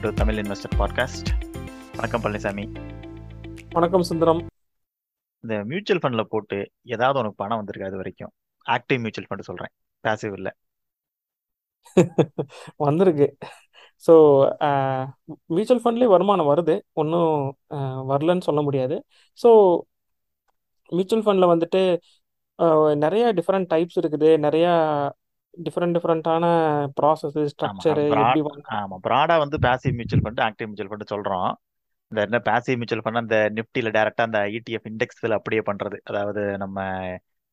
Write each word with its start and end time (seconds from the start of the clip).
Welcome 0.00 0.14
to 0.16 0.20
Tamil 0.20 0.38
investor 0.40 0.74
podcast 0.80 1.30
வணக்கம் 1.96 2.22
பழனிசாமி. 2.22 2.62
வணக்கம் 3.72 4.04
சுந்தரம். 4.10 4.40
இந்த 5.44 5.54
மியூச்சுவல் 5.70 6.00
ஃபண்ட்ல 6.02 6.22
போட்டு 6.32 6.58
ஏதாவது 6.94 7.18
உனக்கு 7.18 7.38
பணம் 7.42 7.56
வந்திருக்கு 7.56 7.88
அது 7.88 7.98
வரைக்கும். 8.00 8.30
ஆக்டிவ் 8.66 9.00
மியூச்சுவல் 9.04 9.28
ஃபண்ட் 9.30 9.46
சொல்றேன். 9.48 9.72
பாசிவ் 10.04 10.36
இல்ல. 10.38 10.50
வந்திருக்கு. 12.86 13.28
ஸோ 14.06 14.14
மியூச்சுவல் 15.56 15.82
ஃபண்ட்லேயே 15.84 16.10
வருமானம் 16.14 16.50
வருது. 16.52 16.76
ஒன்றும் 17.02 17.34
வரலன்னு 18.12 18.48
சொல்ல 18.48 18.62
முடியாது. 18.68 18.98
ஸோ 19.42 19.52
மியூச்சுவல் 20.92 21.26
ஃபண்டில் 21.26 21.52
வந்துட்டு 21.54 21.82
நிறைய 23.04 23.26
டிஃப்ரெண்ட் 23.40 23.70
டைப்ஸ் 23.74 24.00
இருக்குது. 24.02 24.30
நிறைய 24.46 24.68
டிஃப்ரெண்ட் 25.54 25.96
டிஃப்ரெண்ட்டான 25.96 26.44
ப்ராசஸ் 26.98 27.38
ஸ்ட்ரக்சரு 27.52 28.04
ப்ராட் 28.12 28.28
எப்படி 28.28 28.42
வாங்க 28.48 28.64
ஆமா 28.78 28.96
ப்ராடா 29.06 29.34
வந்து 29.44 29.56
passive 29.66 29.96
mutual 29.98 30.24
fund 30.24 30.42
active 30.46 30.68
mutual 30.68 30.92
fund 30.92 31.12
சொல்றோம். 31.14 31.50
இந்த 32.12 32.20
என்ன 32.28 32.38
பாசிவ் 32.48 32.78
மியூச்சுவல் 32.78 33.04
ஃபண்ட் 33.04 33.22
அந்த 33.22 33.36
நிஃப்டில 33.58 33.90
டைரக்டா 33.96 34.24
அந்த 34.28 34.40
இடிஎஃப் 34.56 34.88
இண்டெக்ஸ்ல 34.90 35.38
அப்படியே 35.38 35.62
பண்றது. 35.70 35.98
அதாவது 36.10 36.42
நம்ம 36.58 36.78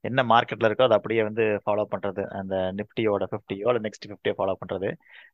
என்ன 0.04 0.24
மார்க்கெட்ல 0.32 0.70
இருக்கோ 0.70 0.88
அதை 0.88 0.98
அப்படியே 1.00 1.22
வந்து 1.30 1.44
ஃபாலோ 1.64 1.86
பண்றது. 1.94 2.24
அந்த 2.40 2.56
நிஃப்டியோட 2.80 3.26
ஃபிஃப்டியோ 3.32 3.68
இல்லை 3.68 3.84
நெக்ஸ்ட் 3.88 4.08
ஃபிஃப்டியோ 4.10 4.36
ஃபாலோ 4.40 4.56
பண்றது. 4.62 4.90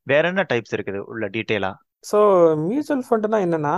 வேற 0.07 0.23
என்ன 0.27 0.45
டைப்ஸ் 0.51 0.75
இருக்குது 0.77 1.01
உள்ள 1.11 1.27
டீட்டெயிலா 1.35 1.71
ஸோ 2.03 2.17
மியூச்சுவல் 2.63 3.05
ஃபண்டுனா 3.07 3.39
என்னன்னா 3.45 3.75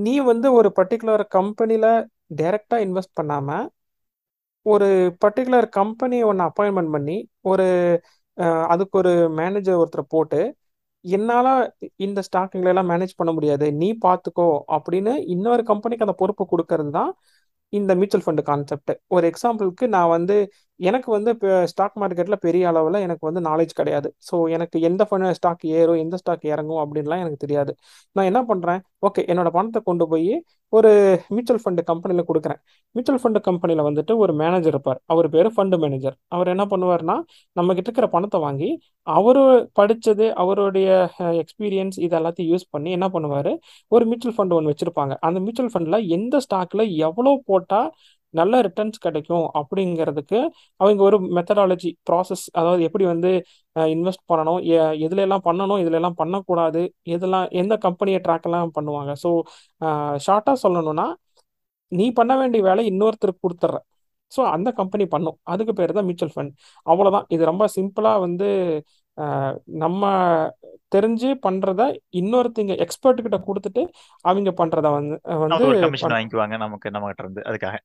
நீ 0.00 0.14
வந்து 0.30 0.48
ஒரு 0.52 0.68
பர்டிகுலர் 0.78 1.22
கம்பெனியில் 1.36 1.90
டைரெக்டாக 2.34 2.84
இன்வெஸ்ட் 2.86 3.14
பண்ணாமல் 3.14 3.64
ஒரு 4.66 4.88
பர்டிகுலர் 5.24 5.66
கம்பெனியை 5.72 6.24
ஒன்று 6.24 6.44
அப்பாயின்மெண்ட் 6.48 6.92
பண்ணி 6.92 7.16
ஒரு 7.42 7.66
அதுக்கு 8.68 8.96
ஒரு 8.98 9.12
மேனேஜர் 9.30 9.80
ஒருத்தரை 9.80 10.04
போட்டு 10.08 10.40
என்னால் 11.04 11.50
இந்த 11.96 12.20
ஸ்டாக்குங்களை 12.26 12.70
எல்லாம் 12.70 12.90
மேனேஜ் 12.90 13.18
பண்ண 13.18 13.30
முடியாது 13.32 13.66
நீ 13.72 13.88
பார்த்துக்கோ 14.04 14.48
அப்படின்னு 14.76 15.12
இன்னொரு 15.26 15.62
கம்பெனிக்கு 15.62 16.06
அந்த 16.06 16.16
பொறுப்பு 16.18 16.44
கொடுக்கறது 16.52 16.90
தான் 16.90 17.10
இந்த 17.72 17.92
மியூச்சுவல் 17.94 18.24
ஃபண்டு 18.24 18.42
கான்செப்ட் 18.42 18.92
ஒரு 19.08 19.24
எக்ஸாம்பிளுக்கு 19.28 19.84
நான் 19.88 20.12
வந்து 20.12 20.36
எனக்கு 20.88 21.08
வந்து 21.16 21.30
இப்போ 21.34 21.50
ஸ்டாக் 21.72 21.96
மார்க்கெட்டில் 22.02 22.42
பெரிய 22.46 22.64
அளவில் 22.70 22.98
எனக்கு 23.06 23.24
வந்து 23.28 23.40
நாலேஜ் 23.48 23.72
கிடையாது. 23.80 24.08
ஸோ 24.28 24.34
எனக்கு 24.56 24.76
எந்த 24.88 25.02
ஃபண்ட் 25.08 25.36
ஸ்டாக் 25.38 25.64
ஏறும் 25.78 26.00
எந்த 26.04 26.16
ஸ்டாக் 26.22 26.44
இறங்கும் 26.54 26.80
அப்படின்லாம் 26.84 27.22
எனக்கு 27.24 27.42
தெரியாது. 27.44 27.72
நான் 28.16 28.28
என்ன 28.30 28.40
பண்ணுறேன் 28.50 28.80
ஓகே 29.08 29.22
என்னோட 29.32 29.50
பணத்தை 29.56 29.80
கொண்டு 29.90 30.06
போய் 30.12 30.32
ஒரு 30.78 30.90
மியூச்சுவல் 31.34 31.62
ஃபண்டு 31.62 31.82
கம்பெனியில் 31.90 32.26
கொடுக்குறேன். 32.28 32.60
மியூச்சுவல் 32.94 33.22
ஃபண்டு 33.22 33.40
கம்பெனியில் 33.48 33.84
வந்துட்டு 33.88 34.12
ஒரு 34.24 34.32
மேனேஜர் 34.42 34.72
இருப்பார். 34.74 35.00
அவர் 35.12 35.26
பேர் 35.34 35.48
ஃபண்டு 35.56 35.76
மேனேஜர் 35.82 36.16
அவர் 36.34 36.50
என்ன 36.54 36.64
பண்ணுவார்னா 36.72 37.16
நம்ம 37.58 37.74
இருக்கிற 37.82 38.06
பணத்தை 38.14 38.38
வாங்கி 38.46 38.70
அவர் 39.18 39.42
படித்தது 39.78 40.26
அவருடைய 40.44 40.88
எக்ஸ்பீரியன்ஸ் 41.42 41.98
இது 42.06 42.16
எல்லாத்தையும் 42.20 42.50
யூஸ் 42.52 42.66
பண்ணி 42.74 42.90
என்ன 42.98 43.08
பண்ணுவார்? 43.16 43.52
ஒரு 43.94 44.04
மியூச்சுவல் 44.10 44.36
ஃபண்ட் 44.38 44.56
ஒன்று 44.58 44.72
வச்சுருப்பாங்க. 44.72 45.14
அந்த 45.28 45.38
மியூச்சுவல் 45.44 45.72
ஃபண்டில் 45.74 46.08
எந்த 46.18 46.36
ஸ்டாக்கில் 46.46 46.84
எவ்வளோ 47.08 47.34
போட்டால் 47.50 47.90
நல்ல 48.34 48.60
ரிட்டர்ன்ஸ் 48.66 49.02
கிடைக்கும் 49.06 49.46
அப்படிங்கிறதுக்கு 49.60 50.38
அவங்க 50.80 51.00
ஒரு 51.08 51.18
மெத்தடாலஜி 51.38 51.90
ப்ராசஸ் 52.10 52.44
அதாவது 52.58 52.82
எப்படி 52.88 53.06
வந்து 53.12 53.30
இன்வெஸ்ட் 53.76 54.24
பண்ணணும் 54.32 54.60
எதுல 55.06 55.24
எல்லாம் 55.26 55.44
பண்ணணும் 55.48 55.82
இதுல 55.84 55.98
எல்லாம் 56.00 56.18
பண்ணக்கூடாது 56.22 56.82
எதெல்லாம் 57.16 57.46
எந்த 57.62 57.76
கம்பெனியை 57.86 58.20
ட்ராக் 58.26 58.48
எல்லாம் 58.50 58.74
பண்ணுவாங்க. 58.78 59.12
ஸோ 59.24 59.30
ஷார்ட்டாக 60.26 60.56
சொல்லணும்னா 60.64 61.06
நீ 61.92 62.06
பண்ண 62.18 62.32
வேண்டிய 62.40 62.62
வேலை 62.68 62.82
இன்னொருத்தருக்கு 62.90 63.44
கொடுத்துட்ற. 63.46 63.78
ஸோ 64.32 64.40
அந்த 64.56 64.68
கம்பெனி 64.80 65.04
பண்ணும். 65.14 65.38
அதுக்கு 65.52 65.72
பேர் 65.78 65.96
தான் 65.96 66.06
மியூச்சுவல் 66.08 66.34
ஃபண்ட் 66.34 66.52
அவ்வளோதான் 66.86 67.26
இது 67.34 67.42
ரொம்ப 67.50 67.64
சிம்பிளாக 67.76 68.22
வந்து 68.26 68.48
நம்ம 69.84 70.02
தெரிஞ்சு 70.94 71.30
பண்ணுறத 71.46 71.82
இன்னொருத்தங்க 72.20 72.74
எக்ஸ்பர்ட் 72.84 73.24
கிட்ட 73.24 73.38
கொடுத்துட்டு 73.48 73.82
அவங்க 74.24 74.50
பண்ணுறத 74.60 74.90
வந்து 74.98 75.16
வந்து 75.44 75.66
வாங்கிக்குவாங்க 76.14 76.56
நமக்கு 76.64 76.94
நம்ம 76.96 77.12
இருந்து. 77.18 77.42
அதுக்காக. 77.50 77.76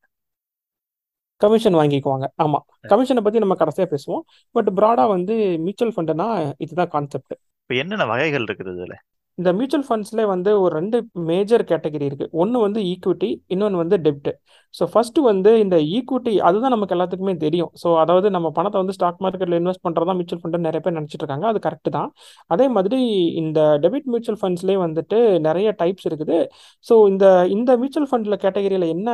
கமிஷன் 1.42 1.80
வாங்கிக்குவாங்க. 1.80 2.28
ஆமாம் 2.44 2.66
கமிஷனை 2.94 3.24
பற்றி 3.26 3.44
நம்ம 3.44 3.58
கடைசியாக 3.62 3.90
பேசுவோம். 3.94 4.24
பட் 4.56 4.72
ப்ராடாக 4.80 5.14
வந்து 5.16 5.36
மியூச்சுவல் 5.66 5.94
ஃபண்டுனா 5.98 6.30
இதுதான் 6.66 6.92
கான்செப்ட் 6.96 7.36
இப்போ 7.62 7.76
என்னென்ன 7.84 8.08
வகைகள் 8.14 8.48
இருக்குது 8.48 8.74
இதுல? 8.76 8.96
இந்த 9.38 9.50
மியூச்சுவல் 9.58 9.86
ஃபண்ட்ஸ்லேயே 9.88 10.28
வந்து 10.32 10.52
ஒரு 10.62 10.72
ரெண்டு 10.78 10.98
மேஜர் 11.30 11.64
கேட்டகரி 11.72 12.06
இருக்குது 12.10 12.32
ஒன்று 12.42 12.64
வந்து 12.64 12.80
ஈக்விட்டி 12.92 13.30
இன்னொன்று 13.54 13.82
வந்து 13.82 13.98
டெப்ட் 14.06 14.30
ஸோ 14.74 14.84
ஃபர்ஸ்ட் 14.94 15.20
வந்து 15.28 15.52
இந்த 15.64 15.76
ஈக்விட்டி 15.98 16.34
அதுதான் 16.48 16.74
நமக்கு 16.76 16.96
எல்லாத்துக்குமே 16.96 17.36
தெரியும். 17.44 17.72
ஸோ 17.82 17.88
அதாவது 18.04 18.28
நம்ம 18.36 18.48
பணத்தை 18.58 18.78
வந்து 18.82 18.96
ஸ்டாக் 18.98 19.22
மார்க்கெட்டில் 19.26 19.60
இன்வெஸ்ட் 19.60 19.86
பண்ணுறதா 19.88 20.16
மியூச்சுவல் 20.20 20.42
ஃபண்டு 20.44 20.64
நிறைய 20.68 20.82
பேர் 20.86 20.98
நினச்சிட்டு 21.00 21.24
இருக்காங்க. 21.24 21.48
அது 21.52 21.62
கரெக்ட் 21.68 21.92
தான். 21.98 22.10
அதே 22.56 22.68
மாதிரி 22.78 23.00
இந்த 23.44 23.60
டெபிட் 23.86 24.10
மியூச்சுவல் 24.14 24.40
ஃபண்ட்ஸ்லேயே 24.44 24.80
வந்துட்டு 24.86 25.20
நிறைய 25.48 25.76
டைப்ஸ் 25.82 26.08
இருக்குது. 26.12 26.40
ஸோ 26.86 26.96
இந்த 27.14 27.26
இந்த 27.58 27.78
மியூச்சுவல் 27.84 28.10
ஃபண்டில் 28.12 28.42
கேட்டகரியில் 28.46 28.94
என்ன 28.96 29.10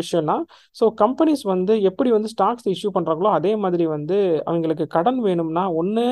விஷயம்னா 0.00 0.36
ஸோ 0.76 0.86
கம்பெனிஸ் 1.02 1.44
வந்து 1.52 1.74
எப்படி 1.90 2.10
வந்து 2.16 2.32
ஸ்டாக்ஸ் 2.34 2.68
இஷ்யூ 2.74 2.90
பண்ணுறாங்களோ 2.96 3.30
அதே 3.38 3.52
மாதிரி 3.64 3.86
வந்து 3.96 4.18
அவங்களுக்கு 4.48 4.86
கடன் 4.96 5.20
வேணும்னா 5.28 5.64
ஒன்று 5.82 6.04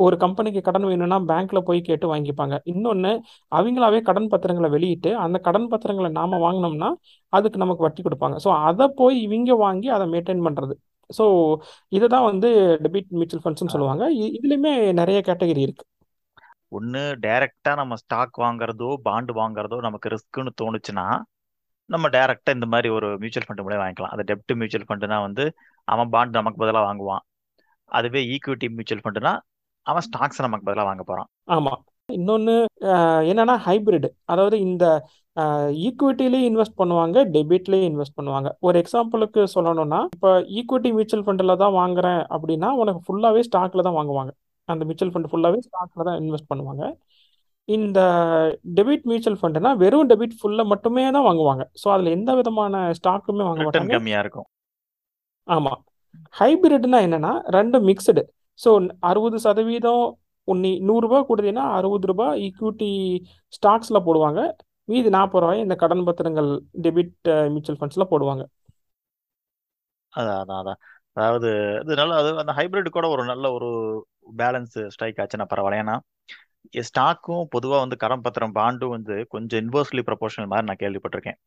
ஒரு 0.00 0.16
கம்பெனிக்கு 0.22 0.60
கடன் 0.66 0.86
வேணும்னா 0.90 1.18
பேங்க்ல 1.30 1.58
போய் 1.66 1.80
கேட்டு 1.88 2.06
வாங்கிப்பாங்க. 2.12 2.54
இன்னொன்று 2.72 3.12
அவங்களாவே 3.58 4.00
கடன் 4.08 4.30
பத்திரங்களை 4.32 4.68
வெளியிட்டு 4.76 5.10
அந்த 5.24 5.36
கடன் 5.46 5.68
பத்திரங்களை 5.72 6.10
நாம 6.18 6.38
வாங்கினோம்னா 6.46 6.88
அதுக்கு 7.32 7.62
நமக்கு 7.62 7.86
வட்டி 7.86 8.02
கொடுப்பாங்க. 8.02 8.36
ஸோ 8.44 8.50
அதை 8.68 8.86
போய் 9.00 9.16
இவங்க 9.26 9.56
வாங்கி 9.64 9.88
அதை 9.96 10.06
மெயின்டைன் 10.14 10.44
பண்றது. 10.48 10.76
ஸோ 11.10 11.24
இதை 11.96 12.06
தான் 12.08 12.28
வந்து 12.30 12.48
டெபிட் 12.84 13.10
மியூச்சுவல் 13.18 13.44
ஃபண்ட்ஸ்னு 13.44 13.74
சொல்லுவாங்க. 13.74 14.04
இதுலயுமே 14.38 14.74
நிறைய 15.00 15.18
கேட்டகரி 15.28 15.62
இருக்கு. 15.66 15.84
ஒன்று 16.76 17.02
டைரக்டா 17.24 17.72
நம்ம 17.80 17.96
ஸ்டாக் 18.02 18.36
வாங்குறதோ 18.44 18.88
பாண்டு 19.08 19.32
வாங்குறதோ 19.40 19.76
நமக்கு 19.86 20.12
ரிஸ்க்குன்னு 20.14 20.52
தோணுச்சுன்னா 20.62 21.06
நம்ம 21.90 22.08
டைரக்டா 22.14 22.50
இந்த 22.56 22.66
மாதிரி 22.72 22.88
ஒரு 22.96 23.08
மியூச்சுவல் 23.22 23.46
ஃபண்ட் 23.46 23.64
மூலம் 23.64 23.82
வாங்கிக்கலாம். 23.82 24.12
அது 24.14 24.22
டெப்ட் 24.30 24.52
மியூச்சுவல் 24.60 24.86
ஃபண்டுனா 24.88 25.18
வந்து 25.26 25.44
அவன் 25.94 26.12
பாண்டு 26.14 26.38
நமக்கு 26.40 26.60
பதிலாக 26.62 26.84
வாங்குவான். 26.88 27.22
அதுவே 27.98 28.20
ஈக்விட்டி 28.34 28.68
மியூச்சுவல் 28.76 29.04
ஃபண்டுனா 29.04 29.32
அவன் 29.86 30.04
ஸ்டாக்ஸ் 30.06 30.44
நமக்கு 30.46 30.66
பதிலாக 30.68 30.88
வாங்க 30.90 31.02
போறான். 31.10 31.28
ஆமா. 31.56 31.72
இன்னொன்று 32.08 32.54
என்னன்னா 33.30 33.54
ஹைபிரிட் 33.66 34.08
அதாவது 34.32 34.56
இந்த 34.68 34.84
ஈக்குவிட்டிலேயே 35.86 36.46
இன்வெஸ்ட் 36.50 36.78
பண்ணுவாங்க 36.80 37.16
டெபிட்லேயே 37.34 37.84
இன்வெஸ்ட் 37.90 38.16
பண்ணுவாங்க. 38.18 38.48
ஒரு 38.66 38.76
எக்ஸாம்பிளுக்கு 38.82 39.42
சொல்லணும்னா 39.54 40.00
இப்போ 40.16 40.30
ஈக்விட்டி 40.58 40.90
மியூச்சுவல் 40.96 41.24
ஃபண்டில் 41.26 41.60
தான் 41.62 41.76
வாங்குறேன் 41.80 42.20
அப்படின்னா 42.36 42.68
உனக்கு 42.82 43.00
ஃபுல்லாகவே 43.06 43.42
ஸ்டாக்ல 43.48 43.84
தான் 43.88 43.98
வாங்குவாங்க. 43.98 44.32
அந்த 44.68 44.82
மியூச்சுவல் 44.88 45.12
ஃபண்ட் 45.14 45.30
ஃபுல்லாகவே 45.32 45.60
ஸ்டாக்ல 45.68 46.04
தான் 46.08 46.18
இன்வெஸ்ட் 46.22 46.50
பண்ணுவாங்க. 46.52 46.84
இந்த 47.68 48.00
டெபிட் 48.78 49.06
மியூச்சுவல் 49.10 49.38
ஃபண்டுனா 49.40 49.70
வெறும் 49.82 50.08
டெபிட் 50.10 50.36
ஃபுல்லாக 50.40 50.70
மட்டுமே 50.72 51.04
தான் 51.16 51.26
வாங்குவாங்க. 51.28 51.64
ஸோ 51.82 51.86
அதில் 51.94 52.14
எந்த 52.16 52.30
விதமான 52.40 52.82
ஸ்டாக்குமே 52.98 53.44
வாங்க 53.48 53.62
மாட்டாங்க. 53.66 53.94
கம்மியா 53.96 54.20
இருக்கும். 54.24 54.48
ஆமாம் 55.46 55.80
ஹைபிரிட்னா 56.40 56.98
என்னன்னா 57.06 57.32
ரெண்டும் 57.56 57.86
மிக்சடு 57.90 58.22
ஸோ 58.60 58.70
அறுபது 59.10 59.38
சதவீதம் 59.46 60.04
உன்னி 60.48 60.72
நூறுரூபா 60.88 61.18
கொடுத்தீங்கன்னா 61.28 61.66
அறுபது 61.78 62.06
ரூபாய் 62.10 62.40
ஈக்விட்டி 62.46 62.90
ஸ்டாக்ஸில் 63.56 64.04
போடுவாங்க. 64.06 64.40
மீதி 64.88 65.10
நாற்பது 65.16 65.42
ரூபாய் 65.42 65.64
இந்த 65.64 65.74
கடன் 65.82 66.06
பத்திரங்கள் 66.08 66.50
டெபிட் 66.86 67.14
மியூச்சுவல் 67.52 67.78
ஃபண்ட்ஸில் 67.80 68.10
போடுவாங்க. 68.12 68.42
அதான் 70.12 70.40
அதான் 70.42 70.60
அதான். 70.62 70.80
அதாவது 71.16 71.48
இது 71.82 71.94
நல்ல 72.00 72.14
அது 72.20 72.30
அந்த 72.42 72.52
ஹைபிரிட் 72.58 72.96
கூட 72.96 73.06
ஒரு 73.14 73.22
நல்ல 73.30 73.44
ஒரு 73.56 73.70
பேலன்ஸ் 74.40 74.76
ஸ்ட்ரைக் 74.94 75.20
ஆச்சுன்னா 75.22 75.46
பரவாயில்ல. 75.52 75.82
ஏன்னா 75.84 75.96
ஸ்டாக்கும் 76.84 77.44
பொதுவாக 77.50 77.80
வந்து 77.84 77.96
கடன் 77.96 78.24
பத்திரம் 78.26 78.54
பாண்டும் 78.58 78.94
வந்து 78.96 79.14
கொஞ்சம் 79.34 79.60
இன்வெர்ஸ்லி 79.64 80.02
ப்ரொபோஷனல் 80.08 80.50
மாதிரி 80.52 80.68
நான் 80.70 80.82
கேள்விப்பட்டிருக்கேன். 80.84 81.38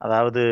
அதாவது 0.00 0.42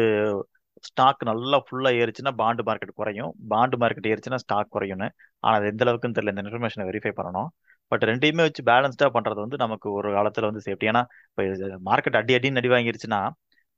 ஸ்டாக் 0.89 1.23
நல்லா 1.31 1.59
ஃபுல்லாக 1.67 1.99
ஏறிச்சுன்னா 2.03 2.33
பாண்டு 2.43 2.63
மார்க்கெட் 2.69 2.99
குறையும். 3.01 3.33
பாண்டு 3.53 3.77
மார்க்கெட் 3.83 4.09
ஏறிச்சுன்னா 4.13 4.39
ஸ்டாக் 4.45 4.75
குறையும்னு. 4.77 5.09
ஆனால் 5.45 5.59
அது 5.59 5.71
எந்த 5.73 5.85
அளவுக்குன்னு 5.87 6.17
தெரியல. 6.19 6.33
இந்த 6.35 6.45
இன்ஃபர்மேஷனை 6.45 6.87
வெரிஃபை 6.91 7.13
பண்ணணும். 7.21 7.49
பட் 7.93 8.05
ரெண்டையுமே 8.11 8.43
வச்சு 8.49 8.63
பேலன்ஸ்டாக 8.71 9.11
பண்ணுறது 9.17 9.41
வந்து 9.45 9.57
நமக்கு 9.57 9.89
ஒரு 9.99 10.09
காலத்தில் 10.17 10.49
வந்து 10.51 10.63
சேஃப்டி 10.67 10.89
ஏன்னா 10.93 11.03
இப்போ 11.31 11.45
மார்க்கெட் 11.91 12.19
அடி 12.21 12.35
அடின்னு 12.39 12.61
அடி 12.63 12.71
வாங்கிருச்சுன்னா 12.75 13.21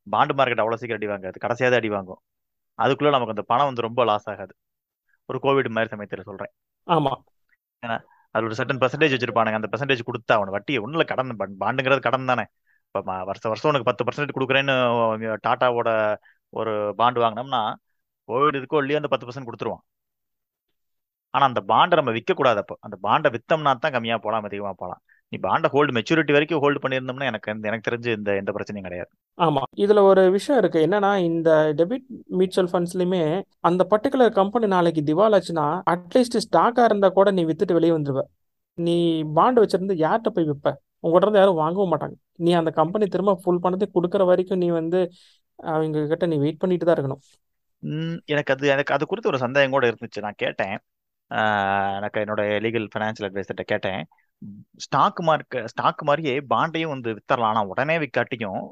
பாண்டு 0.06 0.34
மார்க்கெட் 0.38 0.62
அவ்வளோ 0.62 0.78
சீக்கிரம் 0.80 1.00
அடி 1.00 1.08
வாங்காது. 1.12 1.36
கடைசியாவது 1.44 1.78
அடி 1.80 1.90
வாங்கும். 1.96 2.20
அதுக்குள்ள 2.78 3.10
நமக்கு 3.16 3.34
அந்த 3.36 3.44
பணம் 3.52 3.68
வந்து 3.70 3.86
ரொம்ப 3.88 4.04
லாஸ் 4.10 4.28
ஆகாது. 4.32 4.54
ஒரு 5.28 5.38
கோவிட் 5.44 5.74
மாதிரி 5.76 5.92
சமயத்தில் 5.94 6.28
சொல்கிறேன் 6.28 6.52
ஆமாம் 6.86 7.20
ஏன்னா 7.82 7.96
அதில் 8.34 8.48
ஒரு 8.48 8.56
சர்டன் 8.60 8.80
பர்சன்டேஜ் 8.82 9.14
வச்சிருப்பானுங்க. 9.14 9.58
அந்த 9.60 9.68
பர்சன்டேஜ் 9.72 10.08
கொடுத்தா 10.10 10.34
அவன் 10.38 10.54
வட்டி 10.56 10.74
ஒன்றும் 10.84 11.10
கடன் 11.12 11.32
பாண்டுங்கிறது 11.64 12.02
கடன் 12.08 12.30
தானே. 12.32 12.44
இப்போ 12.94 13.00
வருஷம் 13.30 13.52
வருஷம் 13.52 13.70
உனக்கு 13.72 13.88
பத்து 13.90 14.04
பர்சன்டேஜ் 14.06 14.36
கொடுக்குறேன்னு 14.38 14.74
டாட்டாவோட 15.46 15.90
ஒரு 16.52 16.72
பாண்டு 17.00 17.22
வாங்கினோம்னா 17.24 17.62
கோவிட் 18.28 18.58
இருக்கோ 18.60 18.80
இல்லையோ 18.82 18.98
அந்த 19.00 19.10
பத்து 19.12 19.26
பர்சன்ட் 19.28 19.48
கொடுத்துருவான். 19.48 19.84
ஆனால் 21.34 21.48
அந்த 21.50 21.60
பாண்டை 21.70 21.94
நம்ம 22.00 22.12
விற்க 22.16 22.32
கூடாது 22.40 22.58
அப்போ. 22.62 22.74
அந்த 22.86 22.96
பாண்டை 23.06 23.28
வித்தம்னா 23.36 23.72
தான் 23.84 23.94
கம்மியாக 23.96 24.20
போகலாம் 24.24 24.46
அதிகமாக 24.48 24.74
போகலாம் 24.82 25.00
நீ 25.32 25.38
பாண்டை 25.44 25.68
ஹோல்டு 25.74 25.94
மெச்சூரிட்டி 25.96 26.32
வரைக்கும் 26.36 26.62
ஹோல்டு 26.62 26.80
பண்ணியிருந்தோம்னா 26.84 27.28
எனக்கு 27.30 27.50
எனக்கு 27.68 27.86
தெரிஞ்சு 27.88 28.10
இந்த 28.18 28.30
எந்த 28.40 28.50
பிரச்சனையும் 28.56 28.86
கிடையாது. 28.88 29.10
ஆமாம் 29.38 29.68
இதில் 29.84 30.00
ஒரு 30.10 30.22
விஷயம் 30.36 30.58
இருக்குது 30.62 30.84
என்னன்னா 30.86 31.12
இந்த 31.28 31.50
டெபிட் 31.78 32.06
மியூச்சுவல் 32.40 32.70
ஃபண்ட்ஸ்லையுமே 32.72 33.22
அந்த 33.68 33.82
பர்டிகுலர் 33.92 34.32
கம்பெனி 34.40 34.68
நாளைக்கு 34.74 35.02
திவால் 35.10 35.36
ஆச்சுன்னா 35.38 35.66
அட்லீஸ்ட் 35.92 36.38
ஸ்டாக்காக 36.46 36.88
இருந்தால் 36.90 37.16
கூட 37.18 37.30
நீ 37.38 37.44
வித்துட்டு 37.50 37.78
வெளியே 37.78 37.94
வந்துடுவ 37.96 38.22
நீ 38.78 38.96
பாண்டு 39.38 39.62
வச்சிருந்து 39.62 39.96
யார்கிட்ட 40.04 40.30
போய் 40.36 40.48
விற்ப 40.50 40.68
உங்கள்கிட்ட 41.04 41.26
இருந்து 41.26 41.40
யாரும் 41.42 41.60
வாங்கவும் 41.62 41.92
மாட்டாங்க. 41.92 42.16
நீ 42.44 42.50
அந்த 42.60 42.70
கம்பெனி 42.80 43.04
திரும்ப 43.14 43.32
ஃபுல் 43.42 43.62
பணத்தை 43.64 43.86
கொடுக்குற 43.96 44.22
வரைக்கும் 44.30 44.60
நீ 44.64 44.68
வந்து 44.80 45.00
அவங்க 45.74 46.04
கிட்ட 46.12 46.24
நீ 46.32 46.36
வெயிட் 46.44 46.60
பண்ணிட்டு 46.62 46.86
தான் 46.88 46.96
இருக்கணும். 46.96 47.22
எனக்கு 48.32 48.52
அது 48.54 48.66
எனக்கு 48.74 48.94
அது 48.96 49.04
குறித்து 49.10 49.30
ஒரு 49.32 49.40
சந்தேகம் 49.44 49.74
கூட 49.76 49.86
இருந்துச்சு. 49.90 50.20
நான் 50.26 50.40
கேட்டேன். 50.44 50.74
எனக்கு 51.98 52.20
என்னோட 52.24 52.42
லீகல் 52.64 52.88
ஃபைனான்சியல் 52.92 53.28
அட்வைசர்கிட்ட 53.28 53.64
கேட்டேன். 53.72 54.02
ஸ்டாக் 54.84 55.20
மார்க்க 55.28 55.64
ஸ்டாக் 55.72 56.02
மாதிரியே 56.08 56.34
பாண்டையும் 56.52 56.92
வந்து 56.94 57.10
வித்தரலாம். 57.18 57.50
ஆனால் 57.52 57.68
உடனே 57.72 57.96
விற்காட்டியும் 58.04 58.62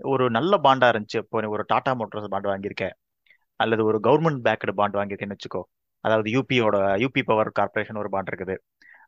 ஒரு 0.00 0.24
நல்ல 0.36 0.52
பாண்டா 0.66 0.88
இருந்துச்சு. 0.92 1.20
இப்போ 1.24 1.40
ஒரு 1.56 1.64
டாடா 1.72 1.92
மோட்டார்ஸ் 2.00 2.32
பாண்ட் 2.34 2.50
வாங்கியிருக்க. 2.52 2.86
அல்லது 3.62 3.82
ஒரு 3.90 3.98
கவர்மெண்ட் 4.06 4.42
பேக்கடு 4.46 4.74
பாண்ட் 4.80 4.98
வாங்கியிருக்கேன்னு 4.98 5.36
வச்சுக்கோ. 5.36 5.62
அதாவது 6.04 6.28
யூபியோட 6.36 6.76
யூபி 7.02 7.22
பவர் 7.30 7.50
கார்பரேஷன் 7.58 8.00
ஒரு 8.02 8.10
பாண்ட் 8.14 8.30
இருக்குது. 8.32 8.54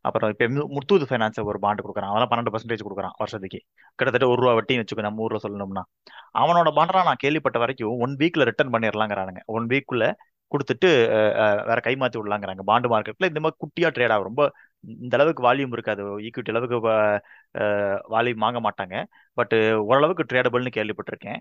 அப்புறம் 0.07 0.31
இப்போ 0.33 0.47
முத்தூது 0.77 1.05
ஃபைனான்ஸ் 1.09 1.39
ஒரு 1.51 1.59
பாண்டு 1.65 1.83
கொடுக்குறான். 1.85 2.11
அவன் 2.13 2.31
பன்னெண்டு 2.31 2.53
பர்சன்டேஜ் 2.55 2.85
கொடுக்குறான் 2.87 3.15
வருஷத்துக்கு. 3.21 3.59
கிட்டத்தட்ட 3.99 4.27
ஒரு 4.33 4.41
ரூபா 4.43 4.55
வட்டின்னு 4.59 4.83
வச்சுக்கோ 4.83 5.05
நம்ம 5.09 5.23
ஊரில் 5.27 5.45
சொல்லணும்னா. 5.45 5.85
அவனோட 6.43 6.71
பாண்டெலாம் 6.79 7.09
நான் 7.11 7.23
கேள்விப்பட்ட 7.25 7.59
வரைக்கும் 7.65 8.01
ஒன் 8.07 8.15
வீக்கில் 8.23 8.47
ரிட்டர்ன் 8.51 8.73
பண்ணிடலாங்கிறானுங்க 8.75 9.43
ஒன் 9.57 9.69
வீக்குள்ள 9.73 10.07
கொடுத்துட்டு 10.55 10.91
வேற 11.71 11.79
கைமாத்தி 11.87 12.19
விடலாங்கிறாங்க. 12.21 12.65
பாண்டு 12.71 12.91
மார்க்கெட்ல 12.95 13.31
இந்த 13.33 13.43
மாதிரி 13.45 13.61
குட்டியா 13.65 13.91
ட்ரேட் 13.97 14.15
ஆகும். 14.17 14.29
ரொம்ப 14.31 14.45
இந்த 15.05 15.15
அளவுக்கு 15.19 15.47
வால்யூம் 15.49 15.75
இருக்காது. 15.79 16.05
ஈக்விட்டி 16.29 16.55
அளவுக்கு 16.55 16.79
வால்யூம் 18.15 18.45
வாங்க 18.47 18.61
மாட்டாங்க. 18.69 18.97
பட் 19.41 19.57
ஓரளவுக்கு 19.91 20.31
ட்ரேடபிள்னு 20.33 20.77
கேள்விப்பட்டிருக்கேன். 20.79 21.41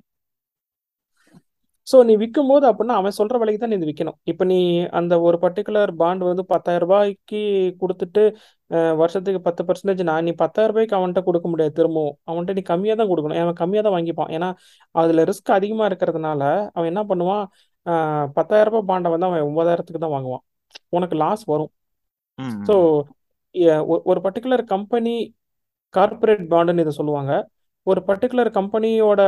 ஸோ 1.87 1.97
நீ 2.07 2.13
விற்கும் 2.21 2.49
போது 2.51 2.65
அப்படின்னா 2.69 2.95
அவன் 2.99 3.15
சொல்ற 3.17 3.35
விலைக்கு 3.41 3.59
தான் 3.61 3.71
நீ 3.71 3.77
இது 3.79 3.87
விற்கணும் 3.89 4.17
இப்போ 4.31 4.43
நீ 4.51 4.57
அந்த 4.99 5.13
ஒரு 5.27 5.37
பர்டிகுலர் 5.43 5.91
பாண்ட் 6.01 6.23
வந்து 6.27 6.43
பத்தாயிரம் 6.51 6.83
ரூபாய்க்கு 6.83 7.41
கொடுத்துட்டு 7.81 8.23
வருஷத்துக்கு 9.01 9.39
பத்து 9.47 9.61
பர்சன்டேஜ் 9.67 10.03
நான் 10.09 10.25
நீ 10.27 10.33
பத்தாயிரம் 10.43 10.73
ரூபாய்க்கு 10.73 10.97
அவன்கிட்ட 10.97 11.23
கொடுக்க 11.29 11.47
முடியாது. 11.53 11.73
திரும்பவும். 11.79 12.15
அவன்கிட்ட 12.29 12.55
நீ 12.59 12.63
கம்மியாக 12.71 12.97
தான் 13.01 13.11
கொடுக்கணும். 13.11 13.39
அவன் 13.45 13.59
கம்மியாக 13.61 13.85
தான் 13.87 13.95
வாங்கிப்பான். 13.97 14.31
ஏன்னா 14.37 14.49
அதில் 15.01 15.25
ரிஸ்க் 15.31 15.51
அதிகமாக 15.57 15.89
இருக்கிறதுனால 15.91 16.41
அவன் 16.75 16.89
என்ன 16.93 17.03
பண்ணுவான்? 17.11 17.45
பத்தாயிரம் 18.33 18.74
ரூபாய் 18.74 18.89
பாண்டை 18.89 19.12
வந்து 19.13 19.28
அவன் 19.30 19.48
ஒன்பதாயிரத்துக்கு 19.50 20.01
தான் 20.04 20.16
வாங்குவான். 20.16 20.44
உனக்கு 20.89 21.16
லாஸ் 21.16 21.44
வரும். 21.44 21.72
ஸோ. 22.68 22.75
ஒரு 24.10 24.19
பர்டிகுலர் 24.25 24.63
கம்பெனி 24.74 25.13
கார்ப்பரேட் 25.94 26.44
பாண்டுன்னு 26.54 26.83
இதை 26.86 26.94
சொல்லுவாங்க. 27.00 27.31
ஒரு 27.88 28.01
பர்டிகுலர் 28.07 28.50
கம்பெனியோட 28.57 29.22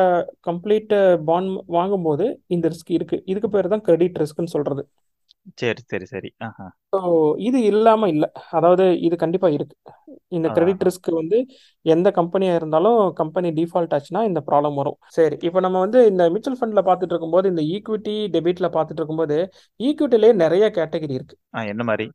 கம்ப்ளீட் 0.48 0.94
பாண்ட் 1.26 1.62
வாங்கும்போது 1.78 2.26
இந்த 2.48 2.66
ரிஸ்க் 2.74 2.92
இருக்கு. 2.98 3.18
இதுக்கு 3.26 3.50
பேர் 3.50 3.72
தான் 3.74 3.82
கிரெடிட் 3.82 4.20
ரிஸ்க்னு 4.24 4.54
சொல்றது. 4.56 4.84
சரி 5.62 5.81
சரி 5.92 6.06
சரி. 6.06 6.30
ஆஹா. 6.42 6.66
ஸோ 6.94 7.00
இது 7.40 7.60
இல்லாம 7.63 8.07
இல்லை. 8.07 8.28
அதாவது 8.51 8.86
இது 9.00 9.16
கண்டிப்பா 9.16 9.48
இருக்கு. 9.50 9.75
இந்த 10.31 10.48
கிரெடிட் 10.50 10.84
ரிஸ்க் 10.88 11.10
வந்து 11.12 11.38
எந்த 11.86 12.07
கம்பெனியா 12.12 12.54
இருந்தாலும் 12.56 13.00
கம்பெனி 13.13 13.50
டிஃபால்ட் 13.51 13.94
ஆச்சுன்னா 13.94 14.22
இந்த 14.24 14.42
ப்ராப்ளம் 14.42 14.75
வரும். 14.75 14.98
சரி 15.10 15.38
இப்போ 15.48 15.60
நம்ம 15.60 15.80
வந்து 15.80 16.00
இந்த 16.07 16.24
மியூச்சுவல் 16.30 16.60
ஃபண்ட்ல 16.60 16.84
பார்த்துட்டு 16.90 17.13
இருக்கும்போது 17.13 17.50
இந்த 17.50 17.63
ஈக்விட்டி 17.75 18.16
டெபிட்ல 18.36 18.69
பார்த்துட்டு 18.69 19.01
இருக்கும்போது 19.01 19.38
ஈக்விட்டிலேயே 19.80 20.34
நிறைய 20.36 20.68
கேட்டகரி 20.80 21.13
இருக்கு. 21.13 21.38
என்ன 21.68 21.84
மாதிரி? 21.84 22.07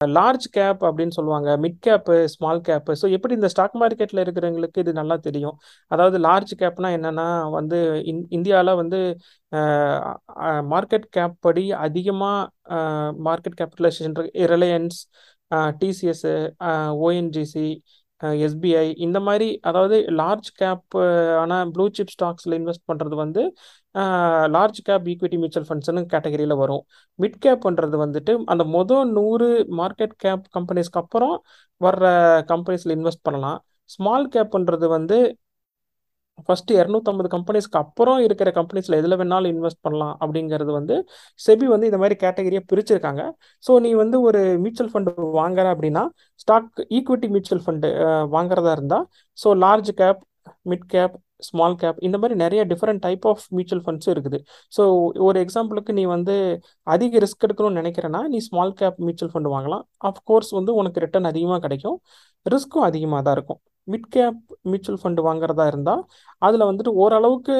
லார்ஜ் 0.00 0.46
கேப் 0.56 0.80
அப்படின்னு 0.86 1.16
சொல்லுவாங்க. 1.16 1.50
Mid 1.64 1.78
cap 1.84 2.14
small 2.32 2.60
cap 2.66 2.92
so 3.00 3.06
எப்படி 3.16 3.34
இந்த 3.34 3.48
ஸ்டாக் 3.52 3.76
மார்க்கெட்டில் 3.82 4.22
இருக்கிறவங்களுக்கு 4.24 4.82
இது 4.84 4.92
நல்லா 4.98 5.16
தெரியும்? 5.26 5.56
அதாவது 5.90 6.18
லார்ஜ் 6.26 6.52
கேப்னா 6.62 6.88
என்னன்னா 6.98 7.26
வந்து 7.56 7.78
இந் 8.12 8.20
இந்தியாவில் 8.38 8.78
வந்து 8.82 8.98
மார்க்கெட் 10.72 11.06
கேப் 11.16 11.36
படி 11.46 11.64
அதிகமாக 11.86 12.82
market 13.28 13.58
capitalisation 13.60 14.16
Reliance 14.54 14.98
TCS 15.82 16.26
ONGC 17.06 17.68
SBI 18.40 18.84
இந்த 19.06 19.18
மாதிரி 19.20 19.48
அதாவது 19.68 19.96
லார்ஜ் 20.20 20.48
கேப் 20.60 20.94
ஆனால் 21.40 21.70
ப்ளூ 21.74 21.84
சிப் 21.98 22.12
ஸ்டாக்ஸில் 22.14 22.56
இன்வெஸ்ட் 22.58 22.86
பண்ணுறது 22.90 23.16
வந்து 23.24 23.42
லார்ஜ் 24.54 24.80
கேப் 24.88 25.06
ஈக்விட்டி 25.12 25.38
மியூச்சுவல் 25.42 25.68
ஃபண்ட்ஸ்னு 25.68 26.02
கேட்டகரியில் 26.12 26.60
வரும். 26.62 26.82
மிட் 27.18 27.38
கேப்ன்றது 27.44 27.96
வந்துட்டு 28.04 28.32
அந்த 28.52 28.64
மொதல் 28.76 29.10
நூறு 29.18 29.48
மார்க்கெட் 29.80 30.14
கேப் 30.24 30.44
கம்பெனிஸ்க்கு 30.56 31.00
அப்புறம் 31.02 31.34
வர்ற 31.80 32.04
கம்பெனிஸில் 32.52 32.94
இன்வெஸ்ட் 32.98 33.26
பண்ணலாம். 33.28 33.58
ஸ்மால் 33.90 34.26
கேப்ன்றது 34.36 34.86
வந்து 34.96 35.18
ஃபர்ஸ்ட் 36.46 36.70
இரநூத்தம்பது 36.78 37.28
கம்பெனிஸ்க்கு 37.34 37.78
அப்புறம் 37.82 38.18
இருக்கிற 38.24 38.48
கம்பெனிஸில் 38.58 38.96
எதில் 38.98 39.18
வேணாலும் 39.20 39.52
இன்வெஸ்ட் 39.54 39.82
பண்ணலாம் 39.86 40.14
அப்படிங்கிறது 40.24 40.72
வந்து 40.78 40.96
செபி 41.40 41.66
வந்து 41.72 41.88
இந்த 41.90 41.98
மாதிரி 42.02 42.16
கேட்டகரியாக 42.24 42.64
பிரிச்சிருக்காங்க. 42.72 43.22
ஸோ 43.64 43.72
நீ 43.84 43.90
வந்து 44.02 44.16
ஒரு 44.28 44.40
மியூச்சுவல் 44.64 44.92
ஃபண்டு 44.92 45.12
வாங்குற 45.38 45.66
அப்படின்னா 45.74 46.02
ஸ்டாக் 46.42 46.80
ஈக்விட்டி 46.98 47.28
மியூச்சுவல் 47.34 47.64
ஃபண்டு 47.66 47.90
வாங்குறதா 48.34 48.74
இருந்தால் 48.78 49.06
so 49.38 49.50
large 49.64 49.90
cap 50.02 50.20
mid 50.72 50.86
cap 50.94 51.16
small 51.48 51.76
cap 51.82 51.98
இந்த 52.06 52.16
மாதிரி 52.20 52.34
நிறைய 52.42 52.60
டிஃப்ரெண்ட் 52.72 53.02
டைப் 53.06 53.24
ஆஃப் 53.30 53.44
மியூச்சுவல் 53.56 53.82
ஃபண்ட்ஸும் 53.86 54.14
இருக்குது. 54.14 54.38
ஸோ 54.76 54.82
ஒரு 55.28 55.38
எக்ஸாம்பிளுக்கு 55.44 55.92
நீ 55.98 56.04
வந்து 56.14 56.34
அதிக 56.94 57.18
ரிஸ்க் 57.24 57.46
எடுக்கணும்னு 57.46 57.80
நினைக்கிறேன்னா 57.82 58.22
நீ 58.34 58.40
ஸ்மால் 58.48 58.74
கேப் 58.80 58.98
மியூச்சுவல் 59.06 59.32
ஃபண்ட் 59.34 59.50
வாங்கலாம். 59.54 59.84
அஃப்கோர்ஸ் 60.10 60.52
வந்து 60.58 60.74
உனக்கு 60.82 61.02
ரிட்டர்ன் 61.06 61.30
அதிகமாக 61.32 61.60
கிடைக்கும். 61.66 61.98
ரிஸ்க்கும் 62.46 62.86
அதிகமாக 62.90 63.22
தான் 63.26 63.36
இருக்கும். 63.38 63.60
மிட் 63.88 64.08
கேப் 64.14 64.38
மியூச்சுவல் 64.70 65.00
ஃபண்டு 65.02 65.20
வாங்குறதா 65.28 65.64
இருந்தால் 65.72 66.02
அதில் 66.42 66.68
வந்துட்டு 66.70 66.92
ஓரளவுக்கு 67.02 67.56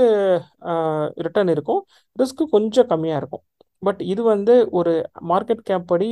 ரிட்டர்ன் 1.27 1.53
இருக்கும். 1.57 1.83
ரிஸ்க்கு 2.21 2.47
கொஞ்சம் 2.57 2.89
கம்மியாக 2.93 3.21
இருக்கும். 3.23 3.45
பட் 3.83 4.01
இது 4.13 4.23
வந்து 4.33 4.55
ஒரு 4.79 4.93
மார்க்கெட் 5.33 5.63
கேப் 5.69 5.89
படி 5.93 6.09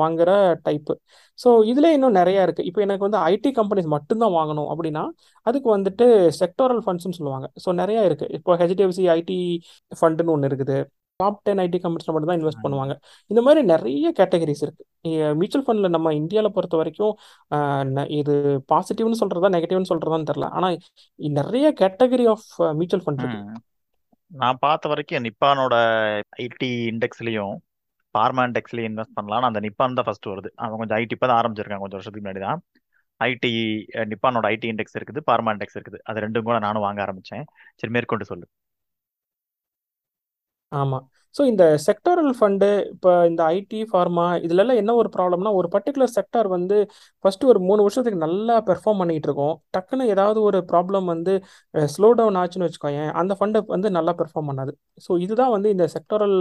வாங்குற 0.00 0.30
டைப்பு 0.66 0.94
ஸோ 1.38 1.48
இதில் 1.70 1.94
இன்னும் 1.96 2.18
நிறையா 2.20 2.42
இருக்குது 2.46 2.68
இப்போ 2.68 2.80
எனக்கு 2.86 3.06
வந்து 3.06 3.18
ஐடி 3.32 3.50
கம்பெனிஸ் 3.58 3.88
மட்டும்தான் 3.96 4.34
வாங்கணும் 4.38 4.70
அப்படின்னா 4.72 5.02
அதுக்கு 5.46 5.68
வந்துட்டு 5.76 6.06
செக்டோரல் 6.40 6.82
ஃபண்ட்ஸ்னு 6.84 7.18
சொல்லுவாங்க. 7.18 7.46
ஸோ 7.64 7.68
நிறையா 7.80 8.02
இருக்குது 8.08 8.32
இப்போ 8.38 8.56
ஹெச்டிஎஃப்சி 8.62 9.04
ஐடி 9.16 9.38
ஃபண்டுன்னு 9.92 10.34
ஒன்று 10.34 10.50
இருக்குது. 10.50 10.78
டாப் 11.20 11.38
டென் 11.46 11.60
ஐடி 11.62 11.78
கம்பெனிஸில் 11.84 12.14
மட்டும் 12.14 12.30
தான் 12.30 12.38
இன்வெஸ்ட். 12.40 12.64
பண்ணுவாங்க. 12.64 12.94
இந்த 13.30 13.40
மாதிரி 13.46 13.60
நிறைய 13.72 14.08
கேட்டகரிஸ் 14.18 14.62
இருக்கு. 14.66 14.84
மியூச்சுவல் 15.38 15.64
ஃபண்டில் 15.66 15.94
நம்ம 15.96 16.12
இந்தியாவில் 16.20 16.54
பொறுத்த 16.56 16.76
வரைக்கும் 16.80 17.14
இது 18.18 18.34
பாசிட்டிவ்னு 18.72 19.20
சொல்றதா 19.22 19.52
நெகட்டிவ்னு 19.56 19.90
சொல்றதான்னு 19.92 20.28
தெரில 20.30 20.48
ஆனால் 20.58 20.76
நிறைய 21.38 21.66
கேட்டகரி 21.82 22.26
ஆஃப் 22.34 22.46
மியூச்சுவல் 22.80 23.04
ஃபண்ட் 23.06 23.22
இருக்கு. 23.24 23.40
நான் 24.30 24.62
பார்த்த 24.66 24.92
வரைக்கும் 24.92 25.24
நிப்பானோட 25.26 25.74
ஐடி 26.44 26.70
இண்டெக்ஸ்லயும் 26.92 27.56
பார்மா 28.16 28.42
இன்வெஸ்ட் 28.90 29.16
பண்ணலாம் 29.18 29.48
அந்த 29.50 29.60
நிப்பான் 29.66 29.98
தான் 29.98 30.06
ஃபர்ஸ்ட் 30.08 30.30
வருது. 30.32 30.50
அவங்க 30.62 30.78
கொஞ்சம் 30.82 30.98
ஐடி 31.00 31.14
இப்போ 31.16 31.28
தான் 31.30 31.40
ஆரம்பிச்சிருக்காங்க 31.40 31.84
கொஞ்சம் 31.84 32.00
வருஷத்துக்கு 32.00 32.26
முன்னாடி 32.26 32.42
தான். 32.48 32.60
ஐடி 33.20 33.52
நிப்பானோட 34.12 34.46
ஐடி 34.54 34.66
இண்டெக்ஸ் 34.72 34.96
இருக்குது 34.98 35.20
பார்மா 35.30 35.52
இண்டெக்ஸ் 35.56 35.78
இருக்குது. 35.78 36.00
அது 36.10 36.24
ரெண்டும் 36.26 36.46
கூட 36.48 36.58
நானும் 36.66 36.86
வாங்க 36.86 37.00
ஆரம்பிச்சேன். 37.06 37.44
சரி 37.80 37.92
மேற்கொண்டு 37.96 38.30
சொல்லு. 38.32 38.46
ஆமாம் 40.72 41.04
ஸோ 41.34 41.42
இந்த 41.50 41.64
செக்டோரல் 41.86 42.32
ஃபண்டு 42.38 42.68
இப்போ 42.92 43.10
இந்த 43.30 43.42
ஐடி 43.56 43.80
ஃபார்மா 43.90 44.24
இதுலலாம் 44.46 44.80
என்ன 44.82 44.92
ஒரு 45.00 45.08
ப்ராப்ளம்னா 45.16 45.50
ஒரு 45.58 45.68
பர்டிகுலர் 45.74 46.12
செக்டார் 46.16 46.48
வந்து 46.54 46.76
ஃபர்ஸ்ட் 47.24 47.44
ஒரு 47.50 47.60
மூணு 47.68 47.80
வருஷத்துக்கு 47.86 48.20
நல்லா 48.24 48.54
பெர்ஃபார்ம் 48.68 49.00
பண்ணிட்டு 49.02 49.28
இருக்கோம் 49.28 49.54
டக்குன்னு 49.76 50.06
ஏதாவது 50.14 50.40
ஒரு 50.48 50.58
ப்ராப்ளம் 50.70 51.06
வந்து 51.12 51.34
ஸ்லோ 51.94 52.10
டவுன் 52.20 52.38
ஆச்சுன்னு 52.42 52.68
வச்சுக்கோயேன் 52.68 53.10
அந்த 53.22 53.34
ஃபண்டை 53.40 53.62
வந்து 53.74 53.90
நல்லா 53.98 54.14
பெர்ஃபார்ம் 54.20 54.50
பண்ணாது. 54.52 54.74
ஸோ 55.06 55.12
இதுதான் 55.26 55.54
வந்து 55.56 55.70
இந்த 55.76 55.86
செக்டோரல் 55.96 56.38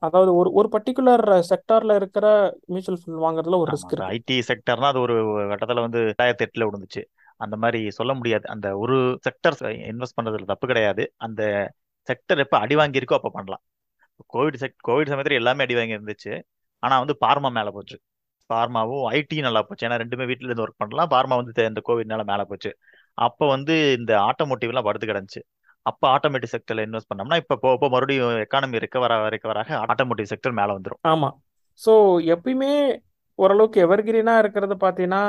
அதாவது 0.00 0.30
ஒரு 0.34 0.50
ஒரு 0.52 0.68
பர்டிகுலர் 0.74 1.24
செக்டார்ல 1.50 1.94
இருக்கிற 1.94 2.26
மியூச்சுவல் 2.66 3.00
ஃபண்ட் 3.00 3.22
வாங்குறதுல 3.24 3.58
ஒரு 3.62 3.70
ரிஸ்க் 3.72 3.92
இருக்கு. 3.92 4.12
ஐடி 4.16 4.36
செக்டர்னா 4.50 4.88
அது 4.92 5.00
ஒரு 5.00 5.16
கட்டத்துல 5.50 5.84
வந்து 5.86 6.00
ரெண்டாயிரத்தி 6.08 6.44
எட்டுல 6.46 6.66
விழுந்துச்சு. 6.68 7.02
அந்த 7.36 7.56
மாதிரி 7.56 7.80
சொல்ல 7.90 8.12
முடியாது. 8.14 8.44
அந்த 8.48 8.68
ஒரு 8.78 8.96
செக்டர் 9.26 9.56
இன்வெஸ்ட் 9.90 10.18
பண்றதுல 10.18 10.48
தப்பு 10.52 10.66
கிடையாது. 10.66 11.04
அந்த 11.16 11.42
செக்டர் 12.08 12.42
எப்ப 12.44 12.56
அடி 12.58 12.76
வாங்கியிருக்கோ 12.76 13.18
அப்ப 13.20 13.30
பண்ணலாம். 13.30 13.62
கோவிட் 14.34 14.60
செக் 14.62 14.76
கோவிட் 14.88 15.10
சமயத்துல 15.12 15.40
எல்லாமே 15.42 15.62
அடி 15.62 15.74
வாங்கி 15.74 15.96
இருந்துச்சு 15.98 16.32
ஆனா 16.82 16.94
வந்து 16.98 17.16
பார்மா 17.26 17.50
மேல 17.58 17.70
போச்சு. 17.70 17.96
பார்மாவும் 18.50 19.04
ஐடி 19.10 19.40
நல்லா 19.40 19.62
போச்சு. 19.62 19.88
ஏன்னா 19.88 19.96
ரெண்டுமே 20.02 20.26
வீட்டுல 20.30 20.48
இருந்து 20.48 20.64
ஒர்க் 20.66 20.80
பண்ணலாம். 20.82 21.10
பார்மா 21.14 21.36
வந்து 21.40 21.66
இந்த 21.70 21.80
கோவிட்னால 21.88 22.24
மேல 22.24 22.44
போச்சு. 22.44 22.70
அப்ப 23.18 23.46
வந்து 23.48 23.74
இந்த 23.98 24.12
ஆட்டோமோட்டிவ் 24.28 24.72
எல்லாம் 24.72 24.86
படுத்து 24.88 25.06
கிடந்துச்சு. 25.10 25.40
அப்ப 25.90 26.02
ஆட்டோமேட்டிக் 26.14 26.54
செக்டர்ல 26.54 26.86
இன்வெஸ்ட் 26.86 27.10
பண்ணோம்னா 27.10 27.40
இப்ப 27.42 27.58
போக 27.64 27.88
மறுபடியும் 27.94 28.38
எக்கானமி 28.44 28.82
ரெக்கவர் 28.84 29.14
ஆக 29.62 29.80
ஆட்டோமோட்டிவ் 29.92 30.30
செக்டர் 30.32 30.58
மேல 30.60 30.76
வந்துரும். 30.78 31.00
ஆமாம் 31.12 31.36
ஸோ 31.80 31.92
எப்பயுமே 32.34 32.72
ஓரளவுக்கு 33.38 33.78
எவர்கிரீனாக 33.86 34.42
இருக்கிறது 34.44 34.76
பார்த்தீங்கன்னா 34.84 35.22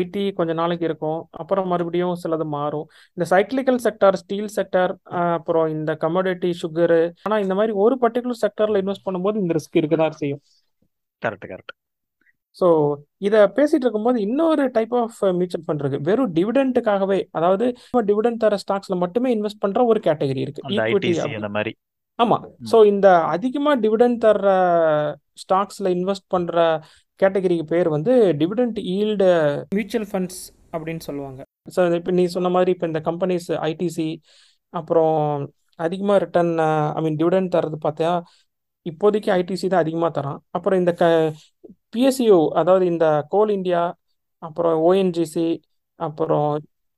ஐடி 0.00 0.22
கொஞ்ச 0.38 0.52
நாளைக்கு 0.60 0.84
இருக்கும். 0.88 1.18
அப்புறம் 1.40 1.66
மறுபடியும் 1.72 2.14
சிலது 2.22 2.46
மாறும். 2.54 2.86
இந்த 3.16 3.24
சைக்கிளிக்கல் 3.32 3.80
செக்டார் 3.86 4.18
ஸ்டீல் 4.22 4.52
செக்டார் 4.56 4.92
அப்புறம் 5.38 5.66
இந்த 5.76 5.92
கமோடிட்டி 6.04 6.50
சுகரு 6.62 7.00
ஆனால் 7.24 7.42
இந்த 7.44 7.56
மாதிரி 7.58 7.74
ஒரு 7.84 7.96
பர்டிகுலர் 8.04 8.42
செக்டாரில் 8.44 8.80
இன்வெஸ்ட் 8.82 9.06
பண்ணும்போது 9.08 9.42
இந்த 9.42 9.54
ரிஸ்க் 9.58 9.80
இருக்க 9.80 9.98
தான் 10.02 10.20
செய்யும். 10.22 10.42
கரெக்ட் 11.22 11.48
கரெக்ட் 11.52 11.74
ஸோ 12.60 12.66
இதை 13.26 13.40
பேசிட்டு 13.56 13.84
இருக்கும்போது 13.86 14.18
இன்னொரு 14.26 14.64
டைப் 14.76 14.94
ஆஃப் 15.00 15.18
மியூச்சுவல் 15.38 15.64
ஃபண்ட் 15.66 15.82
இருக்கு. 15.82 16.00
வெறும் 16.08 16.32
டிவிடெண்ட்டுக்காகவே 16.38 17.18
அதாவது 17.38 17.66
டிவிடெண்ட் 18.10 18.42
தர 18.44 18.58
ஸ்டாக்ஸ்ல 18.64 18.96
மட்டுமே 19.04 19.30
இன்வெஸ்ட் 19.36 19.62
பண்ற 19.64 19.84
ஒரு 19.92 20.00
கேட்டகரி 20.08 20.42
இருக்கு. 20.46 20.64
அந்த 20.66 20.80
மாதிரி. 20.86 21.10
ஆமா. 22.18 22.36
ஸோ 22.70 22.76
இந்த 22.92 23.08
அதிகமா 23.34 23.72
டிவிடெண்ட் 23.84 24.20
தர்ற 24.24 24.50
ஸ்டாக்ஸ்ல 25.42 25.88
இன்வெஸ்ட் 25.96 26.28
பண்ற 26.34 26.54
கேட்டகரிக்கு 27.20 27.66
பேர் 27.72 27.88
வந்து 27.96 28.12
டிவிடெண்ட் 28.40 28.78
ஈல்டு 28.96 29.28
மியூச்சுவல் 29.76 30.08
ஃபண்ட்ஸ் 30.10 30.40
அப்படின்னு 30.74 31.02
சொல்லுவாங்க. 31.08 31.40
ஸோ 31.74 31.80
இப்போ 32.00 32.12
நீ 32.18 32.24
சொன்ன 32.36 32.48
மாதிரி 32.56 32.70
இப்போ 32.74 32.86
இந்த 32.90 33.00
கம்பெனிஸ் 33.08 33.48
ஐடிசி 33.70 34.08
அப்புறம் 34.74 35.14
அதிகமாக 35.78 36.18
ரிட்டர்ன் 36.24 36.52
ஐ 36.98 37.02
மீன் 37.04 37.18
டிவிடெண்ட் 37.20 37.54
தரது 37.56 37.78
பார்த்தா 37.86 38.10
இப்போதைக்கு 38.86 39.30
ஐடிசி 39.40 39.66
தான் 39.68 39.84
அதிகமாக 39.84 40.10
தரான். 40.18 40.40
அப்புறம் 40.56 40.80
இந்த 40.82 40.92
க 41.00 41.04
பிஎஸ்யூ 41.92 42.38
அதாவது 42.60 42.84
இந்த 42.92 43.06
கோல் 43.34 43.52
இந்தியா 43.58 43.82
அப்புறம் 44.42 44.76
ஓஎன்ஜிசி 44.88 45.48
அப்புறம் 45.98 46.50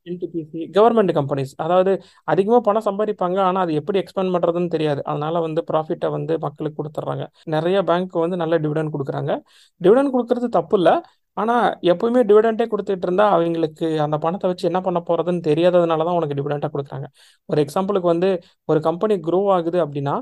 என்டிபிசி 0.07 0.61
கவர்மெண்ட் 0.77 1.13
கம்பெனிஸ் 1.19 1.53
அதாவது 1.65 1.93
அதிகமாக 2.33 2.61
பணம் 2.69 2.87
சம்பாதிப்பாங்க 2.89 3.39
ஆனால் 3.49 3.63
அது 3.67 3.73
எப்படி 3.81 3.99
எக்ஸ்பெண்ட் 4.03 4.33
பண்ணுறதுன்னு 4.35 4.71
தெரியாது. 4.75 5.01
அதனால 5.11 5.41
வந்து 5.47 5.61
ப்ராஃபிட்டை 5.71 6.09
வந்து 6.17 6.35
மக்களுக்கு 6.47 6.79
கொடுத்துட்றாங்க 6.81 7.25
நிறைய 7.55 7.79
பேங்க் 7.91 8.17
வந்து 8.25 8.39
நல்ல 8.43 8.55
டிவிடெண்ட் 8.65 8.95
கொடுக்குறாங்க. 8.95 9.33
டிவிடன் 9.81 10.13
கொடுக்கறது 10.15 10.49
தப்பு 10.59 10.77
இல்லை. 10.81 10.95
ஆனால் 11.37 11.67
எப்பவுமே 11.93 12.21
டிவிடெண்டே 12.29 12.67
கொடுத்துட்டு 12.73 13.07
இருந்தா 13.09 13.27
அவங்களுக்கு 13.35 13.87
அந்த 14.07 14.17
பணத்தை 14.25 14.47
வச்சு 14.53 14.69
என்ன 14.71 14.81
பண்ண 14.87 15.01
போகிறதுன்னு 15.09 15.43
தெரியாததுனால 15.51 16.07
தான் 16.09 16.19
உனக்கு 16.21 16.39
டிவிடெண்டாக 16.39 16.73
கொடுக்குறாங்க. 16.75 17.09
ஒரு 17.49 17.59
எக்ஸாம்பிளுக்கு 17.65 18.09
வந்து 18.15 18.31
ஒரு 18.73 18.81
கம்பெனி 18.89 19.17
க்ரோ 19.29 19.41
ஆகுது 19.57 19.81
அப்படின்னா 19.87 20.17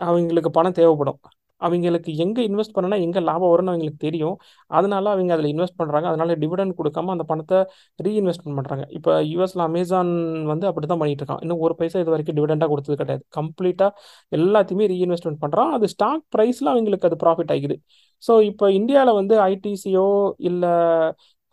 அவங்களுக்கு 0.00 0.50
பணம் 0.58 0.78
தேவைப்படும். 0.80 1.20
அவங்களுக்கு 1.66 2.10
எங்கே 2.24 2.42
இன்வெஸ்ட் 2.48 2.74
பண்ணனா 2.76 2.96
எங்கே 3.06 3.20
லாபம் 3.28 3.52
வரும்னு 3.52 3.72
அவங்களுக்கு 3.72 4.00
தெரியும். 4.06 4.36
அதனால 4.78 5.04
அவங்க 5.14 5.32
அதில் 5.36 5.50
இன்வெஸ்ட் 5.54 5.78
பண்ணுறாங்க 5.80 6.06
அதனால 6.12 6.36
டிவிடெண்ட் 6.42 6.76
கொடுக்காம 6.80 7.12
அந்த 7.16 7.24
பணத்தை 7.30 7.58
ரீஇன்வெஸ்ட்மெண்ட் 8.06 8.58
பண்ணுறாங்க 8.58 8.84
இப்போ 8.98 9.12
யூஎஸில் 9.32 9.64
அமேசான் 9.68 10.12
வந்து 10.52 10.68
அப்படி 10.70 10.88
தான் 10.92 11.02
பண்ணிட்டு 11.02 11.22
இருக்கான். 11.24 11.42
இன்னும் 11.46 11.62
ஒரு 11.68 11.76
பைசா 11.80 11.98
இது 12.04 12.14
வரைக்கும் 12.14 12.38
டிவிடெண்டாக 12.40 12.70
கொடுத்தது 12.74 12.98
கிடையாது. 13.02 13.24
கம்ப்ளீட்டாக 13.38 13.90
எல்லாத்தையுமே 14.38 14.88
ரீஇன்வெஸ்ட்மெண்ட் 14.94 15.42
பண்ணுறான் 15.44 15.72
அது 15.78 15.88
ஸ்டாக் 15.94 16.24
ப்ரைஸில் 16.36 16.72
அவங்களுக்கு 16.74 17.08
அது 17.10 17.18
ப்ராஃபிட் 17.24 17.52
ஆகிக்குது 17.54 17.78
ஸோ 18.22 18.32
இப்போ 18.50 18.66
இந்தியாவில் 18.78 19.18
வந்து 19.20 19.34
ஐடிசியோ 19.52 20.06
இல்லை 20.50 20.72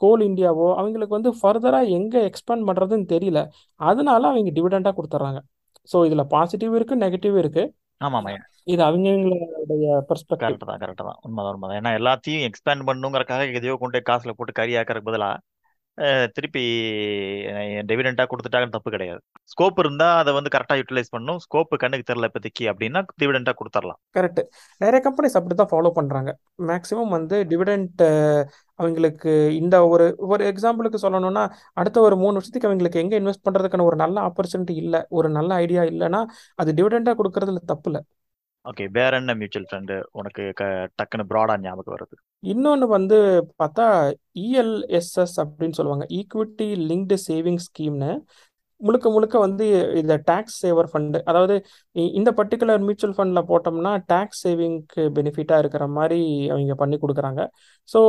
கோல் 0.01 0.21
இந்தியாவோ 0.29 0.67
அவங்களுக்கு 0.79 1.15
வந்து 1.17 1.31
ஃபர்தராக 1.39 1.91
எங்கே 1.97 2.21
எக்ஸ்பேண்ட் 2.29 2.65
பண்ணுறதுன்னு 2.69 3.05
தெரியல. 3.13 3.39
அதனால 3.89 4.21
அவங்க 4.31 4.51
டிவிடெண்டாக 4.57 4.93
கொடுத்துட்றாங்க. 4.97 5.39
ஸோ 5.91 5.97
இதில் 6.07 6.24
பாசிட்டிவ் 6.33 6.74
இருக்குது 6.77 7.01
நெகட்டிவ் 7.05 7.35
இருக்குது 7.43 7.71
ஆமாம். 8.01 8.29
இது 8.63 8.81
அவங்களுடைய 8.83 9.87
பெர்ஸ்பெக்டிவ் 10.09 10.43
கரெக்ட் 10.43 10.69
தான் 10.69 10.79
கரெக்ட் 10.79 11.07
தான். 11.09 11.19
உண்மைதான் 11.21 11.53
உண்மைதான். 11.53 11.79
ஏன்னா 11.81 11.91
எல்லாத்தையும் 11.99 12.45
எக்ஸ்பேண்ட் 12.47 12.87
பண்ணுங்கிறக்காக 12.87 13.53
எதையோ 13.53 13.75
கொண்டு 13.79 14.01
காசுல 14.09 14.29
போட்டு 14.29 14.53
கறி 14.53 14.75
ஆக்கிறதுக்கு 14.75 15.11
பதிலாக 15.11 15.41
திருப்பி 16.35 16.63
டெவிடெண்டாக 17.89 18.27
கொடுத்துட்டாங்கன்னு 18.31 18.75
தப்பு 18.75 18.89
கிடையாது. 18.95 19.21
ஸ்கோப் 19.51 19.77
இருந்தா 19.83 20.07
அதை 20.21 20.31
வந்து 20.37 20.51
கரெக்டாக 20.55 20.79
யூட்டிலைஸ் 20.79 21.13
பண்ணும் 21.15 21.39
ஸ்கோப் 21.45 21.73
கண்ணுக்கு 21.83 22.07
தெரியல 22.09 22.29
இப்போதைக்கு 22.29 22.65
அப்படின்னா 22.71 23.01
டிவிடெண்டாக 23.21 23.55
கொடுத்துடலாம். 23.59 23.99
கரெக்ட் 24.17 24.41
நிறைய 24.83 24.99
கம்பெனிஸ் 25.07 25.37
அப்படி 25.39 25.55
தான் 25.61 25.71
ஃபாலோ 25.73 25.91
பண்ணுறாங்க 25.99 26.31
மேக்ஸிமம் 26.71 27.13
வந்து 27.17 27.37
டிவிடெண்ட் 27.51 28.03
அவங்களுக்கு 28.79 29.33
இந்த 29.61 29.75
ஒரு 29.93 30.05
ஒரு 30.33 30.43
எக்ஸாம்பிளுக்கு 30.51 31.03
சொல்லணும்னா 31.05 31.43
அடுத்த 31.81 31.97
ஒரு 32.07 32.15
மூணு 32.23 32.37
வருஷத்துக்கு 32.37 32.69
அவங்களுக்கு 32.69 33.01
எங்கே 33.03 33.19
இன்வெஸ்ட் 33.21 33.45
பண்ணுறதுக்கான 33.47 33.85
ஒரு 33.91 33.97
நல்ல 34.03 34.17
ஆப்பர்ச்சுனிட்டி 34.29 34.75
இல்லை 34.83 35.01
ஒரு 35.19 35.29
நல்ல 35.37 35.51
ஐடியா 35.65 35.83
இல்லைன்னா 35.91 36.21
அது 36.61 36.71
டிவிடெண்டாக 36.79 37.17
கொடுக்கறதுல 37.21 37.63
தப்பு 37.73 37.89
இல்லை. 37.91 38.01
ஓகே 38.65 38.86
வேற 38.98 39.12
என்ன 39.22 39.31
மியூச்சுவல் 39.39 39.69
ஃபண்டு 39.72 39.95
உனக்கு 40.19 40.43
டக்குன்னு 41.00 41.29
ப்ராடா 41.31 41.55
ஞாபகம் 41.65 41.95
வருது 41.95 42.15
இன்னொன்று 42.43 42.88
வந்து 42.95 43.17
பார்த்தா 43.62 43.86
இஎல்எஸ்எஸ் 44.45 45.38
அப்படின்னு 45.43 45.77
சொல்லுவாங்க. 45.77 46.05
ஈக்விட்டி 46.19 46.67
லிங்க்டு 46.89 47.17
சேவிங் 47.27 47.62
ஸ்கீம்னு 47.67 48.12
முழுக்க 48.81 49.07
முழுக்க 49.15 49.36
வந்து 49.43 49.65
இந்த 50.00 50.13
டேக்ஸ் 50.29 50.57
சேவர் 50.63 50.89
ஃபண்டு 50.91 51.19
அதாவது 51.29 51.55
இந்த 52.19 52.29
பர்டிகுலர் 52.39 52.81
மியூச்சுவல் 52.88 53.15
ஃபண்டில் 53.17 53.48
போட்டோம்னா 53.51 53.91
டேக்ஸ் 54.12 54.41
சேவிங்க்கு 54.45 55.03
பெனிஃபிட்டாக 55.17 55.62
இருக்கிற 55.63 55.86
மாதிரி 55.98 56.19
அவங்க 56.53 56.75
பண்ணி 56.81 56.98
கொடுக்குறாங்க. 57.03 57.41
ஸோ 57.89 58.00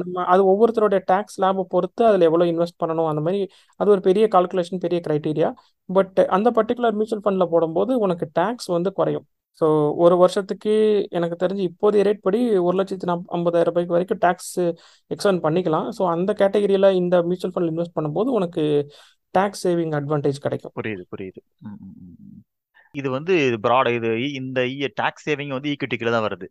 நம்ம 0.00 0.24
அது 0.32 0.42
ஒவ்வொருத்தருடைய 0.52 1.02
டேக்ஸ் 1.12 1.38
லேபை 1.44 1.64
பொறுத்து 1.74 2.04
அதில் 2.10 2.28
எவ்வளோ 2.30 2.46
இன்வெஸ்ட் 2.52 2.80
பண்ணணும் 2.82 3.10
அந்த 3.12 3.22
மாதிரி 3.26 3.40
அது 3.80 3.88
ஒரு 3.96 4.04
பெரிய 4.08 4.26
கால்குலேஷன் 4.34 4.84
பெரிய 4.86 5.00
க்ரைட்டீரியா 5.06 5.50
பட் 5.88 6.18
அந்த 6.38 6.50
பர்டிகுலர் 6.58 6.98
மியூச்சுவல் 6.98 7.24
ஃபண்டில் 7.26 7.52
போடும்போது 7.54 7.94
உனக்கு 8.06 8.28
டேக்ஸ் 8.40 8.70
வந்து 8.76 8.92
குறையும். 9.00 9.26
ஸோ 9.60 9.66
ஒரு 10.04 10.14
வருஷத்துக்கு 10.22 10.72
எனக்கு 11.18 11.36
தெரிஞ்சு 11.42 11.62
இப்போதைய 11.70 12.02
ரேட் 12.08 12.24
படி 12.26 12.40
ஒரு 12.66 12.74
லட்சத்தி 12.80 13.08
நாப் 13.10 13.24
ஐம்பதாயிரம் 13.36 13.70
ரூபாய்க்கு 13.70 13.96
வரைக்கும் 13.96 14.20
டேக்ஸ் 14.24 14.52
எக்ஸ்டெண்ட் 15.14 15.44
பண்ணிக்கலாம். 15.46 15.86
ஸோ 15.96 16.02
அந்த 16.14 16.30
கேட்டகரியில் 16.42 16.96
இந்த 17.02 17.16
மியூச்சுவல் 17.28 17.54
ஃபண்ட் 17.54 17.70
இன்வெஸ்ட் 17.72 17.96
பண்ணும்போது 17.96 18.30
உனக்கு 18.38 18.64
டேக்ஸ் 19.34 19.64
சேவிங் 19.66 19.96
அட்வான்டேஜ் 19.98 20.38
கிடைக்கும். 20.46 20.74
புரியுது 20.78 21.04
புரியுது. 21.14 21.40
இது 22.94 23.08
வந்து 23.16 23.34
ப்ராட் 23.64 23.90
இது 23.96 24.10
இந்த 24.40 24.60
டாக்ஸ் 25.00 25.26
சேவிங் 25.28 25.52
வந்து 25.56 25.70
ஈக்விட்டிக்குள்ள 25.74 26.12
தான் 26.16 26.26
வருது. 26.28 26.46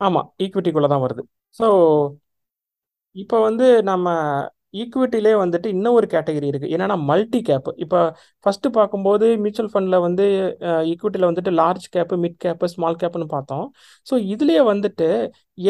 ஆமாம் 0.00 0.28
ஈக்விட்டிக்குள்ளே 0.44 0.88
தான் 0.92 1.04
வருது. 1.04 1.22
ஸோ 1.60 1.66
இப்போ 3.16 3.36
வந்து 3.46 3.66
நம்ம 3.90 4.08
ஈக்விட்டிலே 4.74 5.32
வந்துட்டு 5.42 5.68
இன்னும் 5.74 5.96
ஒரு 5.98 6.06
கேட்டகரி 6.14 6.46
இருக்குது 6.50 6.72
என்னென்னா 6.74 6.96
மல்டி 7.10 7.40
கேப். 7.48 7.68
இப்போ 7.84 8.00
ஃபஸ்ட்டு 8.44 8.72
பார்க்கும்போது 8.78 9.26
மியூச்சுவல் 9.44 9.70
ஃபண்டில் 9.72 9.98
வந்து 10.06 10.26
ஈக்விட்டியில் 10.92 11.28
வந்துட்டு 11.30 11.52
large 11.60 11.86
cap 11.96 12.16
mid 12.24 12.38
cap 12.44 12.68
small 12.74 13.00
கேப்புன்னு 13.02 13.28
பார்த்தோம். 13.36 13.66
ஸோ 14.06 14.16
இதுலேயே 14.34 14.62
வந்துட்டு 14.72 15.08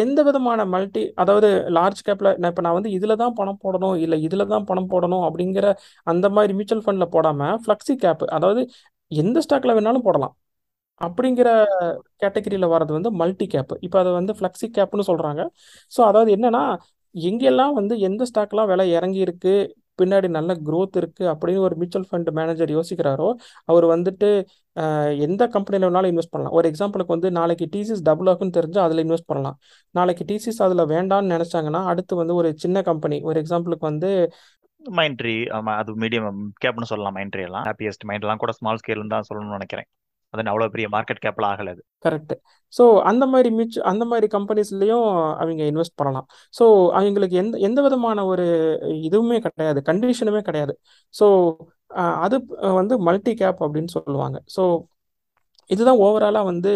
எந்த 0.03 0.19
விதமான 0.29 0.67
மல்டி 0.75 1.05
அதாவது 1.25 1.51
லார்ஜ் 1.79 2.03
கேப்பில் 2.09 2.31
நான் 2.41 2.51
இப்போ 2.53 2.65
நான் 2.67 2.79
வந்து 2.79 2.93
இதில் 2.99 3.21
தான் 3.23 3.37
பணம் 3.41 3.61
போடணும் 3.65 3.97
இல்லை 4.05 4.19
இதில் 4.29 4.51
தான் 4.55 4.69
பணம் 4.71 4.91
போடணும் 4.93 5.25
அப்படிங்கிற 5.31 5.67
அந்த 6.13 6.29
மாதிரி 6.37 6.55
மியூச்சுவல் 6.59 6.85
ஃபண்டில் 6.87 7.13
போடாமல் 7.17 7.59
ஃப்ளக்ஸி 7.65 7.97
கேப்பு 8.05 8.29
அதாவது 8.39 8.63
எந்த 9.11 9.39
ஸ்டாக்கில் 9.47 9.77
வேணாலும் 9.79 10.07
போடலாம். 10.09 10.35
அப்படிங்கிற 11.01 11.49
கேட்டகரியில் 12.23 12.73
வர்றது 12.73 12.93
வந்து 12.97 13.11
மல்டி 13.21 13.47
கேப். 13.55 13.73
இப்போ 13.87 13.97
அதை 14.03 14.11
வந்து 14.19 14.33
ஃப்ளெக்ஸி 14.39 14.67
கேப்னு 14.77 15.07
சொல்கிறாங்க 15.11 15.43
ஸோ 15.93 16.01
அதாவது 16.11 16.31
என்னென்னா 16.37 16.63
எங்கெல்லாம் 17.15 17.73
வந்து 17.73 17.95
எந்த 18.09 18.27
ஸ்டாக்லாம் 18.31 18.71
விலை 18.73 18.87
இறங்கி 18.99 19.21
இருக்கு 19.27 19.55
பின்னாடி 19.99 20.29
நல்ல 20.37 20.51
க்ரோத் 20.67 20.99
இருக்கு 21.01 21.25
அப்படின்னு 21.33 21.65
ஒரு 21.67 21.75
மியூச்சுவல் 21.77 22.07
ஃபண்ட் 22.11 22.31
மேனேஜர் 22.39 22.71
யோசிக்கிறாரோ 22.77 23.29
அவர் 23.65 23.87
வந்துட்டு 23.95 24.29
எந்த 25.27 25.43
கம்பெனியில் 25.55 25.87
வேணாலும் 25.87 26.11
இன்வெஸ்ட் 26.13 26.33
பண்ணலாம். 26.35 26.55
ஒரு 26.59 26.67
எக்ஸாம்பிளுக்கு 26.71 27.15
வந்து 27.17 27.31
நாளைக்கு 27.39 27.67
டிசிஸ் 27.75 28.05
டபுள் 28.09 28.31
ஆகுன்னு 28.33 28.57
தெரிஞ்சு 28.59 28.79
அதில் 28.79 29.03
இன்வெஸ்ட் 29.05 29.31
பண்ணலாம். 29.33 29.57
நாளைக்கு 29.91 30.25
டிசிஸ் 30.31 30.63
அதில் 30.67 30.85
வேண்டாம்னு 30.95 31.35
நினச்சாங்கன்னா 31.37 31.83
அடுத்து 31.93 32.21
வந்து 32.23 32.35
ஒரு 32.35 32.51
சின்ன 32.57 32.83
கம்பெனி 32.83 33.19
ஒரு 33.31 33.39
எக்ஸாம்பிளுக்கு 33.43 33.91
வந்து 33.91 34.11
மைண்ட்ரி 34.83 35.37
ஆமாம் 35.57 35.79
அது 35.81 35.93
மீடியம் 36.03 36.39
கேப்னு 36.65 36.91
சொல்லலாம் 36.93 37.17
மைண்ட்ரி 37.19 37.43
எல்லாம். 37.49 37.67
ஹாப்பியஸ்ட் 37.69 38.07
மைண்ட்லாம் 38.11 38.43
கூட 38.45 38.53
ஸ்மால் 38.59 38.81
ஸ்கேல்னு 38.83 39.15
தான் 39.15 39.27
சொல்லணும்னு 39.29 39.57
நினைக்கிறேன். 39.59 39.89
அது 40.31 40.51
அவ்வளோ 40.51 40.69
பெரிய 40.69 40.89
மார்க்கெட் 40.89 41.23
கேப்பில் 41.25 41.49
ஆகல 41.51 41.71
அது 41.71 41.83
கரெக்ட் 42.05 42.35
ஸோ 42.73 43.01
அந்த 43.01 43.27
மாதிரி 43.27 43.49
மியூச்சு 43.57 43.79
அந்த 43.79 44.05
மாதிரி 44.05 44.27
கம்பெனிஸ்லையும் 44.27 45.07
அவங்க 45.43 45.63
இன்வெஸ்ட் 45.65 45.97
பண்ணலாம். 45.97 46.27
ஸோ 46.59 46.65
அவங்களுக்கு 46.99 47.37
எந்த 47.37 47.59
எந்த 47.59 47.83
விதமான 47.83 48.25
ஒரு 48.25 48.47
இதுவுமே 49.09 49.39
கிடையாது 49.39 49.81
கண்டிஷனுமே 49.81 50.43
கிடையாது. 50.43 50.79
ஸோ 51.15 51.57
அது 51.97 52.37
வந்து 52.61 52.99
மல்டி 52.99 53.35
கேப் 53.35 53.63
அப்படின்னு 53.67 53.93
சொல்லுவாங்க. 53.97 54.39
ஸோ 54.57 54.87
இதுதான் 55.71 55.99
ஓவராலாக 55.99 56.45
வந்து 56.45 56.71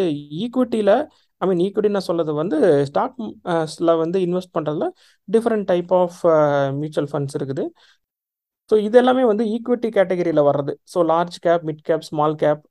ஈக்விட்டியில் 0.44 0.94
ஐ 1.40 1.46
மீன் 1.48 1.62
ஈக்விட்டி 1.66 1.88
நான் 1.88 2.34
வந்து 2.42 2.86
ஸ்டாக்ஸில் 2.90 3.92
வந்து 3.96 4.18
இன்வெஸ்ட் 4.26 4.54
பண்ணுறதுல 4.58 4.86
different 5.28 5.64
type 5.64 5.92
of 5.92 6.20
mutual 6.80 7.10
funds 7.12 7.36
இருக்குது. 7.38 7.64
ஸோ 8.70 8.74
இது 8.78 8.98
எல்லாமே 8.98 9.24
வந்து 9.24 9.44
ஈக்விட்டி 9.44 9.88
கேட்டகரியில் 9.96 10.46
வர்றது. 10.50 10.72
So 10.94 10.98
large 11.12 11.36
cap 11.40 11.64
mid 11.70 11.82
cap 11.82 12.00
small 12.00 12.34
cap 12.34 12.62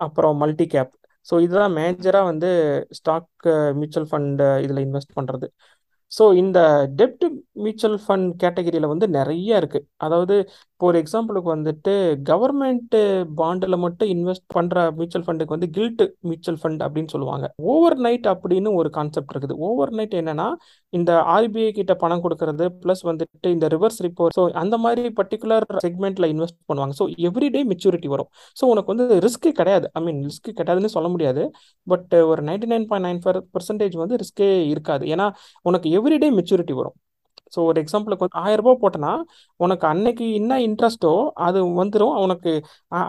அப்புறம் 0.00 0.36
மல்டி 0.36 0.66
கேப் 0.66 0.92
ஸோ 1.26 1.34
இதுதான் 1.40 1.74
மேஜராக 1.74 2.24
வந்து 2.24 2.50
ஸ்டாக் 2.90 3.46
மியூச்சுவல் 3.74 4.08
ஃபண்டு 4.10 4.46
இதில் 4.62 4.84
இன்வெஸ்ட் 4.86 5.16
பண்ணுறது 5.16 5.46
ஸோ 6.12 6.24
இந்த 6.34 6.58
டெப்ட் 6.96 7.24
மியூச்சுவல் 7.56 7.98
ஃபண்ட் 8.04 8.28
கேட்டகரியில் 8.40 8.86
வந்து 8.86 9.06
நிறைய 9.10 9.60
இருக்குது 9.60 9.86
அதாவது 9.96 10.36
இப்போ 10.78 10.88
ஒரு 10.90 10.98
எக்ஸாம்பிளுக்கு 11.02 11.48
வந்துட்டு 11.54 11.92
கவர்மெண்ட் 12.28 12.94
பாண்டில் 13.38 13.76
மட்டும் 13.84 14.10
இன்வெஸ்ட் 14.12 14.44
பண்ணுற 14.56 14.76
மியூச்சுவல் 14.98 15.24
ஃபண்டுக்கு 15.26 15.54
வந்து 15.54 15.68
கில்ட் 15.76 16.02
மியூச்சுவல் 16.28 16.58
ஃபண்ட் 16.60 16.82
அப்படின்னு 16.86 17.10
சொல்லுவாங்க. 17.14 17.46
ஓவர் 17.72 17.96
நைட் 18.06 18.26
அப்படின்னு 18.32 18.72
ஒரு 18.80 18.90
கான்செப்ட் 18.96 19.32
இருக்குது. 19.34 19.54
ஓவர் 19.68 19.92
நைட் 20.00 20.14
என்னன்னா 20.20 20.46
இந்த 20.92 21.10
ஆர்பிஐ 21.34 21.72
கிட்ட 21.78 21.94
பணம் 22.02 22.22
கொடுக்கறது 22.26 22.68
ப்ளஸ் 22.84 23.02
வந்துட்டு 23.10 23.50
இந்த 23.56 23.68
ரிவர்ஸ் 23.74 23.98
ரிப்போர்ட் 24.06 24.36
ஸோ 24.38 24.44
அந்த 24.62 24.78
மாதிரி 24.84 25.10
பர்டிகுலர் 25.18 25.66
செக்மெண்ட்ல 25.86 26.28
இன்வெஸ்ட் 26.34 26.58
பண்ணுவாங்க. 26.72 26.96
ஸோ 27.00 27.06
எவ்ரிடே 27.30 27.64
மெச்சூரிட்டி 27.72 28.10
வரும். 28.14 28.30
ஸோ 28.60 28.70
உனக்கு 28.74 28.94
வந்து 28.94 29.18
ரிஸ்க்கே 29.26 29.54
கிடையாது. 29.62 29.88
ஐ 29.98 30.04
மீன் 30.06 30.22
ரிஸ்க் 30.30 30.48
கிடையாதுன்னு 30.60 30.94
சொல்ல 30.96 31.10
முடியாது. 31.16 31.44
பட் 31.86 32.16
ஒரு 32.30 32.40
ninety 32.50 32.70
nine 32.74 32.88
point 32.92 33.08
nine 33.10 33.22
four 33.24 33.42
percentage 33.56 33.98
வந்து 34.04 34.22
ரிஸ்க்கே 34.24 34.50
இருக்காது. 34.76 35.04
ஏன்னா 35.16 35.28
உனக்கு 35.70 35.90
எவ்ரிடே 36.00 36.30
மெச்சூரிட்டி 36.40 36.76
வரும். 36.82 36.96
ஸோ 37.54 37.58
ஒரு 37.70 37.78
எக்ஸாம்பிளுக்கு 37.84 38.26
வந்து 38.26 38.40
ஆயிரம் 38.44 38.64
ரூபாய் 38.64 38.80
போட்டனா 38.84 39.12
உனக்கு 39.66 39.86
அன்னைக்கு 39.92 40.26
என்ன 40.40 40.58
இன்ட்ரெஸ்ட்டோ 40.68 41.12
அது 41.48 41.60
வந்துடும் 41.82 42.16
உனக்கு 42.24 42.52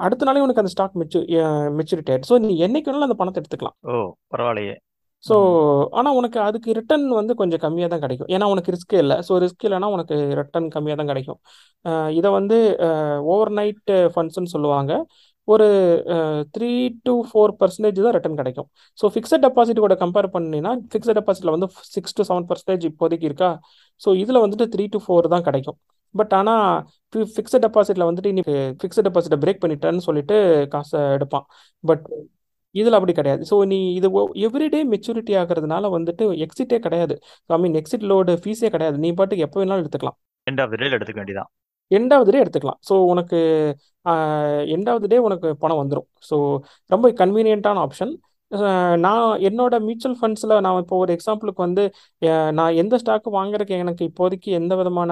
அடுத்த 0.05 0.27
நாளே 0.29 0.43
உனக்கு 0.48 0.63
அந்த 0.63 0.74
ஸ்டாக் 0.75 1.00
மெச்சு 1.01 1.22
மெச்சூரிட்டி 1.79 2.12
ஆயிடும். 2.13 2.29
ஸோ 2.31 2.38
நீ 2.46 2.51
என்னைக்கு 2.67 2.89
வேணாலும் 2.91 3.10
அந்த 3.10 3.19
பணத்தை 3.24 3.41
எடுத்துக்கலாம். 3.43 3.77
ஓ 3.93 4.05
பரவாயில்லையே. 4.36 4.75
ஸோ 5.24 5.36
ஆனால் 6.00 6.17
உனக்கு 6.17 6.39
அதுக்கு 6.48 6.75
ரிட்டர்ன் 6.77 7.08
வந்து 7.17 7.34
கொஞ்சம் 7.39 7.62
கம்மியாக 7.63 7.89
தான் 7.93 8.03
கிடைக்கும். 8.03 8.29
ஏன்னா 8.36 8.46
உனக்கு 8.51 8.74
ரிஸ்க் 8.75 8.96
இல்லை. 9.03 9.17
ஸோ 9.27 9.34
ரிஸ்க் 9.43 9.65
இல்லைன்னா 9.67 9.89
உனக்கு 9.96 10.15
ரிட்டர்ன் 10.39 10.69
கம்மியாக 10.75 10.98
தான் 11.00 11.10
கிடைக்கும். 11.12 11.39
இதை 12.19 12.29
வந்து 12.38 12.58
ஓவர் 13.31 13.51
நைட் 13.60 13.91
ஃபண்ட்ஸ்னு 14.13 14.53
சொல்லுவாங்க. 14.53 14.93
ஒரு 15.53 15.68
த்ரீ 16.56 16.72
டு 17.08 17.13
ஃபோர் 17.29 17.53
பர்சன்டேஜ் 17.60 18.00
தான் 18.06 18.15
ரிட்டர்ன் 18.18 18.39
கிடைக்கும். 18.41 18.68
ஸோ 19.00 19.06
ஃபிக்ஸட் 19.13 19.44
டெபாசிட் 19.46 19.84
கூட 19.86 19.96
கம்பேர் 20.03 20.27
பண்ணினா 20.36 20.72
ஃபிக்ஸட் 20.94 21.18
டெபாசிட்டில் 21.20 21.53
வந்து 21.56 21.70
சிக்ஸ் 21.96 22.18
டு 22.18 22.25
செவன் 22.29 22.48
பர்சன்டேஜ் 22.50 22.86
இப்போதைக்கு 22.91 23.27
இருக்கா? 23.29 23.51
ஸோ 24.01 24.12
இதில் 24.24 24.44
வந்துட்டு 24.46 24.68
த்ரீ 24.74 24.86
டு 24.96 25.01
ஃபோர் 25.06 25.32
தான் 25.36 25.46
கிடைக்கும். 25.48 25.77
பட் 26.15 26.34
ஆனால் 26.39 26.65
ஃபிக்ஸட் 27.36 27.63
டெபாசிட்டில் 27.68 28.08
வந்துட்டு 28.10 28.34
நீ 28.38 28.44
ஃபிக்ஸட் 28.82 29.08
டெபாசிட்டை 29.08 29.39
பிரேக் 29.46 29.63
பண்ணிட்டேன்னு 29.63 30.06
சொல்லிட்டு 30.10 30.38
காசை 30.75 31.01
எடுப்பான். 31.18 31.46
பட் 31.84 32.06
இதில் 32.75 32.98
அப்படி 32.98 33.13
கிடையாது. 33.20 33.41
ஸோ 33.50 33.56
நீ 33.72 33.79
இது 34.00 34.08
எவ்ரிடே 34.48 34.82
மெச்சூரிட்டி 34.94 35.34
ஆகிறதுனால 35.41 35.89
வந்துட்டு 35.98 36.25
எக்ஸிட்டே 36.46 36.79
கிடையாது. 36.86 37.15
ஐ 37.56 37.58
மீன் 37.63 37.77
எக்ஸிட் 37.82 38.06
லோடு 38.12 38.34
ஃபீஸே 38.44 38.70
கிடையாது. 38.75 38.98
நீ 39.06 39.12
பாட்டுக்கு 39.20 39.46
எப்போ 39.48 39.60
வேணாலும் 39.62 39.84
எடுத்துக்கலாம். 39.84 40.18
எண்ட் 40.48 40.62
ஆஃப் 40.63 40.72
த 40.74 40.77
டேல 40.82 40.98
எடுத்துக்க 40.98 41.22
வேண்டியதான் 41.22 41.50
எண்டாவது 41.98 42.31
டே 42.34 42.41
எடுத்துக்கலாம். 42.43 42.79
ஸோ 42.89 42.93
உனக்கு 43.13 43.39
எண்டாவது 44.75 45.05
டே 45.12 45.17
உனக்கு 45.27 45.48
பணம் 45.63 45.81
வந்துடும் 45.81 46.08
ஸோ 46.29 46.36
ரொம்ப 46.93 47.08
கன்வீனியண்ட்டான 47.22 47.81
ஆப்ஷன் 47.86 48.13
நான் 49.05 49.25
என்னோட 49.48 49.75
மியூச்சுவல் 49.88 50.15
ஃபண்ட்ஸில் 50.19 50.53
நான் 50.65 50.79
இப்போ 50.84 50.96
ஒரு 51.03 51.12
எக்ஸாம்பிளுக்கு 51.17 51.62
வந்து 51.65 51.84
நான் 52.60 52.77
எந்த 52.81 52.96
ஸ்டாக்கு 53.01 53.29
வாங்குறதுக்கு 53.38 53.75
எனக்கு 53.84 54.03
இப்போதைக்கு 54.10 54.50
எந்த 54.60 54.74
விதமான 54.79 55.12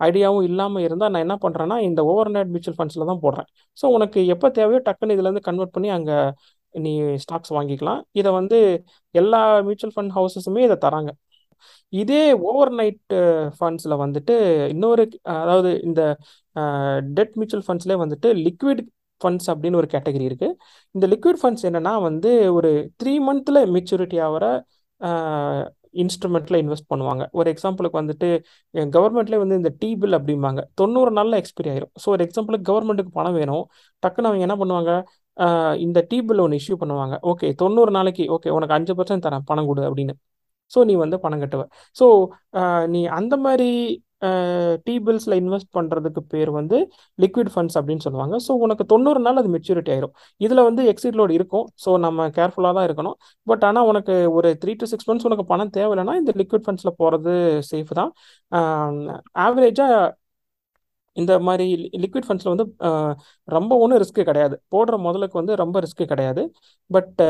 ஐடியாவும் 0.00 0.46
இல்லாமல் 0.50 0.84
இருந்தால் 0.86 1.12
நான் 1.14 1.24
என்ன 1.26 1.36
பண்ணுறேன்னா 1.44 1.78
இந்த 1.88 2.00
ஓவர் 2.12 2.30
நைட் 2.36 2.52
மியூச்சுவல் 2.54 2.78
ஃபண்ட்ஸில் 2.78 3.08
தான் 3.10 3.22
போடுறேன். 3.24 3.48
ஸோ 3.80 3.86
உனக்கு 3.96 4.20
எப்போ 4.34 4.48
தேவையோ 4.58 4.80
டக்குன்னு 4.88 5.16
இதுலேருந்து 5.16 5.46
கன்வெர்ட் 5.48 5.74
பண்ணி 5.76 5.90
அங்கே 5.96 6.18
நீ 6.84 6.92
ஸ்டாக்ஸ் 7.24 7.52
வாங்கிக்கலாம். 7.58 8.00
இதை 8.20 8.30
வந்து 8.38 8.58
எல்லா 9.14 9.40
மியூச்சுவல் 9.68 9.94
ஃபண்ட் 9.96 10.14
ஹவுசஸுமே 10.18 10.62
இதை 10.68 10.76
தராங்க. 10.86 11.10
இதே 11.92 12.22
ஓவர் 12.50 12.72
நைட் 12.80 13.14
ஃபண்ட்ஸில் 13.58 13.96
வந்துட்டு 14.04 14.34
இன்னொரு 14.74 15.04
அதாவது 15.42 15.70
இந்த 15.88 16.02
டெட் 17.18 17.34
மியூச்சுவல் 17.38 17.66
ஃபண்ட்ஸ்லேயே 17.68 17.98
வந்துட்டு 18.04 18.30
லிக்விட் 18.46 18.82
ஃபண்ட்ஸ் 19.20 19.48
அப்படின்னு 19.52 19.80
ஒரு 19.82 19.88
கேட்டகரி 19.94 20.24
இருக்குது 20.30 20.56
இந்த 20.94 21.06
லிக்விட் 21.12 21.40
ஃபண்ட்ஸ் 21.42 21.66
என்னன்னா 21.68 21.94
வந்து 22.08 22.30
ஒரு 22.58 22.70
த்ரீ 23.02 23.14
மந்த்தில் 23.28 23.60
மெச்சூரிட்டி 23.76 24.18
ஆகிற 24.26 24.46
இன்ஸ்ட்ருமெண்ட்டில் 26.02 26.58
இன்வெஸ்ட் 26.62 26.90
பண்ணுவாங்க. 26.92 27.24
ஒரு 27.38 27.48
எக்ஸாம்பிளுக்கு 27.54 28.00
வந்துட்டு 28.00 28.28
கவர்மெண்ட்லேயே 28.96 29.40
வந்து 29.42 29.58
இந்த 29.60 29.70
டி 29.82 29.90
பில் 30.00 30.16
அப்படிம்பாங்க. 30.18 30.60
தொண்ணூறு 30.80 31.10
நாளில் 31.18 31.38
எக்ஸ்பைரி 31.40 31.70
ஆயிரும். 31.72 31.92
ஸோ 32.02 32.08
ஒரு 32.14 32.24
எக்ஸாம்பிளுக்கு 32.26 32.68
கவர்மெண்ட்டுக்கு 32.70 33.12
பணம் 33.18 33.38
வேணும். 33.40 33.64
டக்குன்னு 34.02 34.30
அவங்க 34.30 34.46
என்ன 34.48 34.56
பண்ணுவாங்க? 34.62 34.92
Uh, 35.36 35.72
இந்த 35.84 35.98
டி 36.10 36.18
பில் 36.28 36.42
ஒன்று 36.42 36.58
இஷ்யூ 36.60 36.74
பண்ணுவாங்க. 36.82 37.14
ஓகே 37.30 37.48
தொண்ணூறு 37.62 37.90
நாளைக்கு 37.96 38.24
ஓகே 38.36 38.52
உனக்கு 38.56 38.76
அஞ்சு 38.76 38.92
பர்சன்ட் 38.98 39.24
தரேன் 39.26 39.44
பணம் 39.50 39.66
கொடு 39.70 39.82
அப்படின்னு. 39.88 40.14
ஸோ 40.74 40.78
நீ 40.88 40.94
வந்து 41.04 41.16
பணம் 41.24 41.42
கட்டுவ. 41.44 41.62
ஸோ 42.00 42.06
நீ 42.94 43.02
அந்த 43.20 43.34
மாதிரி 43.46 43.70
டி 44.86 44.94
பில்ஸில் 45.06 45.36
இன்வெஸ்ட் 45.40 45.70
பண்ணுறதுக்கு 45.76 46.20
பேர் 46.32 46.50
வந்து 46.58 46.76
லிக்விட் 47.22 47.50
ஃபண்ட்ஸ் 47.54 47.76
அப்படின்னு 47.80 48.04
சொல்லுவாங்க. 48.06 48.34
ஸோ 48.46 48.52
உனக்கு 48.64 48.84
தொண்ணூறு 48.92 49.20
நாள் 49.26 49.40
அது 49.42 49.50
மெச்சூரிட்டி 49.56 49.90
ஆயிரும். 49.94 50.14
இதில் 50.44 50.66
வந்து 50.68 50.82
எக்ஸிட் 50.92 51.18
லோடு 51.20 51.32
இருக்கும். 51.38 51.66
ஸோ 51.84 51.90
நம்ம 52.04 52.28
கேர்ஃபுல்லாக 52.38 52.74
தான் 52.78 52.86
இருக்கணும். 52.88 53.16
பட் 53.50 53.64
ஆனால் 53.68 53.88
உனக்கு 53.90 54.14
ஒரு 54.38 54.50
த்ரீ 54.62 54.74
டு 54.82 54.88
சிக்ஸ் 54.92 55.08
மந்த்ஸ் 55.10 55.28
உனக்கு 55.30 55.46
பணம் 55.52 55.74
தேவையில்லைன்னா 55.78 56.14
இந்த 56.22 56.34
லிக்விட் 56.42 56.66
ஃபண்ட்ஸில் 56.66 56.96
போகிறது 57.00 57.34
சேஃப் 57.70 57.92
தான். 58.00 58.12
ஆவரேஜாக 59.46 60.00
இந்த 61.20 61.32
மாதிரி 61.46 61.66
லிக்விட் 62.02 62.26
ஃபண்ட்ஸில் 62.26 62.52
வந்து 62.52 62.66
ரொம்ப 63.56 63.72
ஒன்றும் 63.82 64.00
ரிஸ்க்கு 64.02 64.22
கிடையாது. 64.30 64.54
போடுற 64.74 64.94
முதலுக்கு 65.06 65.38
வந்து 65.40 65.54
ரொம்ப 65.62 65.80
ரிஸ்க்கு 65.84 66.06
கிடையாது. 66.12 66.42
பட் 66.90 67.22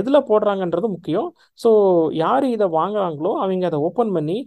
எதில் 0.00 0.26
போடுறாங்கன்றது 0.30 0.88
முக்கியம். 0.96 1.28
ஸோ 1.64 1.70
யார் 2.22 2.46
இதை 2.54 2.68
வாங்குறாங்களோ 2.78 3.32
அவங்க 3.42 3.66
அதை 3.70 3.80
ஓப்பன் 3.88 4.12
பண்ணி 4.16 4.38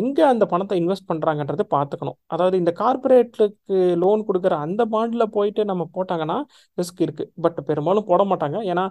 எங்கே 0.00 0.24
அந்த 0.32 0.44
பணத்தை 0.52 0.76
இன்வெஸ்ட் 0.82 1.08
பண்ணுறாங்கன்றது 1.10 1.66
பார்த்துக்கணும். 1.76 2.18
அதாவது 2.34 2.56
இந்த 2.62 2.74
கார்பரேட்டுக்கு 2.82 3.78
லோன் 4.04 4.26
கொடுக்குற 4.28 4.54
அந்த 4.66 4.82
பாண்டில் 4.94 5.32
போயிட்டு 5.38 5.64
நம்ம 5.72 5.88
போட்டாங்கன்னா 5.98 6.38
ரிஸ்க் 6.80 7.02
இருக்குது 7.06 7.30
பட் 7.46 7.60
பெரும்பாலும் 7.70 8.08
போட 8.12 8.22
மாட்டாங்க. 8.32 8.58
ஏன்னா 8.72 8.86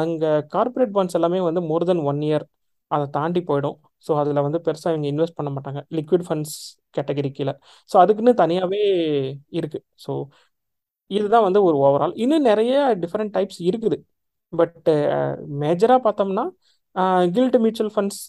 அங்கே 0.00 0.32
கார்ப்பரேட் 0.56 0.94
பாண்ட்ஸ் 0.98 1.18
எல்லாமே 1.20 1.40
வந்து 1.48 1.62
மோர் 1.70 1.88
தென் 1.90 2.04
ஒன் 2.12 2.22
இயர் 2.28 2.46
அதை 2.90 3.04
தாண்டி 3.16 3.40
போயிடும். 3.50 3.76
ஸோ 4.06 4.12
அதில் 4.20 4.44
வந்து 4.46 4.58
பெருசாக 4.66 4.92
இவங்க 4.94 5.08
இன்வெஸ்ட் 5.12 5.38
பண்ண 5.38 5.50
மாட்டாங்க. 5.56 5.80
லிக்விட் 5.98 6.24
ஃபண்ட்ஸ் 6.28 6.56
கேட்டகரி 6.96 7.30
கீழே. 7.38 7.54
ஸோ 7.90 7.96
அதுக்குன்னு 8.02 8.34
தனியாகவே 8.42 8.82
இருக்குது 9.58 9.84
ஸோ 10.04 10.12
இதுதான் 11.10 11.46
வந்து 11.46 11.60
ஒரு 11.68 11.76
ஓவரால் 11.86 12.14
இன்னும் 12.24 12.46
நிறைய 12.50 12.74
டிஃப்ரெண்ட் 13.02 13.34
டைப்ஸ் 13.36 13.60
இருக்குது. 13.70 13.98
பட் 14.52 14.88
மேஜராக 15.62 16.00
பார்த்தோம்னா 16.06 16.44
gilt 17.36 17.58
mutual 17.64 17.92
funds 17.94 18.22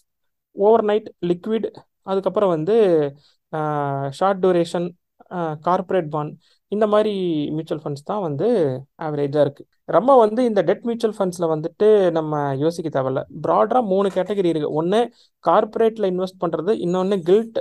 over 0.56 0.84
night 0.90 1.08
liquid 1.30 1.66
அதுக்கப்புறம் 2.10 2.52
வந்து 2.56 2.76
ஷார்ட் 4.18 4.42
டூரேஷன் 4.44 4.86
கார்ப்பரேட் 5.66 6.10
பாண்ட் 6.14 6.32
இந்த 6.74 6.86
மாதிரி 6.92 7.12
மியூச்சுவல் 7.56 7.82
ஃபண்ட்ஸ் 7.84 8.08
தான் 8.10 8.24
வந்து 8.26 8.48
ஆவரேஜாக 9.06 9.44
இருக்குது 9.46 9.70
ரொம்ப 9.96 10.12
வந்து 10.22 10.40
இந்த 10.50 10.60
டெட் 10.68 10.84
மியூச்சுவல் 10.88 11.14
ஃபண்ட்ஸில் 11.16 11.50
வந்துட்டு 11.52 11.88
நம்ம 12.18 12.34
யோசிக்க 12.62 12.88
தேவையில்ல. 12.94 13.22
ப்ராடராக 13.46 13.84
மூணு 13.90 14.08
கேட்டகரி 14.16 14.50
இருக்குது 14.52 14.76
ஒன்று 14.80 15.00
கார்ப்பரேட்டில் 15.44 16.08
இன்வெஸ்ட் 16.12 16.38
பண்ணுறது 16.44 16.74
இன்னொன்று 16.86 17.16
கில்ட் 17.28 17.58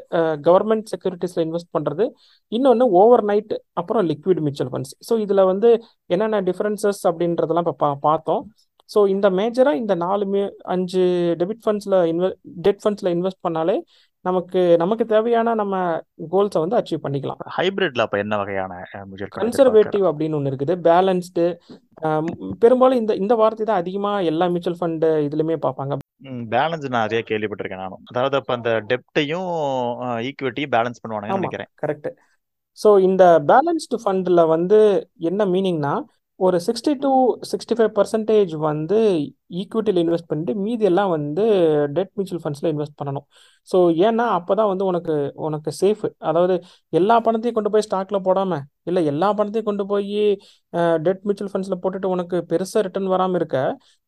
கவர்மெண்ட் 0.47 0.87
செக்யூரிட்டிஸில் 0.93 1.43
இன்வெஸ்ட் 1.47 1.73
பண்ணுறது 1.77 2.05
இன்னொன்று 2.51 2.87
ஓவர் 3.01 3.25
நைட் 3.31 3.53
அப்புறம் 3.81 4.05
லிக்விட் 4.11 4.43
மியூச்சுவல் 4.45 4.71
ஃபண்ட்ஸ் 4.73 4.93
ஸோ 5.09 5.15
இதில் 5.25 5.49
வந்து 5.51 5.71
என்னென்ன 6.15 6.41
டிஃப்ரென்சஸ் 6.49 7.01
அப்படின்றதெல்லாம் 7.11 7.67
இப்போ 7.67 7.77
பா 7.83 7.91
பார்த்தோம். 8.07 8.43
ஸோ 8.89 9.01
இந்த 9.13 9.27
மேஜராக 9.39 9.81
இந்த 9.81 9.93
நாலு 10.05 10.23
மே 10.31 10.41
அஞ்சு 10.73 11.03
டெபிட் 11.41 11.63
ஃபண்ட்ஸில் 11.65 11.99
இன்வெ 12.11 12.29
டெட் 12.65 12.81
ஃபண்ட்ஸில் 12.83 13.13
இன்வெஸ்ட் 13.15 13.43
பண்ணாலே 13.47 13.75
நமக்கு 14.25 14.61
நமக்கு 14.81 15.05
தேவையான 15.13 15.53
நம்ம 15.61 15.75
கோல்ஸை 16.33 16.59
வந்து 16.63 16.77
அச்சீவ் 16.79 17.03
பண்ணிக்கலாம். 17.05 17.39
ஹைபிரிட்ல 17.55 18.05
அப்ப 18.05 18.17
என்ன 18.23 18.37
வகையான 18.41 18.73
கன்சர்வேட்டிவ் 19.39 20.05
அப்படின்னு 20.09 20.37
ஒன்று 20.37 20.51
இருக்குது. 20.51 20.75
பேலன்ஸ்டு 20.87 21.45
பெரும்பாலும் 22.61 23.01
இந்த 23.01 23.13
இந்த 23.23 23.33
வார்த்தை 23.41 23.65
தான் 23.65 23.81
அதிகமாக 23.83 24.27
எல்லா 24.31 24.47
மியூச்சுவல் 24.53 24.79
ஃபண்டு 24.81 25.09
இதுலையுமே 25.27 25.57
பார்ப்பாங்க. 25.65 25.97
பேலன்ஸ் 26.55 26.87
நான் 26.93 27.05
நிறைய 27.07 27.21
கேள்விப்பட்டிருக்கேன் 27.29 27.83
நானும். 27.85 28.03
அதாவது 28.11 28.35
அப்ப 28.39 28.53
அந்த 28.57 28.71
டெப்டையும் 28.91 29.51
ஈக்விட்டியும் 30.29 30.73
பேலன்ஸ் 30.75 31.01
பண்ணுவானுங்கன்னு 31.03 31.37
ஆமாம் 31.37 31.45
நினைக்கிறேன். 31.45 31.71
கரெக்டு 31.83 32.11
ஸோ 32.77 32.89
இந்த 33.07 33.23
பேலன்ஸ்டு 33.51 33.97
ஃபண்டில் 34.03 34.49
வந்து 34.55 34.79
என்ன 35.31 35.45
மீனிங்னா 35.53 35.93
ஒரு 36.39 36.57
sixty 36.67 36.93
to 37.03 37.09
sixty 37.49 37.75
five 37.77 37.91
percentage 37.97 38.53
வந்து 38.69 38.99
ஈக்விட்டியில் 39.61 40.01
இன்வெஸ்ட் 40.03 40.29
பண்ணிட்டு 40.31 40.53
மீதி 40.65 40.85
எல்லாம் 40.91 41.11
வந்து 41.17 41.45
டெட் 41.97 42.13
மியூச்சுவல் 42.17 42.43
ஃபண்ட்ஸில் 42.43 42.71
இன்வெஸ்ட் 42.73 42.99
பண்ணணும். 43.01 43.25
ஸோ 43.71 43.77
ஏன்னா 44.07 44.25
அப்போ 44.37 44.53
தான் 44.59 44.69
வந்து 44.73 44.85
உனக்கு 44.91 45.15
உனக்கு 45.47 45.71
சேஃபு 45.81 46.07
அதாவது 46.29 46.55
எல்லா 46.99 47.15
பணத்தையும் 47.25 47.57
கொண்டு 47.57 47.73
போய் 47.73 47.85
ஸ்டாக்கில் 47.87 48.25
போடாமல் 48.27 48.63
இல்லை 48.89 49.01
எல்லா 49.11 49.27
பணத்தையும் 49.39 49.67
கொண்டு 49.67 49.83
போய் 49.91 50.17
டெட் 51.05 51.21
மியூச்சுவல் 51.25 51.51
ஃபண்ட்ஸில் 51.51 51.79
போட்டுட்டு 51.83 52.07
உனக்கு 52.15 52.37
பெருசாக 52.49 52.81
ரிட்டர்ன் 52.85 53.11
வராமல் 53.13 53.39
இருக்க 53.39 53.57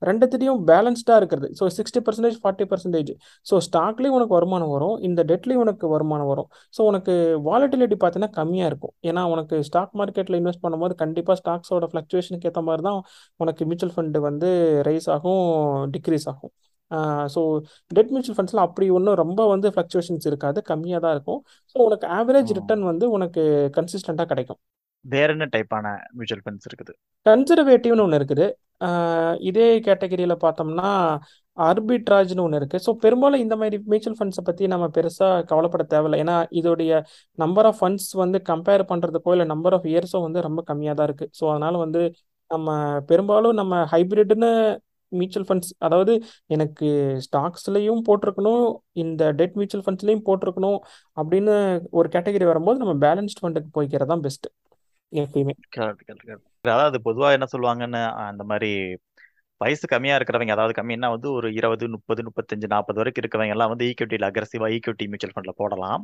ரெண்டுத்திலையும் 0.02 0.60
பேலன்ஸ்டாக 0.70 1.20
இருக்கிறது. 1.22 1.48
So 1.60 1.64
sixty 1.78 2.00
percentage 2.08 2.38
forty 2.42 2.66
percentage 2.72 3.12
so 3.50 3.58
ஸ்டாக்லேயும் 3.68 4.18
உனக்கு 4.18 4.36
வருமானம் 4.38 4.72
வரும் 4.76 4.98
இந்த 5.10 5.24
டெட்லேயும் 5.32 5.64
உனக்கு 5.66 5.86
வருமானம் 5.94 6.30
வரும். 6.32 6.50
ஸோ 6.78 6.82
உனக்கு 6.90 7.14
வாலட்டிலிட்டி 7.48 7.98
பார்த்தீங்கன்னா 8.02 8.36
கம்மியாக 8.40 8.72
இருக்கும். 8.72 8.94
ஏன்னா 9.10 9.24
உனக்கு 9.36 9.58
ஸ்டாக் 9.70 9.96
மார்க்கெட்டில் 10.02 10.38
இன்வெஸ்ட் 10.42 10.64
பண்ணும்போது 10.66 10.96
கண்டிப்பாக 11.04 11.38
ஸ்டாக்ஸோட 11.42 11.88
ஃப்ளக்சுவேஷனுக்கு 11.94 12.50
ஏற்ற 12.52 12.64
மாதிரி 12.70 12.86
தான் 12.90 13.00
உனக்கு 13.44 13.64
மியூச்சுவல் 13.70 13.96
ஃபண்டு 13.96 14.22
வந்து 14.30 14.50
ரைஸ் 14.90 15.10
ஆகும். 15.16 15.35
டிக்ரீஸ் 15.96 16.28
ஆகும். 16.32 16.54
ஸோ 17.34 17.42
டெட் 17.98 18.12
மியூச்சுவல் 18.14 18.38
ஃபண்ட்ஸ்லாம் 18.38 18.68
அப்படி 18.70 18.88
ஒன்றும் 18.98 19.20
ரொம்ப 19.24 19.42
வந்து 19.54 19.68
ஃப்ளக்சுவேஷன்ஸ் 19.74 20.28
இருக்காது 20.32 20.60
கம்மியாக 20.72 21.02
தான் 21.06 21.16
இருக்கும். 21.18 21.40
ஸோ 21.72 21.78
உனக்கு 21.88 22.08
ஆவரேஜ். 22.18 22.52
ரிட்டர்ன் 22.60 22.86
வந்து 22.92 23.06
உனக்கு 23.18 23.44
கன்சிஸ்டண்ட்டாக 23.78 24.30
கிடைக்கும். 24.34 24.60
வேற 25.06 25.30
என்ன 25.36 25.46
டைப்பான 25.56 25.88
மியூச்சுவல் 26.18 26.44
ஃபண்ட்ஸ் 26.46 26.68
இருக்குது? 26.70 26.94
கன்சர்வேட்டிவ்னு 27.26 28.04
ஒன்று 28.06 28.20
இருக்குது. 28.20 28.46
இதே 29.50 29.68
கேட்டகரியில் 29.88 30.42
பார்த்தோம்னா 30.44 30.90
ஆர்பிட்ராஜ்னு 31.58 32.44
ஒன்று 32.46 32.60
இருக்குது 32.62 32.84
ஸோ 32.86 32.92
பெரும்பாலும் 33.04 33.44
இந்த 33.44 33.56
மாதிரி 33.60 33.78
மியூச்சுவல் 33.92 34.18
ஃபண்ட்ஸை 34.20 34.44
பற்றி 34.48 34.64
நம்ம 34.74 34.86
பெருசாக 34.98 35.44
கவலைப்பட 35.52 35.84
தேவையில்லை. 35.94 36.18
ஏன்னா 36.24 36.36
இதோடைய 36.60 37.02
நம்பர் 37.44 37.68
ஆஃப் 37.70 37.80
ஃபண்ட்ஸ் 37.82 38.10
வந்து 38.24 38.40
கம்பேர் 38.50 38.84
பண்ணுறதுக்கோ 38.92 39.34
இல்லை 39.36 39.48
நம்பர் 39.54 39.76
ஆஃப் 39.78 39.88
இயர்ஸோ 39.92 40.22
வந்து 40.28 40.42
ரொம்ப 40.48 40.64
கம்மியாக 40.70 40.98
தான் 41.00 41.08
இருக்குது 41.10 41.34
ஸோ 41.40 41.46
அதனால் 41.54 41.78
வந்து 41.86 42.02
நம்ம 42.52 42.74
பெரும்பாலும் 43.12 43.58
நம்ம 43.62 43.84
ஹைபிரிட்னு 43.94 44.52
மியூச்சுவல் 45.12 45.48
ஃபண்ட்ஸ் 45.48 45.72
அதாவது 45.80 46.14
எனக்கு 46.48 46.88
ஸ்டாக்ஸ்லையும் 47.26 48.02
போட்டிருக்கணும் 48.08 48.66
இந்த 49.04 49.32
டெட் 49.32 49.56
மியூச்சுவல் 49.56 49.86
ஃபண்ட்ஸ்லையும் 49.86 50.26
போட்டிருக்கணும் 50.30 50.80
அப்படின்னு 51.18 51.56
ஒரு 52.00 52.10
கேட்டகரி 52.10 52.48
வரும்போது 52.52 52.82
நம்ம 52.84 52.96
பேலன்ஸ்ட் 53.06 53.42
ஃபண்டுக்கு 53.42 53.72
போய்க்கிறது 53.74 54.12
தான் 54.14 54.26
பெஸ்ட்டு 54.28 54.52
எப்பயுமே. 55.12 55.54
அதாவது 56.68 56.98
பொதுவாக 57.08 57.38
என்ன 57.38 57.48
சொல்லுவாங்கன்னு 57.54 58.02
அந்த 58.30 58.44
மாதிரி 58.44 58.70
வயசு 59.62 59.86
கம்மியா 59.92 60.16
இருக்கிறவங்க 60.18 60.54
அதாவது 60.56 60.74
கம்மின்னா 60.80 61.10
வந்து 61.16 61.28
ஒரு 61.38 61.48
இருபது 61.60 61.86
முப்பது 61.94 62.22
முப்பத்தஞ்சு 62.28 62.68
நாற்பது 62.74 63.00
வரைக்கும் 63.02 63.24
இருக்கிறவங்க 63.24 63.56
எல்லாம் 63.56 63.72
வந்து 63.74 63.86
ஈக்விட்டியில் 63.92 64.28
அக்ரஸிவா 64.30 64.68
ஈக்விட்டி 64.78 65.06
மியூச்சுவல் 65.12 65.36
ஃபண்ட்ல 65.36 65.54
போடலாம். 65.62 66.02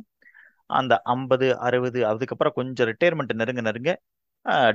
அந்த 0.70 0.94
ஐம்பது 1.14 1.46
அறுபது 1.66 2.00
அதுக்கப்புறம் 2.10 2.56
கொஞ்சம் 2.58 2.88
ரிட்டையர்மெண்ட் 2.90 3.38
நெருங்க 3.40 3.62
நெருங்க 3.68 3.90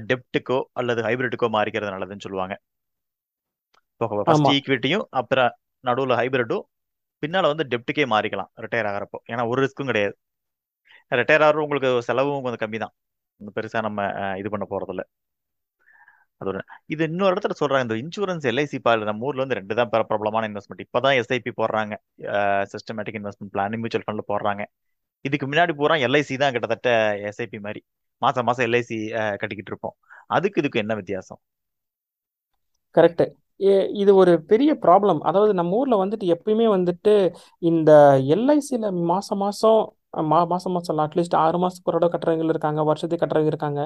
டெப்ட்டுக்கோ 0.10 0.60
அல்லது 0.80 1.02
ஹைபிரிட்டுக்கோ 1.08 1.48
மாறிக்கிறது 1.58 1.94
நல்லதுன்னு 1.96 2.26
சொல்லுவாங்க. 2.28 2.56
ஃபர்ஸ்ட் 4.00 4.32
ஆமாம் 4.34 4.56
ஈக்விட்டியும் 4.58 5.06
அப்புறம் 5.20 5.52
நடுவில் 5.88 6.20
ஹைபிரிட்டும் 6.22 6.66
பின்னால 7.24 7.50
வந்து 7.52 7.66
டெப்ட்டுக்கே 7.72 8.06
மாறிக்கலாம் 8.14 8.50
ரிட்டையர் 8.64 8.90
ஆகிறப்போ. 8.90 9.20
ஏன்னா 9.32 9.44
ஒரு 9.52 9.60
ரிஸ்க்கும் 9.66 9.92
கிடையாது. 9.92 10.16
ரிட்டையர் 11.20 11.44
ஆகிறது 11.46 11.64
உங்களுக்கு 11.66 11.90
செலவும் 12.10 12.44
கொஞ்சம் 12.46 12.64
கம்மி 12.64 12.80
தான் 12.84 12.94
பெருசாக 13.58 13.84
நம்ம 13.88 14.02
இது 14.42 14.50
பண்ண 14.54 14.66
போகிறதில்ல 14.72 15.04
அது 16.42 16.50
ஒரு 16.52 16.60
இது 16.94 17.04
இன்னொரு 17.10 17.34
இடத்துல 17.34 17.56
சொல்றாங்க 17.60 17.86
இந்த 17.86 17.96
இன்சூரன்ஸ் 18.02 18.46
எல்ஐசி 18.52 18.78
பால் 18.86 19.06
நம்ம 19.10 19.26
ஊர்ல 19.28 19.44
வந்து 19.44 19.58
ரெண்டு 19.60 19.78
தான் 19.80 19.90
பிரபலமான 19.94 20.48
இன்வெஸ்ட்மெண்ட் 20.50 20.84
இப்பதான் 20.86 21.16
எஸ்ஐபி 21.22 21.52
போடுறாங்க. 21.60 21.94
சிஸ்டமேட்டிக் 22.74 23.18
இன்வெஸ்ட்மெண்ட் 23.20 23.54
பிளான் 23.56 23.78
மியூச்சுவல் 23.82 24.06
ஃபண்ட்ல 24.08 24.26
போடுறாங்க. 24.32 24.64
இதுக்கு 25.26 25.46
முன்னாடி 25.52 25.74
பூரா 25.80 25.96
எல்ஐசி 26.08 26.36
தான் 26.44 26.54
கிட்டத்தட்ட 26.56 26.90
எஸ்ஐபி 27.30 27.60
மாதிரி. 27.66 27.82
மாசம் 28.22 28.48
மாசம் 28.50 28.66
எல்ஐசி 28.68 28.98
கட்டிக்கிட்டு 29.42 29.72
இருப்போம். 29.74 29.96
அதுக்கு 30.38 30.62
இதுக்கு 30.64 30.84
என்ன 30.84 30.96
வித்தியாசம்? 31.02 31.40
கரெக்ட் 32.96 33.26
இது 34.02 34.12
ஒரு 34.16 34.32
பெரிய 34.50 34.72
ப்ராப்ளம் 34.84 35.20
அதாவது 35.24 35.52
நம்ம 35.54 35.78
ஊர்ல 35.80 35.96
வந்துட்டு 36.04 36.26
எப்பயுமே 36.36 36.68
வந்துட்டு 36.76 37.14
இந்த 37.62 37.92
எல்ஐசியில் 38.36 38.88
மாசம் 39.12 39.40
மாசம் 39.40 39.80
மா 40.26 40.40
மாசம் 40.52 40.74
மாசம் 40.74 41.00
அட்லீஸ்ட் 41.04 41.36
ஆறு 41.38 41.58
மாசத்துக்கு 41.62 41.90
ஒரு 41.92 41.98
தடவை 41.98 42.12
கட்டுறவங்க 42.14 42.54
இருக்காங்க 42.54 42.82
வருஷத்துக்கு 42.90 43.24
கட்டுறவங்க 43.24 43.52
இருக்காங்க. 43.54 43.82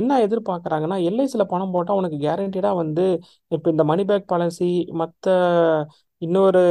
என்ன 0.00 0.18
எதிர்பார்க்குறாங்கன்னா 0.26 0.96
எல்ஐசியில் 1.08 1.50
பணம் 1.52 1.74
போட்டால் 1.74 1.98
உனக்கு 2.00 2.18
கேரண்டீடாக 2.24 2.80
வந்து 2.82 3.04
இப்போ 3.50 3.68
இந்த 3.74 3.84
மணி 3.84 4.04
பேக் 4.04 4.26
பாலிசி 4.26 4.68
மற்ற 5.02 5.26
இன்னொரு 6.22 6.62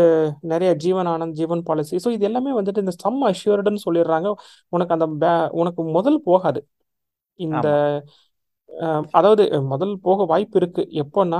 நிறைய 0.51 0.71
ஜீவன் 0.84 1.10
ஆனந்த் 1.12 1.38
ஜீவன் 1.39 1.62
பாலிசி 1.63 1.95
ஸோ 2.06 2.10
இது 2.15 2.25
எல்லாமே 2.30 2.51
வந்துட்டு 2.58 2.84
இந்த 2.86 2.93
சம் 3.03 3.19
அஷ்யூர்டுன்னு 3.30 3.86
சொல்லிடுறாங்க. 3.86 4.30
உனக்கு 4.73 4.95
அந்த 4.97 5.08
பே 5.21 5.32
உனக்கு 5.62 5.82
முதல் 5.97 6.19
போகாது. 6.27 6.60
இந்த 7.39 7.67
அதாவது 9.17 9.43
முதல் 9.71 9.93
போக 10.06 10.25
வாய்ப்பு 10.32 10.58
இருக்கு. 10.60 10.84
எப்போன்னா 11.01 11.39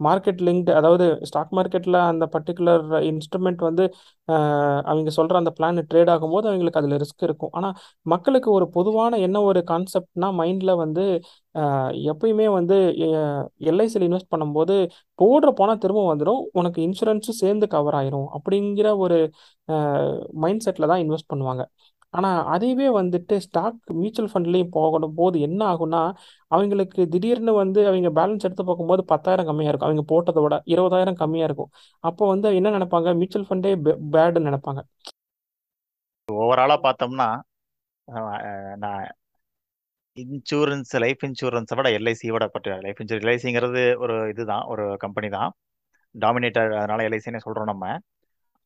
மார்க்கெட் 0.00 0.40
லிங்க்டு 0.48 0.72
அதாவது 0.80 1.06
ஸ்டாக் 1.28 1.52
மார்க்கெட்ல 1.58 1.96
அந்த 2.10 2.24
பர்டிகுலர் 2.34 2.84
இன்ஸ்ட்ருமெண்ட் 3.10 3.62
வந்து 3.68 3.84
அவங்க 4.90 5.10
சொல்ற 5.18 5.36
அந்த 5.42 5.52
பிளான் 5.58 5.80
ட்ரேட் 5.90 6.12
ஆகும்போது 6.14 6.48
அவங்களுக்கு 6.50 6.80
அதுல 6.82 6.98
ரிஸ்க் 7.04 7.26
இருக்கும். 7.28 7.52
ஆனா 7.58 7.70
மக்களுக்கு 8.06 8.50
ஒரு 8.58 8.68
பொதுவான 8.76 9.18
என்ன 9.26 9.42
ஒரு 9.50 9.62
கான்செப்ட்னா 9.72 10.30
மைண்ட்ல 10.42 10.74
வந்து 10.84 11.06
எப்பயுமே 12.12 12.46
வந்து 12.58 12.76
எல்ஐசியில் 13.70 14.06
இன்வெஸ்ட் 14.08 14.32
பண்ணும்போது 14.34 14.74
போடுற 15.18 15.50
பணம் 15.60 15.82
திரும்ப 15.84 16.02
வந்துடும் 16.12 16.42
உனக்கு 16.60 16.80
இன்சூரன்ஸும் 16.86 17.40
சேர்ந்து 17.42 17.66
கவர் 17.76 17.96
ஆயிரும் 18.00 18.28
அப்படிங்கிற 18.38 18.88
ஒரு 19.04 19.18
மைண்ட் 20.44 20.64
செட்டில் 20.66 20.90
தான் 20.92 21.02
இன்வெஸ்ட் 21.04 21.30
பண்ணுவாங்க. 21.32 21.62
ஆனால் 22.14 22.40
அதுவே 22.54 22.86
வந்துட்டு 22.98 23.34
ஸ்டாக் 23.46 23.78
மியூச்சுவல் 24.00 24.30
ஃபண்ட்லேயும் 24.32 24.72
போகணும். 24.76 25.14
போது 25.20 25.36
என்ன 25.46 25.60
ஆகும்னா 25.72 26.00
அவங்களுக்கு 26.54 27.00
திடீர்னு 27.12 27.52
வந்து 27.62 27.80
அவங்க 27.90 28.10
பேலன்ஸ் 28.18 28.46
எடுத்து 28.46 28.64
பார்க்கும்போது 28.68 29.02
பத்தாயிரம் 29.12 29.48
கம்மியாக 29.48 29.72
இருக்கும். 29.72 29.90
அவங்க 29.90 30.04
போட்டதை 30.12 30.42
விட 30.44 30.56
இருபதாயிரம் 30.74 31.18
கம்மியாக 31.22 31.48
இருக்கும். 31.50 31.70
அப்போ 32.04 32.26
வந்து 32.32 32.50
என்ன 32.60 32.72
நினைப்பாங்க? 32.76 33.12
மியூச்சுவல் 33.20 33.48
ஃபண்டே 33.50 33.72
பேடுன்னு 34.16 34.50
நினைப்பாங்க. 34.50 34.82
ஓவராலாக 36.28 36.80
பார்த்தோம்னா 36.86 37.28
நான் 38.84 39.06
இன்சூரன்ஸ் 40.16 40.92
லைஃப் 41.04 41.22
இன்சூரன்ஸை 41.26 41.74
விட 41.78 41.88
எல்ஐசி 41.98 42.28
விட 42.34 42.44
பற்றி 42.54 42.70
லைஃப் 42.86 43.00
இன்சூரன்ஸ் 43.02 43.24
எல்ஐசிங்கிறது 43.26 43.82
ஒரு 44.04 44.14
இதுதான் 44.32 44.64
ஒரு 44.72 44.84
கம்பெனி 45.04 45.28
தான். 45.36 45.50
டாமினேட்டர் 46.14 46.70
அதனால 46.80 47.04
எல்ஐசின்னு 47.08 47.44
சொல்கிறோம் 47.46 47.70
நம்ம. 47.72 47.86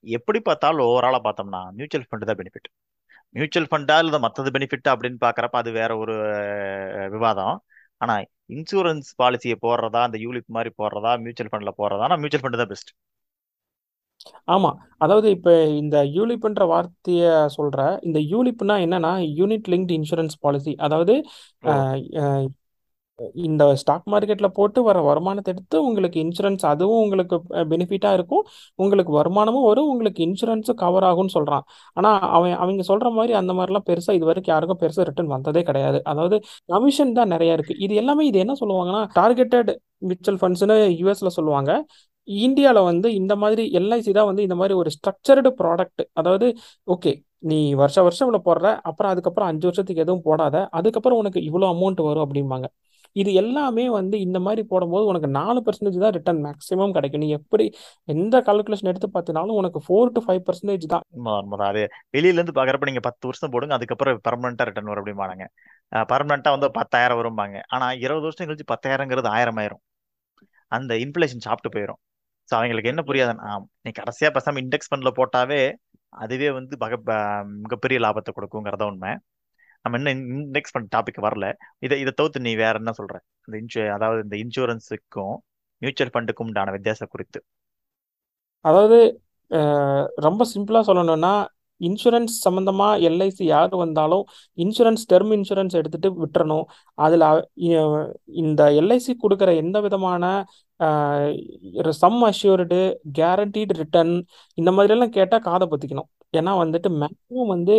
எப்படி 0.04 0.38
பார்த்தாலும் 0.48 0.86
ஓவராலாக 0.92 1.22
பார்த்தோம்னா 1.26 1.62
மியூச்சுவல் 1.78 2.06
ஃபண்டு 2.08 2.28
தான் 2.30 2.38
பெனிஃபிட் 2.40 2.70
மியூச்சுவல் 3.34 3.68
ஃபண்டா 3.70 3.96
இல்லை 4.04 4.18
மற்றது 4.24 4.48
பெனிஃபிட் 4.56 4.90
அப்படின்னு 4.92 5.18
பார்க்கறப்ப 5.24 5.56
அது 5.62 5.70
வேற 5.78 5.92
ஒரு 6.02 6.14
விவாதம். 7.14 7.54
ஆனா 8.00 8.14
இன்சூரன்ஸ் 8.56 9.08
பாலிசியை 9.20 9.56
போடுறதா 9.64 10.00
அந்த 10.08 10.18
யூலிப் 10.24 10.54
மாதிரி 10.56 10.70
போடுறதா 10.80 11.12
மியூச்சுவல் 11.24 11.52
ஃபண்ட்ல 11.52 11.72
போடுறதா 11.80 12.16
மியூச்சுவல் 12.22 12.44
ஃபண்ட் 12.44 12.62
தான் 12.62 12.72
பெஸ்ட் 12.74 12.92
ஆமா. 14.54 14.70
அதாவது 15.04 15.28
இப்போ 15.36 15.52
இந்த 15.80 15.96
யூலிப்ன்ற 16.16 16.64
வார்த்தையை 16.72 17.30
சொல்ற 17.56 17.78
இந்த 18.08 18.18
யூலிப்னா 18.32 18.74
என்னன்னா 18.84 19.10
யூனிட் 19.40 19.70
லிங்க்டு 19.72 19.96
இன்சூரன்ஸ் 19.98 20.36
பாலிசி 20.44 20.72
அதாவது 20.86 21.14
இந்த 23.46 23.62
ஸ்டாக் 23.80 24.06
மார்க்கெட்ல 24.12 24.48
போட்டு 24.58 24.80
வர 24.86 24.98
வருமானத்தை 25.08 25.50
எடுத்து 25.54 25.76
உங்களுக்கு 25.88 26.18
இன்சூரன்ஸ் 26.24 26.64
அதுவும் 26.70 27.00
உங்களுக்கு 27.04 27.36
பெனிஃபிட்டா 27.72 28.10
இருக்கும். 28.18 28.44
உங்களுக்கு 28.82 29.12
வருமானமும் 29.18 29.66
வரும். 29.68 29.88
உங்களுக்கு 29.92 30.20
இன்சூரன்ஸும் 30.26 30.78
கவர் 30.82 31.06
ஆகும்னு 31.10 31.34
சொல்றான். 31.36 31.64
ஆனா 31.96 32.10
அவன் 32.36 32.56
அவங்க 32.64 32.84
சொல்ற 32.90 33.10
மாதிரி 33.18 33.34
அந்த 33.40 33.54
மாதிரிலாம் 33.58 33.86
பெருசா 33.90 34.14
இது 34.18 34.28
வரைக்கும் 34.30 34.54
யாருக்கும் 34.54 34.80
பெருசா 34.82 35.06
ரிட்டர்ன் 35.10 35.32
வந்ததே 35.36 35.62
கிடையாது. 35.70 36.00
அதாவது 36.12 36.38
கமிஷன் 36.74 37.16
தான் 37.18 37.32
நிறைய 37.34 37.56
இருக்கு. 37.58 37.76
இது 37.86 37.94
எல்லாமே 38.02 38.24
இது 38.30 38.40
என்ன 38.44 38.56
சொல்லுவாங்கன்னா 38.62 39.02
டார்கெட்டட் 39.20 39.72
மியூச்சுவல் 40.10 40.40
ஃபண்ட்ஸ்னு 40.42 40.78
யூஎஸ்ல 41.00 41.32
சொல்லுவாங்க. 41.38 41.72
இந்தியாவில் 42.28 42.88
வந்து 42.90 43.08
இந்த 43.20 43.34
மாதிரி 43.42 43.62
எல்ஐசி 43.78 44.10
தான் 44.18 44.28
வந்து 44.30 44.42
இந்த 44.46 44.56
மாதிரி 44.60 44.74
ஒரு 44.80 44.90
ஸ்ட்ரக்சர்டு 44.96 45.50
ப்ராடக்ட் 45.60 46.02
அதாவது 46.20 46.46
ஓகே 46.94 47.12
நீ 47.50 47.58
வருஷ 47.80 47.98
வருஷம் 48.06 48.26
இவ்வளோ 48.26 48.40
போடுற 48.48 48.66
அப்புறம் 48.88 49.10
அதுக்கப்புறம் 49.12 49.48
அஞ்சு 49.52 49.66
வருஷத்துக்கு 49.68 50.04
எதுவும் 50.04 50.24
போடாத 50.28 50.56
அதுக்கப்புறம் 50.78 51.20
உனக்கு 51.22 51.40
இவ்வளோ 51.48 51.68
அமௌண்ட் 51.74 52.02
வரும் 52.08 52.24
அப்படிம்பாங்க. 52.26 52.66
இது 53.20 53.30
எல்லாமே 53.40 53.84
வந்து 53.96 54.16
இந்த 54.26 54.38
மாதிரி 54.46 54.62
போடும்போது 54.70 55.04
உனக்கு 55.10 55.28
நாலு 55.38 55.60
பர்சன்டேஜ் 55.66 55.98
தான் 56.04 56.14
ரிட்டர்ன் 56.16 56.40
மேக்ஸிமம் 56.46 56.94
கிடைக்கும். 56.96 57.22
நீ 57.24 57.28
எப்படி 57.38 57.66
எந்த 58.14 58.42
கால்குலேஷன் 58.48 58.90
எடுத்து 58.92 59.08
பார்த்தினாலும் 59.16 59.58
உனக்கு 59.60 59.80
ஃபோர் 59.86 60.12
டு 60.16 60.22
ஃபைவ் 60.26 60.42
பர்சன்டேஜ் 60.48 60.86
தான். 60.94 61.04
அது 61.70 61.82
வெளியில 62.16 62.38
இருந்து 62.40 62.56
பாக்குறப்ப 62.58 62.90
நீங்க 62.90 63.04
பத்து 63.08 63.24
வருஷம் 63.30 63.52
போடுங்க 63.54 63.78
அதுக்கப்புறம் 63.78 64.22
பெர்மனண்டா 64.28 64.66
ரிட்டர்ன் 64.70 64.90
வரும் 64.92 65.02
அப்படிம்பாங்க 65.04 65.46
பர்மனண்டா 66.12 66.50
வந்து 66.56 66.68
பத்தாயிரம் 66.80 67.20
வரும்பாங்க. 67.20 67.56
ஆனா 67.74 67.86
இருபது 68.04 68.26
வருஷம் 68.28 68.48
கழிச்சு 68.48 68.72
பத்தாயிரங்கிறது 68.74 69.30
ஆயிரம் 69.36 69.60
ஆயிரும். 69.62 69.82
அந்த 70.72 70.92
இன்ஃபிளேஷன் 71.04 71.46
சாப்பிட்டு 71.46 71.72
போயிடும் 71.74 72.00
ஸோ 72.48 72.52
அவங்களுக்கு 72.58 72.90
என்ன 72.92 73.02
புரியாதுன்னா 73.08 73.50
நீ 73.84 73.90
கடைசியா 73.98 74.28
பேசாம 74.36 74.60
இண்டெக்ஸ் 74.62 74.88
ஃபண்ட்ல 74.90 75.10
போட்டாவே 75.18 75.60
அதுவே 76.22 76.48
வந்து 76.56 76.74
மிகப்பெரிய 77.62 77.98
லாபத்தை 78.04 78.30
கொடுக்குங்கிறத 78.38 78.86
உண்மை. 78.92 79.12
நம்ம 79.84 79.98
இன்னும் 80.00 80.20
நெக்ஸ்ட் 80.56 80.74
பண்ண 80.74 80.86
டாபிக் 80.96 81.24
வரல. 81.26 81.46
இதை 81.86 81.96
இதை 82.02 82.12
தவிர்த்து 82.18 82.44
நீ 82.46 82.52
வேற 82.62 82.74
என்ன 82.82 82.92
சொல்ற? 83.00 83.16
இந்த 83.46 83.56
இன்சூ 83.62 83.80
அதாவது 83.96 84.20
இந்த 84.26 84.36
இன்சூரன்ஸுக்கும் 84.44 85.34
மியூச்சுவல் 85.82 86.12
ஃபண்டுக்கும் 86.14 86.48
உண்டான 86.50 86.72
வித்தியாசம் 86.76 87.12
குறித்து. 87.14 87.40
அதாவது 88.64 88.98
ரொம்ப 90.26 90.42
சிம்பிளாக 90.54 90.84
சொல்லணும்னா 90.90 91.32
இன்சூரன்ஸ் 91.80 92.34
சம்மந்தமாக 92.44 93.00
எல்ஐசி 93.08 93.44
யார் 93.52 93.72
வந்தாலும் 93.82 94.24
இன்சூரன்ஸ் 94.58 95.04
டெர்ம் 95.12 95.32
இன்சூரன்ஸ் 95.36 95.74
எடுத்துட்டு 95.80 96.08
விட்டுறணும். 96.22 96.66
அதில் 96.98 97.24
இந்த 98.42 98.62
எல்ஐசி 98.80 99.12
கொடுக்குற 99.24 99.50
எந்த 99.62 99.78
விதமான 99.86 100.24
சம் 102.02 102.20
அஷ்யூர்டு 102.28 102.80
கேரண்டீடு 103.18 103.74
ரிட்டர்ன் 103.82 104.14
இந்த 104.58 104.70
மாதிரியெல்லாம் 104.76 105.16
கேட்டால் 105.18 105.46
காதை 105.48 105.66
பற்றிக்கணும் 105.72 106.08
ஏன்னா 106.34 106.52
வந்துட்டு 106.62 106.88
மேக்ஸிமம் 107.02 107.52
வந்து 107.54 107.74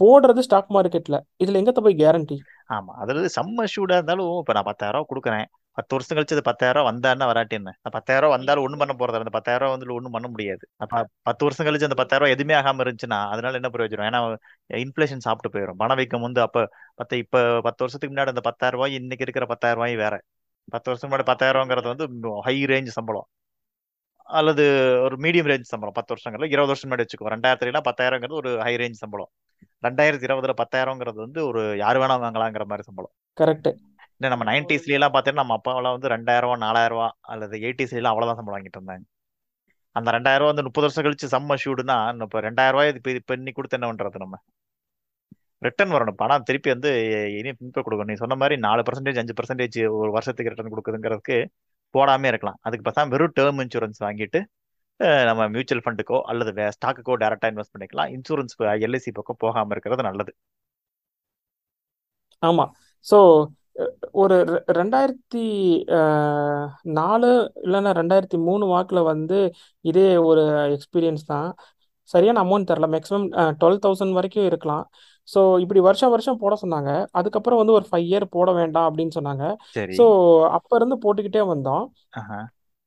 போடுறது 0.00 0.40
ஸ்டாக் 0.40 0.70
மார்க்கெட்டில் 0.70 1.18
இதில் 1.36 1.58
எங்கத்த 1.60 1.80
போய் 1.80 2.00
கேரண்டி 2.02 2.36
ஆமா 2.76 2.92
அதாவது 3.02 3.28
செம்ம 3.36 3.64
ஷூடா 3.74 3.96
இருந்தாலும் 3.98 4.32
இப்ப 4.40 4.52
நான் 4.52 4.68
பத்தாயிரம் 4.70 4.98
ரூபா 4.98 5.08
கொடுக்குறேன். 5.10 5.46
பத்து 5.78 5.94
வருஷம் 5.94 6.16
கழிச்சு 6.18 6.34
அது 6.36 6.42
பத்தாயிரம் 6.42 6.86
வந்தாருன்னா 6.86 6.90
வந்தான்னா 6.90 7.26
வராட்டி 7.26 7.54
என்ன 7.54 7.70
பத்தாயிரம் 7.96 8.32
வந்தாலும் 8.34 8.64
ஒண்ணும் 8.64 8.80
பண்ண 8.82 8.94
போறது 8.98 9.20
அந்த 9.20 9.32
பத்தாயிரம் 9.36 9.72
வந்து 9.74 9.94
ஒண்ணும் 9.96 10.14
பண்ண 10.16 10.26
முடியாது. 10.28 10.64
அப்ப 10.76 10.94
பத்து 11.22 11.44
வருஷம் 11.46 11.66
கழிச்சு 11.66 11.88
அந்த 11.88 11.98
பத்தாயிரம் 12.02 12.32
எதுவுமே 12.34 12.54
ஆகாம 12.54 12.82
இருந்துச்சுன்னா 12.84 13.18
அதனால 13.34 13.58
என்ன 13.60 13.70
பிரயோஜனம்? 13.74 14.08
ஏன்னா 14.10 14.20
இன்ஃபிளேஷன் 14.84 15.24
சாப்பிட்டு 15.26 15.52
போயிடும் 15.54 15.80
பணவீக்கம் 15.84 16.26
வந்து 16.26 16.40
அப்ப 16.46 16.66
பத்து 17.00 17.18
இப்ப 17.24 17.36
பத்து 17.68 17.82
வருஷத்துக்கு 17.84 18.14
முன்னாடி 18.14 18.34
அந்த 18.34 18.44
பத்தாயிரம் 18.50 18.78
ரூபாய் 18.78 18.98
இன்னைக்கு 19.00 19.26
இருக்கிற 19.26 19.46
பத்தாயிரம் 19.54 19.80
ரூபாய் 19.80 19.96
வேற. 20.04 20.14
பத்து 20.72 20.90
வருஷம் 20.90 21.10
முன்னாடி 21.10 21.26
பத்தாயிரம் 21.32 21.58
ரூபாங்கிறது 21.58 21.92
வந்து 21.94 22.06
ஹை 22.46 22.56
ரேஞ்ச் 22.72 22.96
சம்பளம். 22.98 23.28
அல்லது 24.28 24.64
ஒரு 25.06 25.16
மீடியம் 25.16 25.48
ரேஞ்ச் 25.52 25.70
சம்பளம். 25.72 25.96
பத்து 25.98 26.12
வருஷங்கள்ல 26.14 26.48
இருபது 26.54 26.70
வருஷம் 26.72 26.90
முன்னாடி 26.90 27.04
வச்சுக்கோ. 27.06 27.30
ரெண்டாயிரத்துல 27.34 27.80
பத்தாயிரங்கிறது 27.90 28.40
ஒரு 28.42 28.50
ஹை 28.66 28.74
ரேஞ்ச் 28.82 29.02
சம்பளம். 29.04 29.30
ரெண்டாயிரத்தி 29.86 30.26
இருபதுல 30.28 30.54
பத்தாயிரங்கிறது 30.62 31.18
வந்து 31.24 31.40
ஒரு 31.50 31.62
யாரு 31.84 31.98
வேணா 32.02 32.16
வாங்கலாங்கிற 32.24 32.64
மாதிரி 32.70 32.86
சம்பளம். 32.88 33.14
கரெக்ட் 33.40 33.70
இல்லை 34.20 34.30
நம்ம 34.32 34.44
நைன்டிஸ்ல 34.50 34.96
எல்லாம் 34.98 35.12
பார்த்தீங்கன்னா 35.14 35.42
நம்ம 35.42 35.56
அப்பாவெல்லாம் 35.58 35.94
வந்து 35.96 36.12
ரெண்டாயிரம் 36.14 36.46
ரூபா 36.46 36.56
நாலாயிரம் 36.66 36.94
ரூபா 36.94 37.08
அல்லது 37.32 37.56
எயிட்டிஸ்ல 37.66 38.00
எல்லாம் 38.00 38.14
அவ்வளவுதான் 38.14 38.38
சம்பளம் 38.40 38.56
வாங்கிட்டு 38.56 38.78
இருந்தாங்க. 38.78 39.04
அந்த 39.98 40.08
ரெண்டாயிரம் 40.16 40.42
ரூபா 40.42 40.52
வந்து 40.52 40.64
முப்பது 40.68 40.86
வருஷம் 40.86 41.04
கழிச்சு 41.06 41.32
செம்ம 41.34 41.56
ஷூடுனா 41.64 41.96
இப்போ 42.26 42.40
ரெண்டாயிரம் 42.48 42.76
ரூபாய் 42.76 42.90
இப்போ 43.20 43.34
இன்னைக்கு 43.38 43.58
கொடுத்து 43.58 43.78
என்ன 43.78 43.88
பண்றது 43.90 44.22
நம்ம? 44.24 44.38
ரிட்டர்ன் 45.66 45.92
வரணும். 45.94 46.18
பணம் 46.22 46.44
திருப்பி 46.48 46.68
வந்து 46.74 46.90
இனி 47.38 47.50
திருப்பி 47.60 47.80
கொடுக்கணும். 47.86 48.10
நீ 48.12 48.16
சொன்ன 48.22 48.34
மாதிரி 48.42 48.56
நாலு 48.66 48.82
பர்சன்டேஜ் 48.88 49.20
அஞ்சு 49.22 49.34
பர்சன்டேஜ் 49.38 49.78
ஒரு 50.00 50.10
வருஷத்துக்கு 50.16 50.52
ரிட்டர்ன் 50.52 50.72
கொடுக்குதுங்கிறதுக்கு 50.74 51.38
போடாமே 51.94 52.28
இருக்கலாம். 52.32 52.58
அதுக்கு 52.66 52.84
பார்த்தா 52.86 53.08
வெறும் 53.14 53.34
டேர்ம் 53.38 53.62
இன்சூரன்ஸ் 53.64 54.00
வாங்கிட்டு 54.06 54.40
நம்ம 55.28 55.42
மியூச்சுவல் 55.54 55.84
ஃபண்டுக்கோ 55.84 56.18
அல்லது 56.30 56.52
ஸ்டாக்குக்கோ 56.76 57.14
டேரக்டா 57.22 57.48
இன்வெஸ்ட் 57.52 57.74
பண்ணிக்கலாம். 57.74 58.10
இன்சூரன்ஸ் 58.16 58.56
எல்ஐசி 58.86 59.10
பக்கம் 59.18 59.42
போகாம 59.44 59.72
இருக்கிறது 59.74 60.08
நல்லது. 60.08 60.32
ஆமாம் 62.42 62.72
ஸோ 63.10 63.18
ஒரு 64.22 64.36
ரெண்டாயிரத்தி 64.78 65.44
நாலு 66.98 67.28
இல்லைன்னா 67.66 67.90
ரெண்டாயிரத்தி 68.00 68.38
மூணு 68.46 68.64
வாக்கில் 68.74 69.08
வந்து 69.12 69.38
இதே 69.90 70.08
ஒரு 70.30 70.44
எக்ஸ்பீரியன்ஸ் 70.76 71.24
தான். 71.32 71.48
சரியான 72.14 72.42
அமௌண்ட் 72.46 72.68
தெரில. 72.70 72.86
மேக்ஸிமம் 72.94 73.26
டுவெல் 73.60 73.82
தௌசண்ட் 73.84 74.16
வரைக்கும் 74.18 74.48
இருக்கலாம். 74.50 74.84
ஸோ 75.28 75.40
இப்படி 75.64 75.80
வருஷம் 75.88 76.12
வருஷம் 76.14 76.40
போட 76.42 76.54
சொன்னாங்க. 76.64 76.90
அதுக்கப்புறம் 77.18 77.60
வந்து 77.62 77.76
ஒரு 77.78 77.86
ஃபைவ் 77.90 78.06
இயர் 78.10 78.26
போட 78.36 78.50
வேண்டாம் 78.60 78.88
அப்படின்னு 78.90 79.16
சொன்னாங்க. 79.18 79.44
ஸோ 79.98 80.06
அப்போ 80.58 80.76
இருந்து 80.80 80.96
போட்டுக்கிட்டே 81.04 81.44
வந்தோம். 81.54 81.84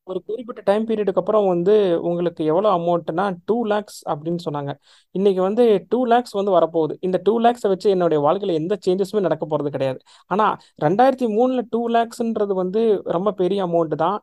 ஒரு 0.07 0.19
குறிப்பிட்ட 0.27 0.61
டைம் 0.67 0.85
பீரியடுக்கு 0.87 1.21
அப்புறம் 1.21 1.47
வந்து 1.47 1.73
உங்களுக்கு 2.09 2.41
எவ்வளோ 2.51 2.69
அமௌண்ட்னா 2.77 3.25
டூ 3.45 3.57
லேக்ஸ் 3.71 3.99
அப்படின்னு 4.13 4.41
சொன்னாங்க. 4.45 4.71
இன்னைக்கு 5.15 5.41
வந்து 5.41 5.63
டூ 5.89 5.99
லேக்ஸ் 6.05 6.35
வந்து 6.39 6.53
வரப்போகுது. 6.57 6.93
இந்த 6.99 7.17
டூ 7.23 7.33
லேக்ஸை 7.41 7.69
வச்சு 7.73 7.87
என்னுடைய 7.89 8.19
வாழ்க்கையில் 8.25 8.59
எந்த 8.61 8.77
சேஞ்சஸுமே 8.85 9.21
நடக்க 9.27 9.43
போகிறது 9.45 9.71
கிடையாது. 9.75 9.99
ஆனால் 10.27 10.55
ரெண்டாயிரத்தி 10.85 11.27
மூணில் 11.37 11.63
டூ 11.69 11.81
லேக்ஸ்ன்றது 11.95 12.55
வந்து 12.63 12.81
ரொம்ப 13.17 13.31
பெரிய 13.41 13.61
அமௌண்ட் 13.67 13.95
தான். 14.05 14.17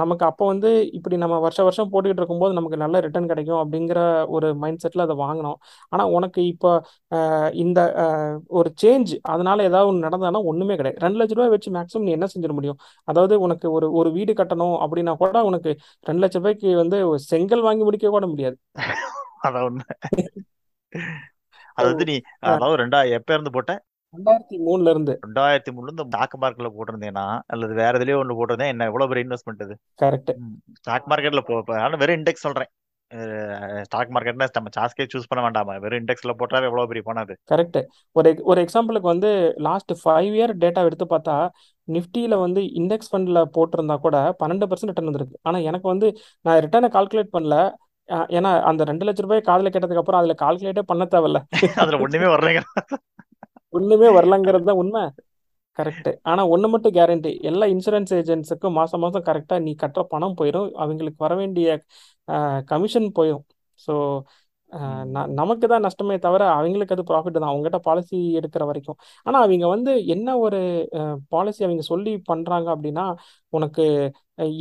நமக்கு 0.00 0.24
அப்போ 0.28 0.44
வந்து 0.46 0.70
இப்படி 0.96 1.16
நம்ம 1.22 1.36
வருஷம் 1.44 1.66
வருஷம் 1.68 1.90
போட்டுக்கிட்டு 1.92 2.22
இருக்கும்போது 2.22 2.56
நமக்கு 2.58 2.78
நல்ல 2.82 3.00
ரிட்டர்ன் 3.04 3.28
கிடைக்கும் 3.32 3.60
அப்படிங்கிற 3.62 4.00
ஒரு 4.36 4.48
மைண்ட் 4.62 4.82
செட்டில் 4.84 5.04
அதை 5.06 5.16
வாங்கினோம். 5.22 5.58
ஆனால் 5.92 6.10
உனக்கு 6.16 6.40
இப்போ 6.52 6.70
இந்த 7.64 7.80
ஒரு 8.60 8.70
சேஞ்ச் 8.82 9.12
அதனால 9.32 9.58
ஏதாவது 9.68 9.90
ஒன்று 9.90 10.06
நடந்ததுன்னா 10.08 10.42
ஒன்றுமே 10.52 10.76
கிடையாது. 10.80 11.02
ரெண்டு 11.06 11.20
லட்ச 11.20 11.36
ரூபாய் 11.38 11.54
வச்சு 11.54 11.70
மேக்ஸிமம் 11.78 12.06
நீ 12.08 12.14
என்ன 12.18 12.28
செஞ்சிட 12.34 12.54
முடியும்? 12.58 12.78
அதாவது 13.08 13.36
உனக்கு 13.46 13.66
ஒரு 13.76 13.88
ஒரு 14.00 14.10
வீடு 14.18 14.34
கட்டணும் 14.40 14.76
அப்படின்னா 14.84 15.14
கூட 15.22 15.44
உனக்கு 15.50 15.72
ரெண்டு 16.06 16.22
லட்ச 16.24 16.36
ரூபாய்க்கு 16.40 16.70
வந்து 16.82 16.98
செங்கல் 17.30 17.66
வாங்கி 17.68 17.86
முடிக்க 17.88 18.14
கூட 18.16 18.26
முடியாது. 18.34 18.58
அதான் 19.46 19.78
அது 21.78 21.86
வந்து 21.92 22.06
நீ 22.10 22.16
அதாவது 22.48 22.80
ரெண்டா 22.82 23.00
எப்ப 23.18 23.30
இருந்து 23.34 23.52
போட்ட? 23.56 23.72
ரெண்டாயிரத்தி 24.16 24.58
மூணுல 24.66 24.90
இருந்து. 24.90 25.18
ரெண்டாயிரத்தி 25.26 25.70
மூணுல 25.70 25.92
இருந்து 25.92 26.04
ஸ்டாக் 26.06 26.38
மார்க்கெட்ல 26.40 26.70
போட்டிருந்தேன்னா 26.78 27.40
அல்லது 27.46 27.74
வேற 27.74 27.98
எதுலயோ 27.98 28.26
ஒண்ணு 28.26 28.36
போட்டிருந்தேன் 28.38 28.66
என்ன 28.66 28.84
எவ்வளவு 28.84 29.14
பெரிய 29.14 29.28
இன்வெஸ்ட்மெண்ட் 29.28 29.62
இது? 29.62 29.78
கரெக்ட் 30.02 30.36
ஸ்டாக் 30.74 31.08
மார்க்கெட்ல 31.08 31.40
போ 31.40 31.62
போ- 31.66 31.80
ஆனா 31.80 31.96
வெறும் 31.98 32.22
இண்டெக்ஸ் 32.22 32.44
சொல்றேன். 32.46 32.66
ஸ்டாக் 33.82 34.10
மார்க்கெட்னா 34.10 34.46
நம்ம 34.52 34.68
சாஸ்கே 34.80 35.02
சூஸ் 35.02 35.28
பண்ண 35.28 35.44
வேண்டாமா? 35.44 35.76
வெறும் 35.76 36.04
இண்டெக்ஸ்ல 36.04 36.28
போட்டாவே 36.28 36.64
எவ்வளவு 36.64 36.86
பெரிய 36.86 37.02
பணம் 37.04 37.24
அது? 37.24 37.38
கரெக்ட் 37.54 37.86
ஒரு 38.12 38.40
ஒரு 38.42 38.62
எக்ஸாம்பிளுக்கு 38.62 39.00
வந்து 39.00 39.54
லாஸ்ட் 39.56 39.92
ஃபைவ் 40.04 40.34
இயர் 40.36 40.52
டேட்டா 40.60 40.84
எடுத்து 40.84 41.04
பார்த்தா 41.04 41.48
நிஃப்டியில் 41.92 42.40
வந்து 42.40 42.60
இண்டெக்ஸ் 42.60 43.12
ஃபண்டில் 43.12 43.44
போட்டிருந்தா 43.58 43.96
கூட 43.96 44.36
பன்னெண்டு 44.44 44.66
பர்சன்ட் 44.66 44.86
ரிட்டர்ன் 44.86 45.08
வந்திருக்கு. 45.08 45.38
ஆனால் 45.42 45.60
எனக்கு 45.60 45.88
வந்து 45.88 46.16
நான் 46.40 46.58
ரிட்டர்னை 46.58 46.88
கால்குலேட் 46.90 47.36
பண்ணல. 47.38 47.72
ஏன்னா 48.10 48.60
அந்த 48.60 48.84
ரெண்டு 48.84 49.06
லட்ச 49.06 49.20
ரூபாய் 49.20 49.40
காதில் 49.40 49.70
கேட்டதுக்கு 49.70 49.96
அப்புறம் 49.96 50.20
அதில் 50.20 50.34
கால்குலேட்டே 50.42 50.78
பண்ண 50.78 51.06
தேவையில்ல. 51.10 51.42
அதுல 51.76 51.98
ஒண்ணுமே 51.98 52.24
வரலைங்க. 52.24 52.60
ஒண்ணுமே 53.72 54.08
வரலங்கிறது 54.16 54.64
தான் 54.64 54.80
உண்மை. 54.82 55.02
கரெக்ட் 55.78 56.10
ஆனா 56.30 56.42
ஒண்ணு 56.52 56.68
மட்டும் 56.72 56.94
கேரண்டி 56.94 57.30
எல்லா 57.42 57.66
இன்சூரன்ஸ் 57.74 58.12
ஏஜென்ட்ஸுக்கும் 58.16 58.76
மாசம் 58.78 59.02
மாசம் 59.02 59.26
கரெக்டா 59.26 59.56
நீ 59.62 59.72
கட்டுற 59.82 60.02
பணம் 60.10 60.36
போயிடும் 60.38 60.68
அவங்களுக்கு 60.80 61.24
வர 61.24 61.34
வேண்டிய 61.34 61.68
கமிஷன் 62.68 63.08
போயிடும் 63.18 63.44
ஸோ 63.78 63.92
நமக்கு 65.40 65.66
தான் 65.66 65.84
நஷ்டமே 65.86 66.16
தவிர 66.18 66.42
அவங்களுக்கு 66.56 66.94
அது 66.96 67.04
ப்ராஃபிட் 67.10 67.38
தான். 67.38 67.50
அவங்ககிட்ட 67.52 67.78
பாலிசி 67.88 68.18
எடுக்கிற 68.38 68.64
வரைக்கும். 68.70 68.98
ஆனா 69.26 69.38
அவங்க 69.46 69.66
வந்து 69.74 69.92
என்ன 70.14 70.38
ஒரு 70.38 70.60
பாலிசி 71.34 71.62
அவங்க 71.68 71.84
சொல்லி 71.92 72.12
பண்றாங்க 72.30 72.68
அப்படின்னா 72.76 73.06
உனக்கு 73.52 73.84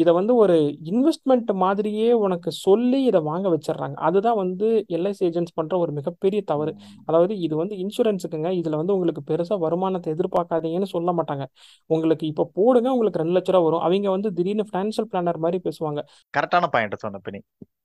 இதை 0.02 0.12
வந்து 0.14 0.34
ஒரு 0.36 0.56
இன்வெஸ்ட்மெண்ட் 0.92 1.52
மாதிரியே 1.64 2.08
உனக்கு 2.26 2.50
சொல்லி 2.66 3.00
இதை 3.10 3.20
வாங்க 3.30 3.48
வச்சிடுறாங்க. 3.56 3.96
அதுதான் 4.08 4.40
வந்து 4.42 4.68
எல்ஐசி 4.98 5.24
ஏஜென்ட்ஸ் 5.30 5.56
பண்ற 5.60 5.74
ஒரு 5.78 5.92
மிகப்பெரிய 5.92 6.42
தவறு. 6.52 6.72
அதாவது 7.06 7.34
இது 7.40 7.56
வந்து 7.56 7.76
இன்சூரன்ஸுக்குங்க 7.84 8.52
இதுல 8.62 8.80
வந்து 8.82 8.96
உங்களுக்கு 8.98 9.24
பெருசா 9.32 9.58
வருமானத்தை 9.66 10.10
எதிர்பார்க்காதீங்கன்னு 10.16 10.92
சொல்ல 10.96 11.12
மாட்டாங்க. 11.20 11.46
உங்களுக்கு 11.90 12.28
இப்ப 12.28 12.50
போடுங்க 12.60 12.90
உங்களுக்கு 12.96 13.22
ரெண்டு 13.24 13.38
லட்ச 13.38 13.52
ரூபா 13.56 13.66
வரும். 13.68 13.86
அவங்க 13.88 14.10
வந்து 14.18 14.32
திடீர்னு 14.40 14.68
ஃபைனான்சியல் 14.72 15.10
பிளானர் 15.14 15.44
மாதிரி 15.46 15.60
பேசுவாங்க. 15.70 16.02
கரெக்டான 16.34 16.68
பாயிண்ட் 16.76 17.04
சொன்ன 17.06 17.22
பின்னி. 17.28 17.42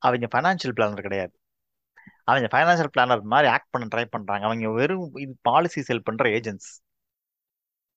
அவங்க 0.06 0.28
ஃபைனான்சியல் 0.34 0.76
பிளானர் 0.78 1.06
கிடையாது. 1.08 1.34
அவங்க 2.28 2.48
ஃபைனான்சியல் 2.52 2.92
பிளானர் 2.94 3.22
மாதிரி 3.32 3.48
ஆக்ட் 3.54 3.70
பண்ண 3.70 3.86
ட்ரை 3.94 4.04
பண்றாங்க. 4.14 4.44
அவங்க 4.48 4.68
வெறும் 4.78 5.16
இது 5.24 5.34
பாலிசி 5.42 5.80
செல் 5.88 6.06
பண்ற 6.08 6.24
ஏஜென்ட்ஸ் 6.38 6.70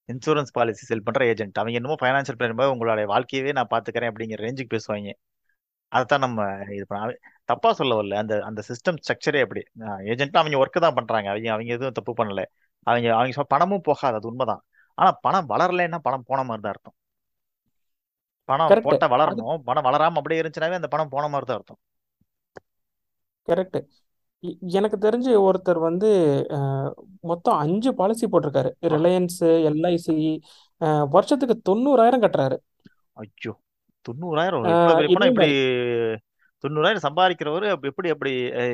இன்சூரன்ஸ் 0.09 0.51
பாலிசி 0.57 0.83
செல் 0.89 1.05
பண்ற 1.07 1.21
ஏஜென்ட் 1.31 1.59
அவங்க 1.59 1.77
என்னமோ 1.79 1.97
ஃபைனான்சியல் 2.01 2.37
பிளான் 2.39 2.57
மாதிரி 2.59 2.73
உங்களுடைய 2.75 3.07
வாழ்க்கையவே 3.13 3.51
நான் 3.57 3.71
பாத்துக்கிறேன் 3.73 4.11
அப்படிங்கிற 4.11 4.39
ரேஞ்சுக்கு 4.45 4.73
பேசுவாங்க. 4.75 5.11
அதைத்தான் 5.91 6.23
நம்ம 6.25 6.39
இது 6.77 6.85
பண்ண 6.87 7.11
தப்பா 7.51 7.69
சொல்ல 7.73 7.97
வரல 7.99 8.15
அந்த 8.23 8.33
அந்த 8.49 8.61
சிஸ்டம் 8.69 8.99
ஸ்ட்ரக்சரே 9.03 9.41
அப்படி. 9.45 9.61
ஏஜென்ட்னா 10.13 10.41
அவங்க 10.43 10.57
ஒர்க்கு 10.63 10.79
தான் 10.85 10.97
பண்றாங்க. 10.99 11.27
அவங்க 11.33 11.49
அவங்க 11.55 11.71
எதுவும் 11.77 11.97
தப்பு 11.99 12.13
பண்ணல. 12.21 12.43
அவங்க 12.87 13.07
அவங்க 13.19 13.45
பணமும் 13.53 13.85
போகாது. 13.89 14.17
அது 14.19 14.29
உண்மைதான். 14.31 14.63
ஆனா 14.97 15.11
பணம் 15.25 15.49
வளரலைன்னா 15.53 15.99
பணம் 16.07 16.27
போன 16.29 16.43
மாதிரி 16.49 16.63
தான் 16.65 16.73
அர்த்தம். 16.75 16.97
பணம் 18.49 18.83
போட்டா 18.85 19.07
வளரணும். 19.13 19.61
பணம் 19.69 19.85
வளராம 19.87 20.19
அப்படியே 20.21 20.41
இருந்துச்சுனாவே 20.41 20.79
அந்த 20.79 20.89
பணம் 20.95 21.13
போன 21.15 21.27
மாதிரி 21.33 21.47
தான் 21.49 21.57
அர்த்தம். 21.59 21.79
கரெக்ட் 23.47 23.79
எனக்கு 24.71 24.97
தெரிஞ்சு 24.99 25.31
ஒருத்தர் 25.43 25.79
வந்து 25.79 26.09
அஹ், 26.51 26.89
மொத்தம் 27.23 27.57
அஞ்சு 27.57 27.89
பாலிசி 27.93 28.25
போட்டிருக்காரு. 28.25 28.69
ரிலையன்ஸ் 28.91 29.39
எல்ஐசி 29.67 30.15
வருஷத்துக்கு 31.11 31.55
தொண்ணூறாயிரம் 31.69 32.23
கட்டுறாரு. 32.23 32.57
ஐயோ! 33.17 33.53
தொண்ணூறாயிரம்? 34.05 34.59
இவ்வளவு 34.61 34.83
அஹ், 34.83 34.99
பெரிய 34.99 35.07
பணம் 35.09 35.23
இதே 35.23 35.31
இப்படி 35.31 35.47
மாதிரி 35.47 36.05
தொண்ணூறாயிரம் 36.63 37.05
சம்பாதிக்கிறவரு 37.05 37.67
அப்ப 37.69 37.87
எப்படி 37.87 38.09
எப்படி 38.09 38.31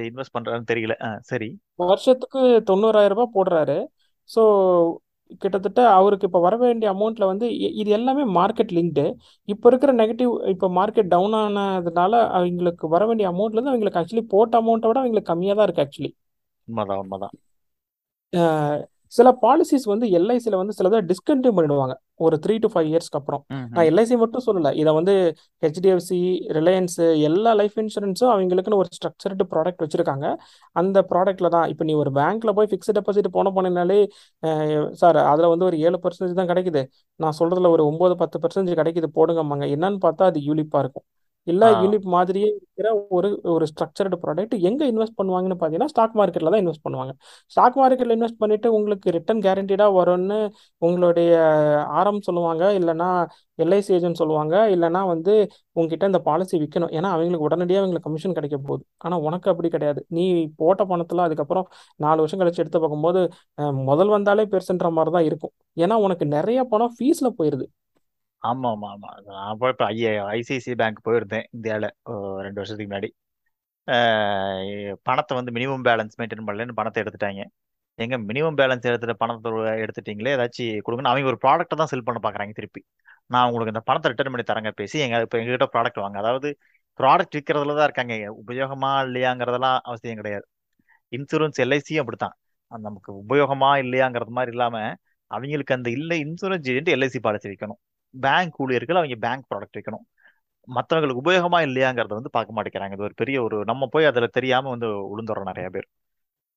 இன்வெஸ்ட் 0.09 0.35
பண்றாருன்னு 0.35 0.69
தெரியல. 0.69 0.95
ஆ, 1.01 1.09
சரி. 1.23 1.49
வருஷத்துக்கு 1.83 2.41
தொண்ணூறாயிரம் 2.67 3.15
ரூபாய் 3.15 3.35
போடுறாரு. 3.35 3.77
ஸோ 4.29 4.43
கிட்டத்தட்ட 5.41 5.81
அவருக்கு 5.97 6.27
இப்போ 6.29 6.39
வர 6.45 6.55
வேண்டிய 6.63 6.87
அமௌண்ட்ல 6.93 7.25
வந்து 7.31 7.47
இது 7.81 7.89
எல்லாமே 7.97 8.23
மார்க்கெட் 8.39 8.73
லிங்க்டு 8.77 9.05
இப்போ 9.49 9.67
இருக்கிற 9.71 9.91
நெகட்டிவ் 10.01 10.31
இப்போ 10.53 10.67
மார்க்கெட் 10.79 11.11
டவுன் 11.13 11.35
ஆனதுனால 11.41 12.13
அவங்களுக்கு 12.39 12.87
வர 12.95 13.03
வேண்டிய 13.09 13.27
அமௌண்ட்ல 13.33 13.57
இருந்து 13.57 13.73
அவங்களுக்கு 13.73 14.01
ஆக்சுவலி 14.01 14.25
போட்ட 14.35 14.61
அமௌண்ட்டை 14.61 14.89
விட 14.91 14.99
அவங்களுக்கு 15.03 15.31
கம்மியாக 15.31 15.57
தான் 15.59 15.67
இருக்கு 15.69 15.85
ஆக்சுவலி 15.85 16.11
உண்மைதான் 16.67 17.01
உண்மைதான். 17.03 17.33
சில 19.17 19.29
பாலிசிஸ் 19.43 19.85
வந்து 19.93 20.05
எல்ஐசியில் 20.17 20.59
வந்து 20.61 20.75
சிலதை 20.77 20.99
டிஸ்கண்டினியூ 21.09 21.53
பண்ணிடுவாங்க. 21.57 21.95
ஒரு 22.25 22.35
த்ரீ 22.43 22.55
டு 22.63 22.69
ஃபைவ் 22.73 22.87
இயர்ஸ்க்கு 22.91 23.19
அப்புறம். 23.19 23.41
நான் 23.75 23.87
எல்ஐசி 23.91 24.15
மட்டும் 24.23 24.43
சொல்லலை. 24.47 24.71
இதை 24.81 24.91
வந்து 24.97 25.13
ஹெச்டிஎஃப்சி 25.65 26.19
ரிலையன்ஸ் 26.57 26.97
எல்லா 27.29 27.51
லைஃப் 27.61 27.77
இன்சூரன்ஸும் 27.83 28.31
அவங்களுக்குன்னு 28.33 28.79
ஒரு 28.81 28.89
ஸ்ட்ரக்சர்டு 28.97 29.45
ப்ராடக்ட் 29.53 29.83
வச்சுருக்காங்க. 29.85 30.27
அந்த 30.75 30.97
ப்ராடக்ட்ல 31.11 31.49
தான் 31.55 31.67
இப்போ 31.73 31.85
நீ 31.89 31.95
ஒரு 32.03 32.13
பேங்க்ல 32.19 32.53
போய் 32.59 32.69
ஃபிக்ஸ்ட் 32.71 32.95
டெபாசிட் 32.99 33.29
போன 33.37 33.53
போனீங்கனாலே 33.57 33.99
சார் 35.01 35.19
அதில் 35.31 35.51
வந்து 35.53 35.67
ஒரு 35.69 35.79
ஏழு 35.87 35.99
பர்சன்டேஜ் 36.05 36.39
தான் 36.41 36.51
கிடைக்குது. 36.53 36.83
நான் 37.19 37.37
சொல்றதுல 37.41 37.71
ஒரு 37.75 37.85
ஒம்பது 37.91 38.15
பத்து 38.23 38.39
பர்சன்டேஜ் 38.45 38.79
கிடைக்குது. 38.81 39.09
போடுங்கம்மாங்க. 39.19 39.67
என்னன்னு 39.77 39.99
பார்த்தா 40.07 40.29
அது 40.31 40.41
யூலிப்பா 40.49 40.79
இருக்கும். 40.85 41.07
இல்ல 41.47 41.63
ஆ. 41.67 41.79
யூலிப் 41.81 42.05
மாதிரியே 42.13 42.47
இருக்கிற 42.51 42.87
ஒரு 43.15 43.29
ஒரு 43.53 43.65
ஸ்ட்ரக்சர்டு 43.71 44.17
ப்ராடக்ட் 44.21 44.53
எங்க 44.69 44.81
இன்வெஸ்ட் 44.91 45.17
பண்ணுவாங்கன்னு 45.19 45.57
பார்த்தீங்கன்னா 45.57 45.91
ஸ்டாக் 45.91 46.15
மார்க்கெட்ல 46.19 46.51
தான் 46.53 46.61
இன்வெஸ்ட் 46.63 46.85
பண்ணுவாங்க. 46.85 47.13
ஸ்டாக் 47.51 47.77
மார்க்கெட்ல 47.79 48.15
இன்வெஸ்ட் 48.17 48.39
பண்ணிட்டு 48.39 48.67
உங்களுக்கு 48.73 49.13
ரிட்டர்ன் 49.17 49.41
கேரண்டீடா 49.45 49.87
வரும்னு 49.97 50.39
உங்களுடைய 50.81 51.31
ஆரம் 51.99 52.21
சொல்லுவாங்க 52.27 52.63
இல்லைன்னா 52.79 53.09
எல்ஐசி 53.59 53.91
ஏஜென்ட் 53.97 54.21
சொல்லுவாங்க 54.21 54.55
இல்லைன்னா 54.73 55.01
வந்து 55.11 55.33
உங்ககிட்ட 55.75 56.05
இந்த 56.05 56.21
பாலிசி 56.27 56.55
விற்கணும் 56.63 56.93
ஏன்னா 56.97 57.09
அவங்களுக்கு 57.15 57.47
உடனடியாக 57.47 57.81
அவங்களுக்கு 57.81 58.07
கமிஷன் 58.07 58.37
கிடைக்க 58.37 58.57
போகுது. 58.61 58.83
ஆனால் 59.05 59.23
உனக்கு 59.27 59.51
அப்படி 59.53 59.69
கிடையாது. 59.69 60.01
நீ 60.11 60.25
போட்ட 60.61 60.81
பணத்தில் 60.85 61.25
அதுக்கப்புறம் 61.27 61.67
நாலு 61.99 62.19
வருஷம் 62.23 62.41
கழிச்சு 62.41 62.63
எடுத்து 62.63 62.79
பார்க்கும்போது 62.79 63.21
முதல் 63.85 64.13
வந்தாலே 64.15 64.45
பெருசுன்ற 64.53 64.89
மாதிரி 64.97 65.13
தான் 65.17 65.27
இருக்கும். 65.29 65.53
ஏன்னா 65.77 65.95
உனக்கு 66.05 66.27
நிறைய 66.35 66.59
பணம் 66.73 66.95
ஃபீஸ்ல 66.97 67.29
போயிருது. 67.39 67.65
ஆமா 68.43 68.69
ஆமா 68.73 68.87
ஆமா 68.93 69.09
நான் 69.27 69.59
போய் 69.59 69.73
இப்போ 69.73 69.85
ஐ 69.89 69.97
ஐசிஐசிஐ 70.33 70.75
பேங்க் 70.81 71.05
போயிருந்தேன் 71.07 71.45
இந்தியாவில் 71.55 71.87
ரெண்டு 72.45 72.59
வருஷத்துக்கு 72.61 72.89
முன்னாடி. 72.89 73.09
பணத்தை 75.07 75.33
வந்து 75.39 75.51
மினிமம் 75.57 75.85
பேலன்ஸ் 75.87 76.17
மெயின்டைன் 76.19 76.45
பண்ணலன்னு 76.47 76.77
பணத்தை 76.79 76.99
எடுத்துட்டாங்க. 77.03 77.41
எங்க 77.99 78.15
மினிமம் 78.29 78.57
பேலன்ஸ் 78.59 78.87
எடுத்துட்டு 78.89 79.15
பணத்தை 79.21 79.49
எடுத்துட்டீங்களே 79.83 80.33
ஏதாச்சும் 80.35 80.83
கொடுங்கன்னு 80.85 81.11
அவங்க 81.11 81.31
ஒரு 81.33 81.39
ப்ராடக்ட்டை 81.45 81.77
தான் 81.81 81.91
செல் 81.93 82.05
பண்ண 82.07 82.19
பார்க்குறாங்க 82.25 82.53
திருப்பி. 82.59 82.81
நான் 83.29 83.47
உங்களுக்கு 83.49 83.73
இந்த 83.73 83.83
பணத்தை 83.89 84.09
ரிட்டர்ன் 84.11 84.33
பண்ணி 84.33 84.45
தரங்க 84.51 84.71
பேசி 84.81 84.97
எங்க 85.05 85.17
இப்போ 85.25 85.37
எங்ககிட்ட 85.41 85.67
ப்ராடக்ட் 85.75 86.01
வாங்க. 86.03 86.17
அதாவது 86.23 86.49
ப்ராடக்ட் 86.99 87.35
விற்கிறதுல 87.37 87.75
தான் 87.77 87.87
இருக்காங்க. 87.89 88.13
உபயோகமா 88.41 88.91
இல்லையாங்கிறதெல்லாம் 89.05 89.77
அவசியம் 89.89 90.19
கிடையாது. 90.21 90.45
இன்சூரன்ஸ் 91.13 91.61
எல்ஐசியும் 91.65 92.03
அப்படித்தான். 92.03 92.35
நமக்கு 92.71 93.11
உபயோகமா 93.23 93.71
இல்லையாங்கிறது 93.83 94.33
மாதிரி 94.37 94.51
இல்லாம 94.55 94.77
அவங்களுக்கு 95.31 95.75
அந்த 95.77 95.89
இல்லை 95.97 96.17
இன்சூரன்ஸ் 96.25 96.67
ஏஜென்ட் 96.71 96.93
எல்ஐசி 96.95 97.19
பாலிசி 97.25 97.47
விற்கணும் 97.51 97.79
பேங்க் 98.13 98.59
ஊழியர்கள் 98.63 98.99
அவங்க 99.01 99.17
பேங்க் 99.25 99.47
ப்ராடக்ட் 99.51 99.77
விற்கணும் 99.79 100.05
மற்றவங்களுக்கு 100.67 101.21
உபயோகமா 101.23 101.59
இல்லையாங்கிறத 101.67 102.13
வந்து 102.19 102.35
பார்க்க 102.35 102.55
மாட்டேங்கிறாங்க. 102.57 102.95
இது 102.97 103.07
ஒரு 103.09 103.15
பெரிய 103.21 103.37
ஒரு 103.45 103.57
நம்ம 103.71 103.87
போய் 103.93 104.09
அதுல 104.11 104.27
தெரியாம 104.37 104.69
வந்து 104.75 104.87
விழுந்துடுறோம் 105.11 105.49
நிறைய 105.51 105.67
பேர். 105.75 105.87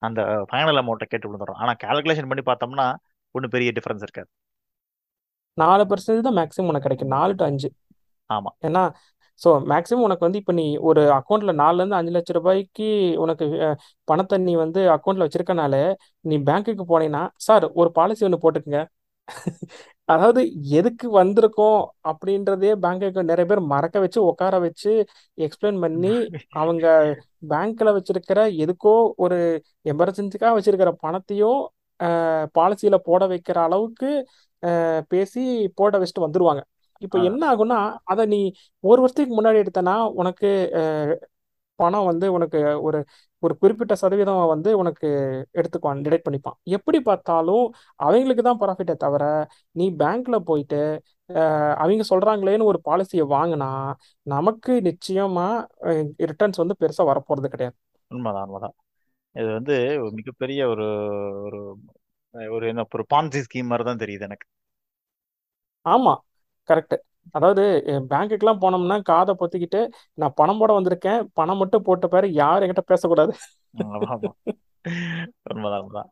அந்த 0.02 0.20
ஃபைனல் 0.50 0.80
அமௌண்ட்டை 0.82 1.08
கேட்டு 1.12 1.28
விழுந்துடுறோம் 1.28 1.60
ஆனா 1.62 1.72
கால்குலேஷன் 1.84 2.28
பண்ணி 2.30 2.44
பார்த்தோம்னா 2.50 2.86
ஒன்றும் 3.34 3.54
பெரிய 3.56 3.70
டிஃபரன்ஸ் 3.78 4.04
இருக்காது. 4.06 4.28
நாலு 5.58 5.82
பர்சன்டேஜ் 5.90 6.26
தான் 6.28 6.38
மேக்ஸிமம் 6.40 6.70
உனக்கு 6.70 6.86
கிடைக்கும். 6.86 7.14
நாலு 7.16 7.32
டு 7.40 7.44
அஞ்சு. 7.44 7.68
ஆமா. 8.30 8.50
ஏன்னா 8.68 8.82
ஸோ 9.40 9.48
மேக்ஸிமம் 9.72 10.04
உனக்கு 10.06 10.26
வந்து 10.26 10.40
இப்போ 10.42 10.52
நீ 10.58 10.64
ஒரு 10.88 11.00
அக்கௌண்ட்ல 11.16 11.52
நாலுலேருந்து 11.62 11.98
அஞ்சு 11.98 12.12
லட்ச 12.16 12.32
ரூபாய்க்கு 12.38 12.86
உனக்கு 13.24 13.46
பணத்தை 14.08 14.36
நீ 14.46 14.52
வந்து 14.64 14.80
அக்கௌண்ட்ல 14.96 15.26
வச்சிருக்கனால 15.26 15.74
நீ 16.24 16.36
பேங்க்குக்கு 16.48 16.84
போனீங்கன்னா 16.92 17.24
சார் 17.46 17.66
ஒரு 17.80 17.90
பாலிசி 17.98 18.24
ஒன்று 18.28 18.42
போட்டுக்குங்க. 18.44 18.80
அதாவது 20.08 20.40
எதுக்கு 20.70 21.06
வந்திருக்கோம் 21.16 21.80
அப்படின்றதே 22.08 22.72
பேங்க்குக்கு 22.82 23.22
நிறைய 23.22 23.46
பேர் 23.46 23.62
மறக்க 23.66 23.96
வச்சு 24.00 24.18
உட்கார 24.22 24.58
வச்சு 24.58 24.92
எக்ஸ்பிளைன் 25.38 25.80
பண்ணி 25.80 26.12
அவங்க 26.52 26.86
பேங்க்ல 27.48 27.94
வச்சிருக்கிற 27.96 28.40
எதுக்கோ 28.64 28.94
ஒரு 29.16 29.38
எமர்ஜென்சிக்காக 29.84 30.54
வச்சிருக்கிற 30.58 30.92
பணத்தையும் 30.98 31.60
பாலிசியில 32.54 32.96
போட 33.04 33.22
வைக்கிற 33.26 33.58
அளவுக்கு 33.58 34.08
பேசி 35.10 35.42
போட 35.74 35.92
வச்சுட்டு 35.98 36.26
வந்துருவாங்க. 36.26 36.62
இப்போ 37.02 37.18
என்ன 37.22 37.42
ஆகும்னா 37.52 37.78
அதை 38.04 38.24
நீ 38.26 38.40
ஒரு 38.84 39.00
வருஷத்துக்கு 39.00 39.36
முன்னாடி 39.38 39.58
எடுத்தனா 39.64 39.94
உனக்கு 40.14 40.50
பணம் 41.78 42.08
வந்து 42.10 42.26
உனக்கு 42.32 42.58
ஒரு 42.86 42.98
ஒரு 43.42 43.54
குறிப்பிட்ட 43.62 43.94
சதவீதம் 44.02 44.40
வந்து 44.52 44.70
உனக்கு 44.78 45.08
எடுத்துக்குவான் 45.58 46.02
டிடெக்ட் 46.04 46.26
பண்ணிப்பான். 46.26 46.56
எப்படி 46.76 46.98
பார்த்தாலும் 47.08 47.64
அவங்களுக்கு 48.00 48.42
தான் 48.42 48.60
ப்ராஃபிட்டே 48.62 48.94
தவிர 49.04 49.24
நீ 49.76 49.86
பேங்க்ல 50.02 50.38
போயிட்டு 50.48 50.80
அவங்க 51.82 52.04
சொல்றாங்களேன்னு 52.12 52.70
ஒரு 52.72 52.80
பாலிசியை 52.88 53.26
வாங்கினா 53.36 53.70
நமக்கு 54.26 54.72
நிச்சயமா 54.88 55.46
ரிட்டர்ன்ஸ் 56.30 56.62
வந்து 56.62 56.78
பெருசா 56.82 57.04
வரப்போறது 57.12 57.50
கிடையாது. 57.54 57.76
உண்மைதான் 58.10 58.46
உண்மைதான். 58.48 58.76
இது 59.36 59.48
வந்து 59.58 59.74
மிகப்பெரிய 60.18 60.60
ஒரு 60.72 60.86
ஒரு 61.46 61.60
ஒரு 62.54 62.64
என்ன 62.72 62.84
ஒரு 62.96 63.04
பான்சி 63.12 63.40
ஸ்கீம் 63.46 63.70
மாதிரி 63.70 63.84
தான் 63.88 64.02
தெரியுது 64.02 64.26
எனக்கு. 64.28 64.46
ஆமா 65.86 66.14
கரெக்ட் 66.68 66.96
அதாவது 67.30 67.62
பேங்க்குக்கெல்லாம் 68.10 68.60
போனோம்னா 68.60 69.02
காதை 69.02 69.34
பொத்திக்கிட்டு 69.38 69.88
நான் 70.14 70.34
பணம் 70.34 70.58
போட 70.58 70.80
வந்திருக்கேன். 70.80 71.26
பணம் 71.32 71.56
மட்டும் 71.56 71.82
போட்ட 71.82 72.06
பேரு 72.06 72.32
யாரும் 72.32 72.68
என்கிட்ட 72.68 72.84
பேசக்கூடாது. 72.86 73.32
ம், 73.70 73.80
இன்சூரன்ஸ் 73.80 74.26
உண்மைதான் 75.52 75.80
உண்மைதான். 75.80 76.10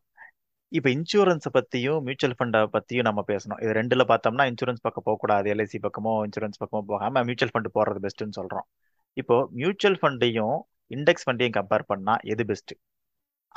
பத்தியும் 1.55 2.01
மியூச்சுவல் 2.01 2.35
ஃபண்டை 2.39 2.61
பத்தியும் 2.75 3.07
நம்ம 3.09 3.23
பேசணும். 3.27 3.61
இது 3.63 3.73
ரெண்டுல 3.73 4.05
பார்த்தோம்னா 4.11 4.45
இன்சூரன்ஸ் 4.51 4.81
பக்கம் 4.81 5.03
போக 5.03 5.17
கூடாது 5.19 5.53
எல்ஐசி 5.53 5.79
பக்கமோ 5.85 6.13
இன்சூரன்ஸ் 6.27 6.59
பக்கமோ 6.63 6.81
போகாம 6.81 7.23
மியூச்சுவல் 7.23 7.53
ஃபண்ட் 7.53 7.75
போடுறது 7.77 8.03
பெஸ்ட்னு 8.05 8.37
சொல்றோம். 8.39 8.67
இப்போ 9.13 9.47
மியூச்சுவல் 9.51 9.99
ஃபண்டையும் 10.01 10.57
இண்டெக்ஸ் 10.89 11.25
ஃபண்டையும் 11.25 11.55
கம்பேர் 11.59 11.85
பண்ணா 11.87 12.17
எது 12.23 12.45
பெஸ்ட் 12.45 12.73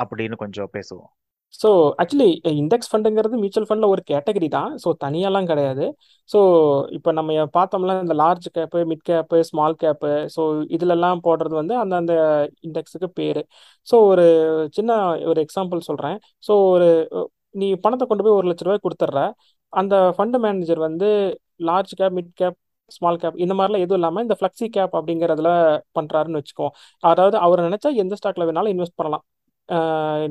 அப்படின்னு 0.02 0.36
கொஞ்சம் 0.36 0.70
பேசுவோம். 0.72 1.10
ஸோ 1.54 1.68
ஆக்சுவலி 2.02 2.28
இண்டெக்ஸ் 2.60 2.90
ஃபண்டுங்கிறது 2.90 3.36
மியூச்சுவல் 3.42 3.66
ஃபண்டில் 3.68 3.92
ஒரு 3.94 4.02
கேட்டகரி 4.10 4.48
தான். 4.56 4.70
ஸோ 4.82 4.88
தனியாலாம் 5.04 5.48
கிடையாது. 5.50 5.84
ஸோ 6.30 6.38
இப்போ 6.96 7.10
நம்ம 7.18 7.46
பார்த்தோம்னா 7.56 7.94
இந்த 8.04 8.14
large 8.22 8.46
cap 8.56 8.80
mid 8.90 9.04
cap 9.10 9.38
small 9.50 9.76
cap 9.82 10.10
so 10.34 10.42
இதுலலாம் 10.76 11.22
போடுறது 11.26 11.54
வந்து 11.60 11.74
அந்தந்த 11.82 12.14
இண்டெக்ஸுக்கு 12.68 13.08
பேர். 13.20 13.42
ஸோ 13.88 13.96
ஒரு 14.12 14.26
சின்ன 14.78 14.90
ஒரு 15.32 15.40
எக்ஸாம்பிள் 15.46 15.86
சொல்கிறேன் 15.90 16.18
ஸோ 16.48 16.54
ஒரு 16.74 16.88
நீ 17.60 17.68
பணத்தை 17.84 18.04
கொண்டு 18.08 18.24
போய் 18.26 18.38
ஒரு 18.38 18.48
லட்ச 18.50 18.64
ரூபாய் 18.68 18.84
கொடுத்துட்ற. 18.86 19.20
அந்த 19.72 19.94
ஃபண்டு 20.16 20.38
மேனேஜர் 20.44 20.80
வந்து 20.88 21.08
large 21.68 21.92
cap 22.00 22.16
mid 22.18 22.32
cap 22.40 22.58
small 22.90 23.18
cap 23.22 23.40
இந்த 23.44 23.54
மாதிரிலாம் 23.56 23.84
எதுவும் 23.84 24.00
இல்லாமல் 24.00 24.24
இந்த 24.26 24.36
ஃப்ளெக்ஸி 24.38 24.66
கேப் 24.76 24.94
அப்படிங்கிறதுல 24.98 25.50
பண்ணுறாருன்னு 25.98 26.40
வச்சுக்கோ. 26.40 26.68
அதாவது 27.02 27.36
அவர் 27.46 27.66
நினச்சா 27.68 27.90
எந்த 28.02 28.16
ஸ்டாக்ல 28.20 28.46
வேணாலும் 28.50 28.74
இன்வெஸ்ட் 28.74 28.98
பண்ணலாம். 29.00 29.24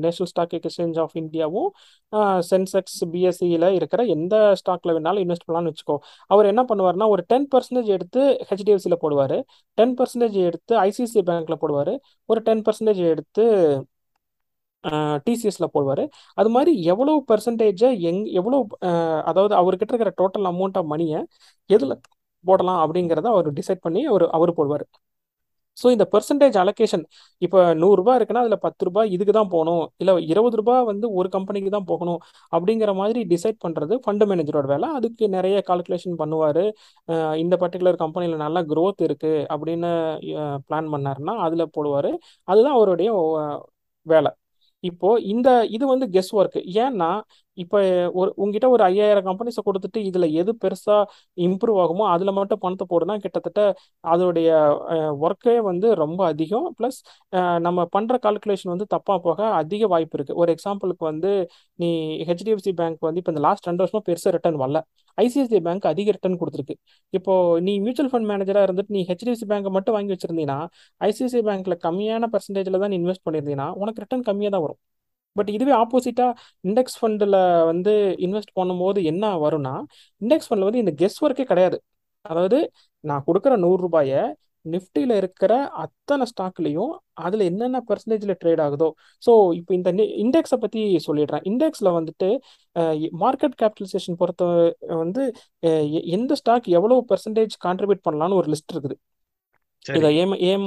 நேஷனல் 0.04 0.30
ஸ்டாக் 0.32 0.54
எக்ஸ்சேஞ்ச் 0.58 0.98
ஆஃப் 1.04 1.14
இந்தியாவும் 1.20 1.68
சென்செக்ஸ் 2.50 2.98
பிஎஸ்சியில் 3.12 3.68
இருக்கிற 3.78 4.04
எந்த 4.16 4.34
ஸ்டாக்ல 4.60 4.94
வேணாலும் 4.96 5.22
இன்வெஸ்ட் 5.24 5.46
பண்ணலாம்னு 5.48 5.72
வச்சுக்கோ. 5.72 5.96
அவர் 6.30 6.50
என்ன 6.52 6.62
பண்ணுவார்னா 6.70 7.08
ஒரு 7.14 7.24
டென் 7.32 7.48
பர்சன்டேஜ் 7.54 7.90
எடுத்து 7.96 8.22
ஹெச்டிஎஃப்சியில் 8.50 9.02
போடுவார். 9.04 9.36
டென் 9.78 9.94
பர்சன்டேஜ் 10.00 10.38
எடுத்து 10.48 10.74
ஐசிசி 10.88 11.22
பேங்க்ல 11.30 11.56
போடுவார். 11.64 11.94
ஒரு 12.28 12.42
டென் 12.48 12.64
பர்சன்டேஜ் 12.68 13.02
எடுத்து 13.12 13.44
டிசிஎஸ்ல 15.26 15.66
போடுவார். 15.74 16.02
அது 16.40 16.50
மாதிரி 16.56 16.72
எவ்வளோ 16.92 17.14
பெர்சன்டேஜை 17.30 17.88
எங் 18.10 18.20
எவ்வளோ 18.40 18.58
அதாவது 19.30 19.54
அவர்கிட்ட 19.60 19.92
இருக்கிற 19.94 20.12
டோட்டல் 20.20 20.48
அமௌண்ட் 20.52 20.78
ஆஃப் 20.80 20.90
மணியை 20.92 21.20
எதில் 21.70 21.96
போடலாம் 22.44 22.80
அப்படிங்கிறத 22.84 23.28
அவர் 23.34 23.48
டிசைட் 23.58 23.84
பண்ணி 23.86 24.02
அவர் 24.12 24.24
அவர் 24.36 24.56
போடுவார். 24.58 24.84
ஸோ 25.80 25.86
இந்த 25.94 26.04
பெர்சன்டேஜ் 26.12 26.56
அலோகேஷன் 26.62 27.04
இப்போ 27.42 27.58
நூறுரூபா 27.82 28.12
இருக்குன்னா 28.18 28.42
அதில் 28.44 28.62
பத்து 28.66 28.86
ரூபாய் 28.88 29.12
இதுக்கு 29.16 29.34
தான் 29.38 29.50
போகணும். 29.54 29.84
இல்லை 30.02 30.14
இருபது 30.32 30.58
ரூபாய் 30.60 30.82
வந்து 30.90 31.06
ஒரு 31.20 31.28
கம்பெனிக்கு 31.36 31.70
தான் 31.76 31.88
போகணும் 31.92 32.20
அப்படிங்கிற 32.56 32.92
மாதிரி 33.00 33.22
டிசைட் 33.34 33.58
பண்ணுறது 33.66 33.96
ஃபண்டு 34.06 34.26
மேனேஜரோட 34.30 34.66
வேலை. 34.74 34.88
அதுக்கு 34.98 35.24
நிறைய 35.36 35.56
கால்குலேஷன் 35.70 36.18
பண்ணுவார். 36.22 36.64
இந்த 37.44 37.54
பர்டிகுலர் 37.62 38.02
கம்பெனியில் 38.04 38.42
நல்லா 38.44 38.62
க்ரோத் 38.72 39.06
இருக்குது 39.08 39.46
அப்படின்னு 39.54 39.92
பிளான் 40.68 40.92
பண்ணாருன்னா 40.96 41.36
அதில் 41.46 41.72
போடுவார். 41.78 42.12
அதுதான் 42.48 42.76
அவருடைய 42.78 43.10
வேலை. 44.06 44.30
இப்போ 44.84 45.08
இந்த 45.32 45.48
இது 45.76 45.84
வந்து 45.92 46.06
கெஸ் 46.14 46.32
ஒர்க் 46.40 46.58
ஏன்னா 46.84 47.08
இப்போ 47.64 47.78
ஒரு 48.20 48.30
உங்ககிட்ட 48.42 48.68
ஒரு 48.74 48.82
ஐயாயிரம் 48.90 49.26
கம்பெனிஸை 49.28 49.62
கொடுத்துட்டு 49.68 50.00
இதுல 50.08 50.26
எது 50.40 50.52
பெருசா 50.64 50.96
இம்ப்ரூவ் 51.46 51.78
ஆகுமோ 51.84 52.04
அதுல 52.14 52.32
மட்டும் 52.38 52.62
பணத்தை 52.64 52.86
போடுனா 52.92 53.16
கிட்டத்தட்ட 53.24 53.60
அதோடைய 54.12 54.48
ஒர்க்கே 55.26 55.56
வந்து 55.70 55.88
ரொம்ப 56.02 56.20
அதிகம். 56.32 56.66
ப்ளஸ் 56.78 56.98
நம்ம 57.66 57.86
பண்ற 57.96 58.18
கால்குலேஷன் 58.26 58.72
வந்து 58.74 58.86
தப்பா 58.94 59.16
போக 59.26 59.40
அதிக 59.62 59.82
வாய்ப்பு 59.94 60.16
இருக்கு. 60.18 60.36
ஒரு 60.42 60.50
எக்ஸாம்பிளுக்கு 60.56 61.04
வந்து 61.10 61.30
நீ 61.78 61.90
ஹெச்டிஎஃப்சி 62.30 62.72
பேங்க் 62.80 63.06
வந்து 63.08 63.20
இப்போ 63.22 63.32
இந்த 63.34 63.44
லாஸ்ட் 63.48 63.68
ரெண்டு 63.70 63.82
வருஷமா 63.84 64.02
பெருசா 64.10 64.32
ரிட்டர்ன் 64.36 64.60
வரல. 64.64 64.80
ஐசிஐசிஐ 65.18 65.60
பேங்க் 65.66 65.86
அதிக 65.92 66.08
ரிட்டர்ன் 66.16 66.38
கொடுத்துருக்கு. 66.40 66.74
இப்போ 67.18 67.32
நீ 67.66 67.72
மியூச்சுவல் 67.84 68.10
ஃபண்ட் 68.12 68.28
மேனேஜரா 68.32 68.62
இருந்துட்டு 68.66 68.94
நீ 68.96 69.02
ஹெச்டிஎஃப்சி 69.10 69.46
பேங்க்கை 69.52 69.72
மட்டும் 69.78 69.96
வாங்கி 69.98 70.12
வச்சிருந்தீங்கன்னா 70.14 70.58
ஐசிஐசிஐ 71.00 71.42
பேங்க்ல 71.50 71.76
கம்மியான 71.86 72.28
பர்சன்டேஜ்ல 72.34 72.80
தான் 72.84 72.92
நீ 72.94 72.98
இன்வெஸ்ட் 73.02 73.26
பண்ணியிருந்தீங்கன்னா 73.26 73.68
உனக்கு 73.82 74.02
ரிட்டர்ன் 74.04 74.26
கம்மியாக 74.30 74.54
தான் 74.56 74.64
வரும். 74.66 74.80
பட் 75.38 75.52
இதுவே 75.56 75.72
ஆப்போசிட்டாக 75.82 76.32
இண்டெக்ஸ் 76.68 76.98
ஃபண்டில் 77.00 77.38
வந்து 77.70 77.94
இன்வெஸ்ட் 78.26 78.52
பண்ணும்போது 78.60 79.02
என்ன 79.12 79.24
வரும்னா 79.44 79.74
இண்டெக்ஸ் 80.22 80.48
ஃபண்டில் 80.48 80.68
வந்து 80.68 80.82
இந்த 80.84 80.94
கெஸ் 81.02 81.18
ஒர்க்கே 81.26 81.46
கிடையாது. 81.52 81.78
அதாவது 82.24 82.58
நான் 83.04 83.24
கொடுக்குற 83.28 83.54
நூறு 83.64 83.80
ரூபாயை 83.86 84.22
நிஃப்டியில் 84.64 85.12
இருக்கிற 85.16 85.52
அத்தனை 85.82 86.24
ஸ்டாக்லேயும் 86.32 86.92
அதில் 87.24 87.44
என்னென்ன 87.50 87.78
பெர்சன்டேஜில் 87.88 88.32
ட்ரேட் 88.42 88.62
ஆகுதோ. 88.64 88.88
ஸோ 89.26 89.32
இப்போ 89.58 89.72
இந்த 89.74 89.90
இண்டெக்ஸை 90.24 90.58
பற்றி 90.64 90.82
சொல்லிடுறேன். 91.06 91.44
இண்டெக்ஸில் 91.50 91.90
வந்துட்டு 91.98 92.28
மார்க்கெட் 93.22 93.56
கேபிட்டலைசேஷன் 93.62 94.18
பொறுத்த 94.22 94.42
வந்து 95.02 95.22
எ- 95.70 96.04
எந்த 96.16 96.32
ஸ்டாக் 96.34 96.68
எவ்வளோ 96.78 96.98
பெர்சன்டேஜ் 97.12 97.56
கான்ட்ரிபியூட் 97.66 98.04
பண்ணலான்னு 98.08 98.38
ஒரு 98.40 98.50
லிஸ்ட் 98.54 98.74
இருக்குது. 98.74 98.96
இதை 99.84 100.16
ஏம் 100.16 100.32
ஏம் 100.42 100.66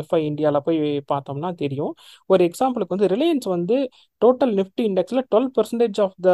எஃப்ஐ 0.00 0.18
இந்தியாவில் 0.20 0.64
போய் 0.64 0.78
பார்த்தோம்னா 1.12 1.54
தெரியும். 1.54 1.92
ஒரு 2.30 2.42
எக்ஸாம்பிளுக்கு 2.44 2.94
வந்து 2.96 3.06
ரிலையன்ஸ் 3.06 3.48
வந்து 3.48 3.76
total 4.22 4.54
Nifty 4.54 4.84
இண்டெக்ஸில் 4.88 5.26
twelve 5.30 5.50
percentage 5.56 6.00
of 6.00 6.16
the 6.22 6.30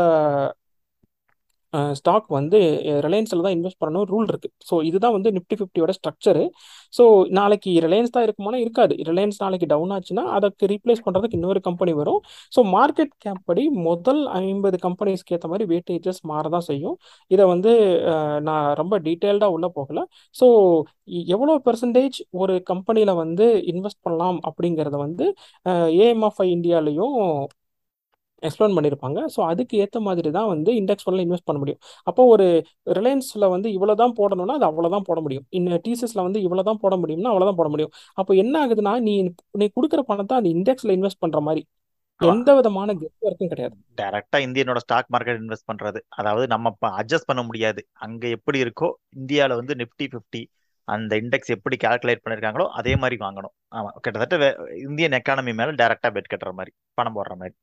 stock 1.98 2.26
வந்து 2.38 2.58
ரிலையன்ஸில் 3.06 3.44
தான் 3.46 3.54
இன்வெஸ்ட் 3.56 3.80
பண்ணணும் 3.82 4.06
ரூல் 4.12 4.28
இருக்குது 4.32 4.54
ஸோ 4.70 4.74
இதுதான் 4.88 5.14
வந்து 5.16 5.30
நிஃப்டி 5.36 5.56
ஃபிஃப்டியோட 5.60 5.92
ஸ்ட்ரக்சரு 5.98 6.44
ஸோ 6.94 7.04
நாளைக்கு 7.38 7.70
ரிலையன்ஸ் 7.86 8.14
தான் 8.16 8.24
இருக்குமானா 8.26 8.58
இருக்காது. 8.64 8.94
ரிலையன்ஸ் 9.10 9.38
நாளைக்கு 9.44 9.66
டவுன் 9.72 9.92
ஆச்சுன்னா 9.96 10.24
அதுக்கு 10.36 10.64
ரீப்ளேஸ் 10.72 11.04
பண்ணுறதுக்கு 11.06 11.38
இன்னொரு 11.40 11.60
கம்பெனி 11.68 11.92
வரும். 12.00 12.20
ஸோ 12.56 12.60
மார்க்கெட் 12.76 13.14
கேப் 13.24 13.42
படி 13.50 13.64
முதல் 13.88 14.22
ஐம்பது 14.42 14.78
கம்பெனிஸ்க்கு 14.86 15.34
ஏற்ற 15.36 15.48
மாதிரி 15.52 15.66
வெயிட்டேஜஸ் 15.72 16.20
மாற 16.32 16.44
தான் 16.56 16.66
செய்யும். 16.70 16.96
இதை 17.30 17.46
வந்து 17.54 17.72
நான் 18.48 18.68
ரொம்ப 18.80 18.94
டீட்டெயில்டாக 19.06 19.56
உள்ளே 19.56 19.70
போகல. 19.78 20.00
ஸோ 20.36 20.46
எவ்வளோ 21.36 21.54
பெர்சன்டேஜ் 21.68 22.18
ஒரு 22.42 22.54
கம்பெனியில் 22.72 23.14
வந்து 23.22 23.46
இன்வெஸ்ட் 23.72 24.02
பண்ணலாம் 24.06 24.38
அப்படிங்கிறத 24.50 24.96
வந்து 25.06 25.26
ஏஎம்எஃப்ஐ 26.04 26.48
இந்தியாலையும் 26.56 27.18
எக்ஸ்பிளைன் 28.48 28.76
பண்ணியிருப்பாங்க 28.76 29.18
ஸோ 29.34 29.40
அதுக்கு 29.50 29.74
ஏற்ற 29.84 30.00
மாதிரி 30.06 30.30
தான் 30.38 30.48
வந்து 30.52 30.70
இண்டெக்ஸ் 30.80 31.04
ஃபண்டில் 31.06 31.24
இன்வெஸ்ட் 31.26 31.48
பண்ண 31.48 31.58
முடியும். 31.62 31.80
அப்போ 32.10 32.24
ஒரு 32.34 32.46
ரிலையன்ஸில் 32.98 33.46
வந்து 33.54 33.68
இவ்வளோ 33.76 33.96
தான் 34.02 34.14
போடணும்னா 34.20 34.56
அது 34.60 34.68
அவ்வளோ 34.70 34.90
தான் 34.96 35.06
போட 35.10 35.20
முடியும். 35.26 35.46
இன்னும் 35.58 35.82
டிசிஎஸில் 35.86 36.24
வந்து 36.26 36.40
இவ்வளோ 36.46 36.64
தான் 36.70 36.80
போட 36.84 36.96
முடியும்னா 37.02 37.32
அவ்வளோ 37.34 37.48
தான் 37.50 37.60
போட 37.60 37.70
முடியும். 37.74 37.92
அப்போ 38.22 38.34
என்ன 38.44 38.54
ஆகுதுன்னா 38.64 38.94
நீ 39.08 39.14
நீ 39.62 39.68
கொடுக்குற 39.78 40.02
பணத்தை 40.10 40.36
அந்த 40.40 40.50
இண்டெக்ஸில் 40.56 40.96
இன்வெஸ்ட் 40.98 41.22
பண்ணுற 41.24 41.40
மாதிரி. 41.48 41.62
எந்த 42.20 42.50
விதமான 42.56 42.90
கெஸ் 42.98 43.24
ஒர்க்கும் 43.28 43.52
கிடையாது. 43.52 43.74
டைரக்டா 44.00 44.38
இந்தியனோட 44.46 44.80
ஸ்டாக் 44.84 45.08
மார்க்கெட் 45.14 45.40
இன்வெஸ்ட் 45.42 45.68
பண்றது. 45.70 46.00
அதாவது 46.18 46.44
நம்ம 46.54 46.90
அட்ஜஸ்ட் 47.00 47.28
பண்ண 47.30 47.42
முடியாது. 47.48 47.80
அங்க 48.06 48.24
எப்படி 48.36 48.58
இருக்கோ 48.64 48.88
இந்தியால 49.20 49.56
வந்து 49.60 49.74
நிப்டி 49.80 50.06
50 50.14 50.42
அந்த 50.88 51.12
இண்டெக்ஸ் 51.22 51.52
எப்படி 51.54 51.76
கால்குலேட் 51.84 52.22
பண்ணிருக்காங்களோ 52.22 52.64
அதே 52.78 52.92
மாதிரி 53.02 53.16
வாங்கணும். 53.24 53.54
ஆமா 53.78 53.90
கிட்டத்தட்ட 54.04 54.46
இந்தியன் 54.86 55.16
எக்கானமி 55.18 55.52
மேல 55.60 55.74
டைரக்டா 55.80 56.08
பெட் 56.16 56.32
கட்டுற 56.32 56.52
மாதிரி 56.60 56.72
பணம் 56.98 57.16
போடுற 57.18 57.34
மாதிரி. 57.42 57.54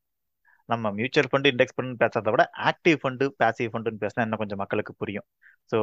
நம்ம 0.72 0.90
மியூச்சுவல் 0.98 1.28
ஃபண்ட் 1.30 1.48
இண்டெக்ஸ் 1.50 1.76
ஃபண்ட் 1.76 1.96
பேசுறத 2.02 2.30
விட 2.34 2.44
ஆக்டிவ் 2.70 2.98
ஃபண்டு 3.02 3.26
பாசிவ் 3.42 3.70
ஃபண்டுன்னு 3.72 4.02
பேசினா 4.04 4.24
இன்னும் 4.26 4.42
கொஞ்சம் 4.42 4.60
மக்களுக்கு 4.62 4.92
புரியும். 5.02 5.26
ஸோ 5.72 5.78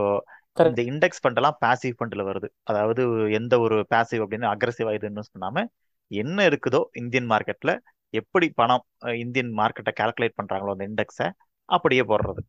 இந்த 0.69 0.81
இண்டெக்ஸ் 0.91 1.21
ஃபண்ட் 1.23 1.39
எல்லாம் 1.41 1.57
பாசிவ் 1.65 1.97
ஃபண்ட்ல 1.99 2.23
வருது. 2.29 2.47
அதாவது 2.71 3.01
எந்த 3.39 3.53
ஒரு 3.65 3.77
பாசிவ் 3.93 4.23
அப்படின்னு 4.25 4.47
அக்ரஸிவா 4.53 4.93
இது 4.97 5.09
இன்வெஸ்ட் 5.11 5.35
பண்ணாம 5.35 5.65
என்ன 6.11 6.45
இருக்குதோ 6.51 6.81
இந்தியன் 7.01 7.29
மார்க்கெட்ல 7.33 7.71
எப்படி 8.13 8.47
பணம் 8.59 8.85
இந்தியன் 9.23 9.51
மார்க்கெட்டை 9.59 9.93
கால்குலேட் 10.01 10.37
பண்றாங்களோ 10.39 10.73
அந்த 10.75 10.85
இண்டெக்ஸை 10.91 11.27
அப்படியே 11.69 12.03
போடுறது. 12.11 12.41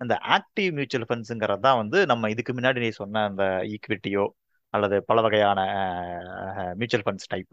இந்த 0.00 0.14
ஆக்டிவ் 0.36 0.70
மியூச்சுவல் 0.78 1.06
ஃபண்ட்ஸுங்கிறது 1.08 1.62
தான் 1.66 1.78
வந்து 1.82 1.98
நம்ம 2.10 2.28
இதுக்கு 2.34 2.52
முன்னாடி 2.56 2.78
நீ 2.84 2.90
சொன்ன 3.00 3.22
அந்த 3.30 3.44
ஈக்விட்டியோ 3.74 4.24
அல்லது 4.74 4.96
பல 5.10 5.20
வகையான 5.26 5.60
மியூச்சுவல் 6.80 7.04
ஃபண்ட்ஸ் 7.06 7.30
டைப் 7.32 7.52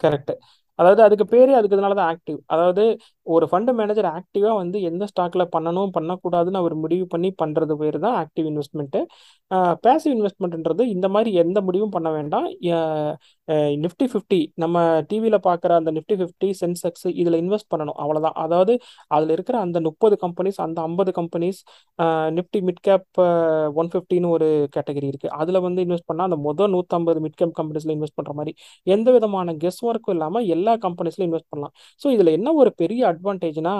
கரெக்ட் 0.00 0.32
அதாவது 0.78 1.02
அதுக்கு 1.06 1.26
பேரே 1.34 1.54
அதுக்கு 1.58 1.76
தான் 1.76 2.08
ஆக்டிவ் 2.12 2.38
அதாவது 2.54 2.84
ஒரு 3.26 3.44
ஃபண்டு 3.50 3.72
மேனேஜர் 3.78 4.08
ஆக்டிவாக 4.12 4.56
வந்து 4.60 4.78
எந்த 4.88 5.04
ஸ்டாக்ல 5.10 5.44
பண்ணணும் 5.54 5.92
பண்ணக்கூடாதுன்னு 5.96 6.60
அவர் 6.62 6.74
முடிவு 6.82 7.04
பண்ணி 7.14 7.30
பண்ணுறது 7.42 7.74
பேர் 7.80 7.98
தான் 8.04 8.16
ஆக்டிவ் 8.22 8.46
இன்வெஸ்ட்மெண்ட்டு 8.50 9.00
பேசிவ் 9.84 10.12
இன்வெஸ்ட்மெண்ட்ன்றது 10.16 10.82
இந்த 10.94 11.06
மாதிரி 11.14 11.30
எந்த 11.42 11.58
முடிவும் 11.66 11.94
பண்ண 11.96 12.08
வேண்டாம். 12.16 12.46
நிஃப்டி 13.82 14.06
ஃபிஃப்டி 14.12 14.38
நம்ம 14.62 14.76
டிவியில் 15.10 15.38
பார்க்குற 15.48 15.72
அந்த 15.80 15.90
நிஃப்டி 15.96 16.16
ஃபிஃப்டி 16.20 16.48
சென்செக்ஸ் 16.62 17.06
இதில் 17.20 17.38
இன்வெஸ்ட் 17.42 17.70
பண்ணணும். 17.72 17.98
அவ்வளோதான் 18.04 18.36
அதாவது 18.44 18.74
அதில் 19.16 19.32
இருக்கிற 19.36 19.56
அந்த 19.66 19.80
முப்பது 19.88 20.16
கம்பெனிஸ் 20.24 20.58
அந்த 20.66 20.78
ஐம்பது 20.88 21.12
companies 21.18 21.60
Nifty 22.38 22.60
mid 22.68 22.82
cap 22.88 23.20
one 23.80 23.90
ஃபிஃப்டின்னு 23.92 24.32
ஒரு 24.36 24.48
கேட்டகரி 24.76 25.08
இருக்குது 25.12 25.34
அதில் 25.40 25.64
வந்து 25.66 25.82
இன்வெஸ்ட் 25.86 26.08
பண்ணால் 26.10 26.28
அந்த 26.30 26.38
மொதல் 26.48 26.72
நூற்றம்பது 26.76 27.20
மிட் 27.26 27.38
கேப் 27.40 27.56
கம்பெனிஸில் 27.60 27.94
இன்வெஸ்ட் 27.96 28.18
பண்ணுற 28.18 28.34
மாதிரி 28.40 28.54
எந்த 28.86 29.08
விதமான 29.16 29.54
கெஸ் 29.64 29.80
ஒர்க்கும் 29.88 30.16
இல்லாமல் 30.16 30.48
எல்லா 30.56 30.65
எல்லா 30.66 30.74
கம்பெனிஸ்லையும் 30.86 31.28
இன்வெஸ்ட் 31.30 31.52
பண்ணலாம். 31.54 31.74
ஸோ 32.02 32.06
இதில் 32.16 32.36
என்ன 32.38 32.52
ஒரு 32.62 32.72
பெரிய 32.82 33.02
அட்வான்டேஜ்னா 33.12 33.74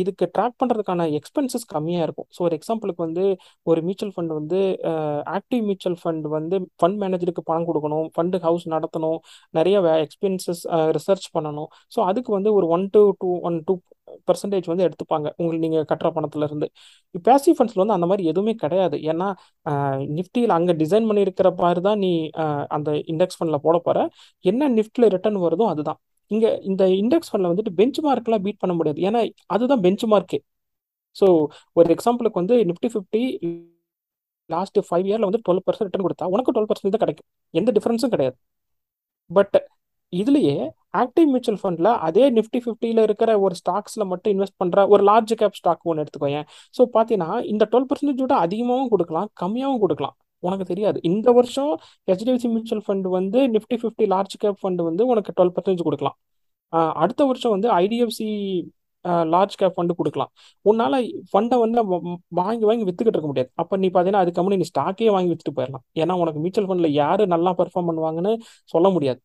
இதுக்கு 0.00 0.24
ட்ராக் 0.36 0.56
பண்ணுறதுக்கான 0.60 1.02
எக்ஸ்பென்சஸ் 1.18 1.66
கம்மியாக 1.72 2.06
இருக்கும். 2.06 2.26
ஸோ 2.36 2.40
ஒரு 2.46 2.54
எக்ஸாம்பிளுக்கு 2.58 3.02
வந்து 3.06 3.24
ஒரு 3.70 3.80
மியூச்சுவல் 3.86 4.14
ஃபண்ட் 4.14 4.32
வந்து 4.38 4.60
ஆக்டிவ் 5.36 5.62
மியூச்சுவல் 5.68 5.98
ஃபண்ட் 6.00 6.26
வந்து 6.36 6.56
ஃபண்ட் 6.80 6.98
மேனேஜருக்கு 7.02 7.44
பணம் 7.50 7.68
கொடுக்கணும் 7.68 8.08
ஃபண்டு 8.16 8.40
ஹவுஸ் 8.46 8.66
நடத்தணும் 8.74 9.18
நிறைய 9.58 9.76
எக்ஸ்பென்சஸ் 10.06 10.62
ரிசர்ச் 10.98 11.28
பண்ணணும். 11.36 11.70
ஸோ 11.96 12.00
அதுக்கு 12.10 12.32
வந்து 12.38 12.52
ஒரு 12.58 12.68
one 12.76 12.86
to 12.96 13.02
two 13.22 13.30
one 13.50 13.58
two 13.68 13.76
percentage 14.28 14.66
வந்து 14.72 14.84
எடுத்துப்பாங்க. 14.86 15.28
உங்களுக்கு 15.38 15.64
நீங்கள் 15.66 15.86
கட்டுற 15.92 16.08
பணத்துல 16.16 16.46
இருந்து. 16.48 16.66
பேசிவ் 17.28 17.56
ஃபண்ட்ஸில் 17.58 17.82
வந்து 17.82 17.96
அந்த 17.98 18.08
மாதிரி 18.10 18.24
எதுவுமே 18.32 18.54
கிடையாது. 18.64 18.98
ஏன்னா 19.12 19.28
நிஃப்டியில் 20.18 20.54
அங்கே 20.58 20.74
டிசைன் 20.82 21.08
பண்ணியிருக்கிற 21.10 21.50
மாதிரி 21.62 21.82
தான் 21.88 22.00
நீ 22.04 22.12
அந்த 22.76 22.90
இண்டெக்ஸ் 23.14 23.38
ஃபண்டில் 23.40 23.64
போட 23.66 23.78
போகிற 23.88 24.06
என்ன 24.44 24.70
நிஃப்டியில் 24.78 25.12
ரிட்டர்ன் 25.16 25.40
வருதோ 25.46 25.66
அதுதான். 25.74 26.00
இங்கே 26.30 26.50
இந்த 26.70 26.82
இண்டெக்ஸ் 27.02 27.30
ஃபண்டில் 27.32 27.50
வந்துட்டு 27.52 27.74
பெஞ்ச் 27.80 28.00
மார்க்லாம் 28.06 28.44
பீட் 28.46 28.62
பண்ண 28.64 28.74
முடியாது. 28.80 29.00
ஏன்னா 29.08 29.20
அதுதான் 29.54 29.82
பெஞ்ச் 29.86 30.04
மார்க்கே 30.14 30.40
ஸோ 31.16 31.26
ஒரு 31.78 31.88
எக்ஸாம்பிளுக்கு 31.96 32.40
வந்து 32.42 32.56
நிஃப்டி 32.70 32.88
ஃபிஃப்டி 32.94 33.22
லாஸ்ட் 34.50 34.78
ஃபைவ் 34.88 35.06
இயரில் 35.08 35.26
வந்து 35.28 35.40
டுவெல் 35.46 35.62
பர்சன்ட் 35.66 35.88
ரிட்டர்ன் 35.88 36.06
கொடுத்தா 36.06 36.26
உனக்கு 36.34 36.52
டுவெல் 36.54 36.68
பர்சன்ட் 36.70 36.94
தான் 36.94 37.02
கிடைக்கும். 37.04 37.26
எந்த 37.54 37.70
டிஃப்ரென்ஸும் 37.76 38.12
கிடையாது. 38.14 38.36
பட் 39.30 39.56
இதுலேயே 40.12 40.54
ஆக்டிவ் 40.94 41.28
மியூச்சுவல் 41.32 41.60
ஃபண்ட்ல 41.62 41.88
அதே 42.06 42.24
நிஃப்டி 42.38 42.60
ஃபிஃப்டியில் 42.64 43.02
இருக்கிற 43.06 43.30
ஒரு 43.44 43.54
ஸ்டாக்ஸில் 43.60 44.08
மட்டும் 44.12 44.32
இன்வெஸ்ட் 44.34 44.58
பண்ணுற 44.62 44.86
ஒரு 44.94 45.02
லார்ஜ் 45.10 45.34
கேப் 45.40 45.58
ஸ்டாக் 45.60 45.86
ஒன்று 45.90 46.02
எடுத்துக்கோங்க 46.04 46.40
ஸோ 46.78 46.84
பார்த்தீங்கன்னா 46.96 47.30
இந்த 47.52 47.66
டுவெல் 47.72 47.88
பர்சன்டேஜ் 47.90 48.22
விட 48.24 48.36
அதிகமாகவும் 48.46 48.92
கொடுக்கலாம் 48.94 49.28
கம்மியாகவும் 49.42 49.82
கொடுக்கலாம். 49.84 50.16
உனக்கு 50.42 50.64
தெரியாது. 50.72 50.98
இந்த 51.10 51.28
வருஷம் 51.38 51.72
ஹெச்டிஎஃப்சி 52.10 52.48
மியூச்சுவல் 52.54 52.84
ஃபண்ட் 52.86 53.06
வந்து 53.18 53.38
Nifty 53.54 53.76
fifty 53.82 54.04
large 54.14 54.36
cap 54.44 54.60
fund 54.62 54.82
வந்து 54.88 55.02
உனக்கு 55.12 55.32
டுவெல் 55.38 55.54
பர்சன்டேஜ் 55.56 55.86
கொடுக்கலாம். 55.88 56.16
அடுத்த 57.02 57.22
வருஷம் 57.30 57.54
வந்து 57.56 57.68
ஐடிஎஃப்சி 57.82 58.28
லார்ஜ் 59.34 59.54
கேப் 59.60 59.76
ஃபண்டு 59.76 59.92
கொடுக்கலாம். 60.00 60.30
உன்னால 60.70 60.94
ஃபண்டை 61.30 61.56
வந்து 61.64 61.82
வாங்கி 62.40 62.64
வாங்கி 62.70 62.84
வித்துக்கிட்டு 62.88 63.16
இருக்க 63.18 63.30
முடியாது. 63.32 63.50
அப்போ 63.62 63.74
நீ 63.82 63.88
பார்த்தீங்கன்னா 63.88 64.22
அதுக்கு 64.24 64.42
முன்னாடி 64.44 64.62
நீ 64.62 64.68
ஸ்டாக்கே 64.72 65.08
வாங்கி 65.16 65.30
வித்துட்டு 65.32 65.56
போயிடலாம். 65.58 65.84
ஏன்னா 66.02 66.16
உனக்கு 66.22 66.42
மியூச்சுவல் 66.44 66.68
ஃபண்டில் 66.70 66.96
யார் 67.02 67.22
நல்லா 67.34 67.52
பெர்ஃபார்ம் 67.60 67.88
பண்ணுவாங்கன்னு 67.90 68.32
சொல்ல 68.74 68.88
முடியாது. 68.96 69.20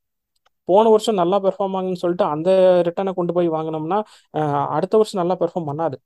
போன 0.70 0.86
வருஷம் 0.93 1.20
நல்லா 1.22 1.38
பெர்ஃபார்ம் 1.45 1.76
ஆகுன்னு 1.80 2.01
சொல்லிட்டு 2.03 2.26
அந்த 2.34 2.49
ரிட்டர்னை 2.88 3.13
கொண்டு 3.20 3.36
போய் 3.38 3.49
வாங்கினோம்னா 3.57 3.99
அடுத்த 4.78 4.93
வருஷம் 5.01 5.22
நல்லா 5.22 5.38
பெர்ஃபார்ம் 5.41 5.70
பண்ணாது. 5.72 5.97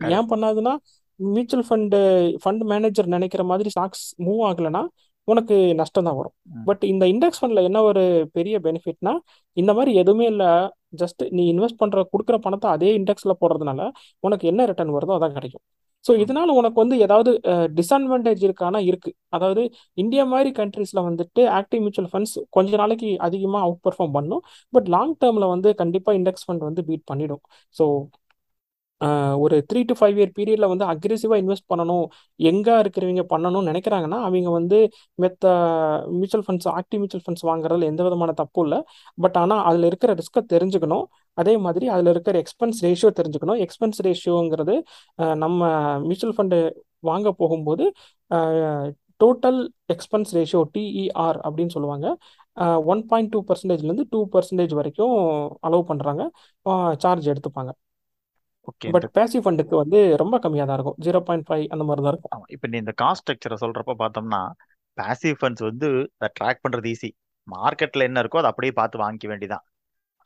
ஏன் 0.00 0.30
பண்ணாதுன்னா 0.32 0.74
மியூச்சுவல் 1.20 1.66
ஃபண்டு 1.68 1.98
ஃபண்ட் 2.42 2.64
மேனேஜர் 2.72 3.12
நினைக்கிற 3.16 3.42
மாதிரி 3.50 3.68
ஸ்டாக்ஸ் 3.74 4.06
மூவ் 4.26 4.42
ஆகலைன்னா 4.48 4.82
உனக்கு 5.28 5.54
நஷ்டம் 5.78 6.06
தான் 6.08 6.18
வரும். 6.18 6.34
பட் 6.66 6.82
இந்த 6.90 7.04
இண்டெக்ஸ் 7.12 7.40
ஃபண்ட்ல 7.40 7.62
என்ன 7.68 7.78
ஒரு 7.90 8.02
பெரிய 8.36 8.56
பெனிஃபிட்னா 8.66 9.12
இந்த 9.56 9.70
மாதிரி 9.78 9.92
எதுவுமே 10.02 10.26
இல்லை. 10.32 10.50
ஜஸ்ட் 11.00 11.22
நீ 11.36 11.42
இன்வெஸ்ட் 11.52 11.80
பண்ற 11.82 12.04
கொடுக்குற 12.12 12.36
பணத்தை 12.44 12.68
அதே 12.76 12.90
இண்டெக்ஸ்ல 12.98 13.34
போடுறதுனால 13.40 13.88
உனக்கு 14.26 14.44
என்ன 14.52 14.66
ரிட்டர்ன் 14.70 14.94
வருதோ 14.96 15.16
அதான் 15.18 15.36
கிடைக்கும். 15.38 15.64
ஸோ 16.06 16.12
இதனால 16.22 16.48
உனக்கு 16.60 16.78
வந்து 16.82 16.96
ஏதாவது 17.06 17.30
டிஸ்அட்வான்டேஜ் 17.78 18.42
இருக்கானா? 18.48 18.80
இருக்கு. 18.90 19.10
அதாவது 19.36 19.62
இந்தியா 20.02 20.24
மாதிரி 20.32 20.50
கண்ட்ரீஸ்ல 20.60 21.02
வந்துட்டு 21.08 21.42
ஆக்டிவ் 21.58 21.82
மியூச்சுவல் 21.84 22.10
ஃபண்ட்ஸ் 22.12 22.36
கொஞ்ச 22.56 22.76
நாளைக்கு 22.82 23.10
அதிகமாக 23.28 23.64
அவுட் 23.66 23.82
பர்ஃபார்ம் 23.86 24.14
பண்ணும் 24.18 24.42
பட் 24.72 24.88
லாங் 24.96 25.14
டேர்ம்ல 25.24 25.48
வந்து 25.54 25.70
கண்டிப்பாக 25.82 26.18
இண்டெக்ஸ் 26.20 26.46
ஃபண்ட் 26.46 26.66
வந்து 26.68 26.84
பீட் 26.90 27.06
பண்ணிடும். 27.12 27.42
ஸோ 27.76 27.84
ஒரு 29.44 29.56
த்ரீ 29.70 29.80
டு 29.88 29.94
ஃபைவ் 29.98 30.16
இயர் 30.18 30.32
பீரியடில் 30.38 30.70
வந்து 30.72 30.84
அக்ரெசிவாக 30.92 31.40
இன்வெஸ்ட் 31.42 31.66
பண்ணணும். 31.72 32.06
எங்கே 32.50 32.74
இருக்கிறவங்க 32.82 33.24
பண்ணணும்னு 33.32 33.70
நினைக்கிறாங்கன்னா 33.70 34.18
அவங்க 34.28 34.50
வந்து 34.58 34.78
மெத்த 35.22 35.44
mutual 36.18 36.44
funds 36.46 36.68
active 36.78 37.00
mutual 37.02 37.24
funds 37.26 37.46
வாங்குறதுல 37.50 37.88
எந்த 37.92 38.02
விதமான 38.06 38.34
தப்பும் 38.40 38.66
இல்லை. 38.66 38.80
பட் 39.24 39.38
ஆனால் 39.42 39.62
அதில் 39.70 39.88
இருக்கிற 39.90 40.12
ரிஸ்க்கை 40.20 40.42
தெரிஞ்சுக்கணும். 40.54 41.04
அதே 41.42 41.54
மாதிரி 41.66 41.86
அதில் 41.94 42.12
இருக்கிற 42.14 42.36
எக்ஸ்பென்ஸ் 42.44 42.80
ரேஷியோ 42.88 43.10
தெரிஞ்சுக்கணும். 43.20 43.60
எக்ஸ்பென்ஸ் 43.66 44.00
ரேஷியோங்கிறது 44.08 44.76
நம்ம 45.44 45.70
மியூச்சுவல் 46.08 46.36
ஃபண்டு 46.38 46.60
வாங்க 47.10 47.28
போகும்போது 47.40 47.84
டோட்டல் 49.22 49.60
எக்ஸ்பென்ஸ் 49.92 50.32
ரேஷியோ 50.36 50.60
டிஇஆர் 50.74 51.38
அப்படின்னு 51.46 51.74
சொல்லுவாங்க. 51.76 52.06
ஒன் 52.92 53.02
பாயிண்ட் 53.10 53.30
டூ 53.34 53.40
பர்சன்டேஜ்லேருந்து 53.48 54.04
டூ 54.12 54.20
பர்சன்டேஜ் 54.34 54.72
வரைக்கும் 54.78 55.16
அலோவ் 55.66 55.90
பண்ணுறாங்க 55.90 56.22
சார்ஜ் 57.04 57.28
எடுத்துப்பாங்க. 57.32 57.72
ஓகே. 58.70 58.88
பட் 58.94 59.06
பேசிவ் 59.18 59.42
ஃபண்டுக்கு 59.44 59.74
வந்து 59.82 59.98
ரொம்ப 60.22 60.36
கம்மியாக 60.44 60.66
தான் 60.68 60.78
இருக்கும். 60.78 60.98
ஜீரோ 61.06 61.18
பாயிண்ட் 61.26 61.46
ஃபைவ் 61.48 61.64
அந்த 61.74 61.84
மாதிரி 61.88 62.02
தான் 62.04 62.12
இருக்கும். 62.14 62.44
இப்போ 62.54 62.66
நீ 62.72 62.76
இந்த 62.84 62.94
காஸ்ட் 63.02 63.22
ஸ்ட்ரக்சரை 63.24 63.56
சொல்றப்ப 63.64 63.94
பார்த்தோம்னா 64.02 64.40
பாசிவ் 64.98 65.36
ஃபண்ட்ஸ் 65.40 65.64
வந்து 65.68 65.88
அதை 66.18 66.28
ட்ராக் 66.38 66.62
பண்றது 66.64 66.90
ஈஸி. 66.94 67.10
மார்க்கெட்ல 67.48 68.06
என்ன 68.08 68.22
இருக்கோ 68.22 68.40
அதை 68.42 68.50
அப்படியே 68.52 68.72
பார்த்து 68.78 69.02
வாங்கிக்க 69.04 69.26
வேண்டியதான் 69.32 69.64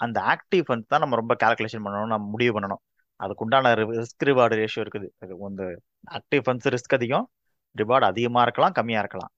அந்த 0.04 0.18
ஆக்டிவ் 0.34 0.64
ஃபண்ட்ஸ் 0.68 0.90
தான் 0.92 1.02
நம்ம 1.04 1.16
ரொம்ப 1.20 1.34
கால்குலேஷன் 1.42 1.84
பண்ணணும் 1.86 2.12
நம்ம 2.14 2.28
முடிவு 2.34 2.52
பண்ணணும். 2.56 2.82
அதுக்கு 3.20 3.44
உண்டான 3.44 3.72
ரிஸ்க் 3.80 4.24
ரிவார்டு 4.28 4.54
ரேஷியோ 4.60 4.82
இருக்குது. 4.84 5.08
வந்து 5.46 5.66
ஆக்டிவ் 6.18 6.42
ஃபண்ட்ஸ் 6.46 6.70
ரிஸ்க் 6.74 6.96
அதிகம் 6.98 7.26
ரிவார்டு 7.76 8.06
அதிகமாக 8.12 8.44
இருக்கலாம் 8.46 8.74
கம்மியாக 8.78 9.04
இருக்கலாம். 9.04 9.32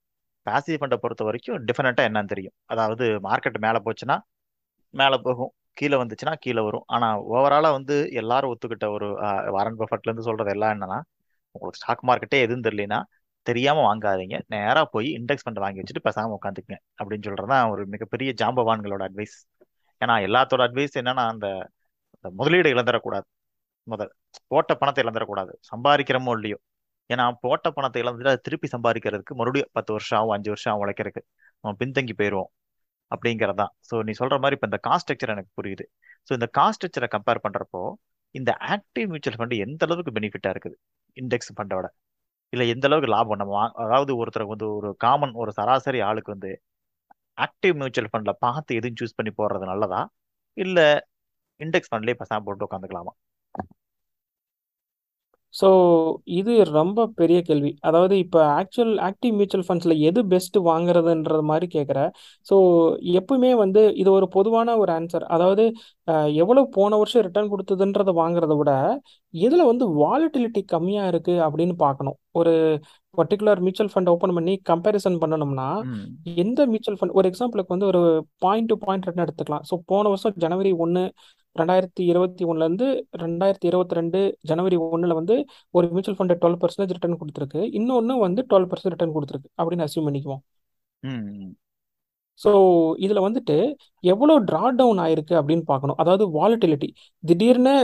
பாசிவ் 0.47 0.79
ஃபண்டை 0.81 0.97
பொறுத்த 1.03 1.23
வரைக்கும் 1.29 1.57
டிஃபரெண்ட்டாக 1.67 2.09
என்னன்னு 2.09 2.31
தெரியும். 2.33 2.55
அதாவது 2.73 3.05
மார்க்கெட் 3.27 3.59
மேலே 3.65 3.81
போச்சுன்னா 3.87 4.17
மேலே 5.01 5.17
போகும். 5.27 5.51
கீழே 5.79 5.97
வந்துச்சுன்னா 6.01 6.33
கீழே 6.45 6.61
வரும். 6.67 6.85
ஆனால் 6.95 7.17
ஓவராலாக 7.35 7.75
வந்து 7.77 7.95
எல்லாரும் 8.21 8.51
ஒத்துக்கிட்ட 8.53 8.87
ஒரு 8.95 9.07
வாரன் 9.55 9.79
பஃபர்ட்லேருந்து 9.81 10.27
சொல்கிறது 10.29 10.53
எல்லாம் 10.55 10.73
என்னன்னா 10.75 10.99
உங்களுக்கு 11.55 11.79
ஸ்டாக் 11.81 12.05
மார்க்கெட்டே 12.09 12.39
எதுவும் 12.45 12.65
தெரியலனா 12.67 12.99
தெரியாமல் 13.47 13.85
வாங்காதீங்க. 13.89 14.35
நேராக 14.53 14.85
போய் 14.93 15.07
இண்டெக்ஸ் 15.19 15.45
ஃபண்ட் 15.45 15.63
வாங்கி 15.63 15.81
வச்சுட்டு 15.81 16.05
பேசாமல் 16.07 16.35
உட்காந்துக்குங்க 16.37 16.77
அப்படின்னு 16.99 17.25
சொல்கிறது 17.27 17.51
தான் 17.53 17.71
ஒரு 17.73 17.83
மிகப்பெரிய 17.93 18.31
ஜாம்பவான்களோட 18.41 19.03
அட்வைஸ் 19.09 19.37
ஏன்னா 20.01 20.15
எல்லாத்தோட 20.27 20.61
அட்வைஸ் 20.67 20.95
என்னன்னா 21.01 21.25
அந்த 21.33 21.47
முதலீடு 22.39 22.69
இழந்துடக்கூடாது. 22.75 23.25
முதல் 23.87 24.11
போட்ட 24.51 24.71
பணத்தை 24.81 25.01
இழந்துடக்கூடாது. 25.03 25.53
சம்பாதிக்கிறமோ 25.71 26.33
இல்லையோ. 26.37 26.57
ஏன்னா 27.09 27.25
போட்ட 27.45 27.67
பணத்தை 27.77 27.99
இழந்துட்டு 28.03 28.31
அதை 28.33 28.41
திருப்பி 28.47 28.67
சம்பாதிக்கிறதுக்கு 28.75 29.33
மறுபடியும் 29.39 29.71
பத்து 29.77 29.91
வருஷம் 29.95 30.17
ஆகும் 30.19 30.35
அஞ்சு 30.35 30.49
வருஷம் 30.53 30.71
ஆகும் 30.73 30.83
உழைக்கிறதுக்கு. 30.85 31.23
நம்ம 31.63 31.73
பின்தங்கி 31.81 32.13
போயிடுவோம் 32.21 32.49
அப்படிங்கிறது 33.13 33.59
தான் 33.61 33.73
ஸோ 33.89 33.95
நீ 34.07 34.13
சொல்ற 34.21 34.37
மாதிரி 34.43 34.55
இப்போ 34.57 34.67
இந்த 34.71 34.79
காஸ்ட் 34.87 35.05
ஸ்ட்ரக்சர் 35.05 35.33
எனக்கு 35.35 35.51
புரியுது. 35.59 35.85
ஸோ 36.27 36.31
இந்த 36.37 36.47
காஸ்ட் 36.57 36.79
ஸ்ட்ரக்சரை 36.79 37.09
கம்பேர் 37.15 37.43
பண்றப்போ 37.45 37.81
இந்த 38.35 38.51
ஆக்டிவ் 38.73 39.07
மியூச்சுவல் 39.11 39.37
ஃபண்ட் 39.39 39.55
எந்த 39.65 39.81
அளவுக்கு 39.87 40.13
பெனிஃபிட்டா 40.17 40.51
இருக்குது? 40.53 40.75
இண்டெக்ஸ் 41.17 41.51
ஃபண்டோட 41.57 41.87
இல்லை 42.53 42.65
எந்த 42.73 42.85
அளவுக்கு 42.89 43.09
லாபம்? 43.15 43.39
நம்ம 43.41 43.59
அதாவது 43.85 44.11
ஒருத்தருக்கு 44.21 44.55
வந்து 44.55 44.69
ஒரு 44.79 44.89
காமன் 45.05 45.33
ஒரு 45.43 45.51
சராசரி 45.59 45.99
ஆளுக்கு 46.09 46.33
வந்து 46.35 46.51
ஆக்டிவ் 47.45 47.75
மியூச்சுவல் 47.81 48.09
ஃபண்டில் 48.11 48.39
பார்த்து 48.45 48.77
எதுவும் 48.79 48.99
சூஸ் 49.01 49.17
பண்ணி 49.19 49.31
போடுறது 49.39 49.65
நல்லதா? 49.71 50.01
இல்லை 50.57 50.87
இண்டெக்ஸ் 51.59 51.91
ஃபண்ட்லேயே 51.91 52.17
பசாம 52.21 52.43
போட்டு 52.47 52.67
உட்காந்துக்கலாமா? 52.67 53.13
ஸோ 55.53 55.67
இது 56.39 56.53
ரொம்ப 56.77 57.05
பெரிய 57.19 57.39
கேள்வி. 57.49 57.71
அதாவது 57.87 58.15
இப்போ 58.23 58.39
ஆக்சுவல் 58.59 58.93
ஆக்டிவ் 59.07 59.33
மியூச்சுவல் 59.39 59.65
ஃபண்ட்ஸில் 59.67 59.95
எது 60.09 60.21
பெஸ்ட் 60.33 60.57
வாங்குறதுன்ற 60.69 61.39
மாதிரி 61.51 61.67
கேட்குற 61.75 61.99
ஸோ 62.47 62.55
எப்பவுமே 63.19 63.51
வந்து 63.63 63.81
இது 64.01 64.09
ஒரு 64.17 64.27
பொதுவான 64.37 64.77
ஒரு 64.83 64.93
ஆன்சர் 64.97 65.25
அதாவது 65.35 65.65
எவ்வளோ 66.43 66.63
போன 66.77 66.97
வருஷம் 67.01 67.25
ரிட்டர்ன் 67.27 67.51
கொடுத்ததுன்றதை 67.53 68.15
வாங்குறத 68.21 68.55
விட 68.61 68.73
இதில் 69.33 69.69
வந்து 69.71 69.85
வாலிட்டிலிட்டி 70.01 70.63
கம்மியாக 70.73 71.11
இருக்குது 71.13 71.43
அப்படின்னு 71.47 71.75
பார்க்கணும் 71.85 72.17
ஒரு 72.39 72.53
பர்டிகுலர் 73.15 73.59
மியூச்சுவல் 73.65 73.91
ஃபண்ட் 73.93 74.11
ஓப்பன் 74.13 74.35
பண்ணி 74.37 74.53
கம்பேரிசன் 74.69 75.17
பண்ணணும்னா 75.23 75.69
எந்த 76.43 76.61
மியூச்சுவல் 76.71 76.97
ஃபண்ட் 76.99 77.15
ஒரு 77.19 77.27
எக்ஸாம்பிளுக்கு 77.31 77.73
வந்து 77.75 77.89
ஒரு 77.91 78.01
பாயிண்ட் 78.45 78.69
டு 78.71 78.75
பாயிண்ட் 78.85 79.05
ரிட்டர்ன் 79.07 79.25
எடுத்துக்கலாம். 79.25 79.65
ஸோ 79.69 79.75
போன 79.91 80.03
வருஷம் 80.13 80.37
ஜனவரி 80.43 80.71
ஒன்று 80.85 81.03
ரெண்டாயிரத்தி 81.59 82.03
இருபத்தி 82.11 82.43
ஒன்னுலேருந்து 82.51 82.87
ரெண்டாயிரத்தி 83.23 83.67
இருபத்தி 83.71 83.97
ரெண்டு 83.99 84.19
ஜனவரி 84.49 84.77
ஒன்றில் 84.85 85.17
வந்து 85.19 85.35
ஒரு 85.77 85.85
mutual 85.93 86.17
fund 86.19 86.35
twelve 86.43 86.59
percentage 86.61 86.93
return 86.95 87.19
கொடுத்துருக்கு. 87.21 87.61
இன்னொன்று 87.79 88.15
வந்து 88.25 88.41
டுவெல் 88.51 88.67
பர்சன்ட் 88.71 88.93
ரிட்டர்ன் 88.93 89.15
கொடுத்துருக்கு 89.17 89.51
அப்படின்னு 89.59 89.85
அசியூம் 89.87 90.07
பண்ணிக்குவோம். 90.09 90.41
ஸோ 92.43 92.51
இதில் 93.05 93.25
வந்துட்டு 93.27 93.55
எவ்வளோ 94.13 94.35
ட்ரா 94.49 94.63
டவுன் 94.79 95.01
ஆயிருக்கு 95.05 95.35
அப்படின்னு 95.41 95.65
பார்க்கணும். 95.71 95.99
அதாவது 96.03 96.25
வாலிட்டிலிட்டி 96.39 96.89
திடீர்னு 97.23 97.75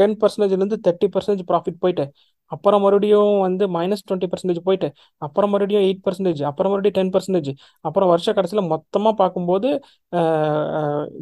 டென் 0.00 0.16
பர்சன்டேஜ்லேருந்து 0.20 0.78
தேர்ட்டி 0.86 1.06
பர்சன்டேஜ் 1.14 1.48
ப்ராஃபிட் 1.50 1.80
போயிட்டு 1.84 2.04
அப்புறம் 2.52 2.82
மறுபடியும் 2.84 3.32
வந்து 3.44 3.64
மைனஸ் 3.76 4.04
டுவெண்ட்டி 4.06 4.28
பர்சன்டேஜ் 4.32 4.60
போயிட்டு 4.66 4.88
அப்புறம் 5.22 5.52
மறுபடியும் 5.54 5.84
எயிட் 5.86 6.02
பர்சன்டேஜ் 6.06 6.42
அப்புறம் 6.50 6.72
மறுபடியும் 6.72 6.96
டென் 6.98 7.12
பர்சன்டேஜ் 7.14 7.50
அப்புறம் 7.84 8.10
வருஷ 8.12 8.32
கடைசியில் 8.32 8.64
மொத்தமாக 8.72 9.14
பார்க்கும்போது 9.16 9.68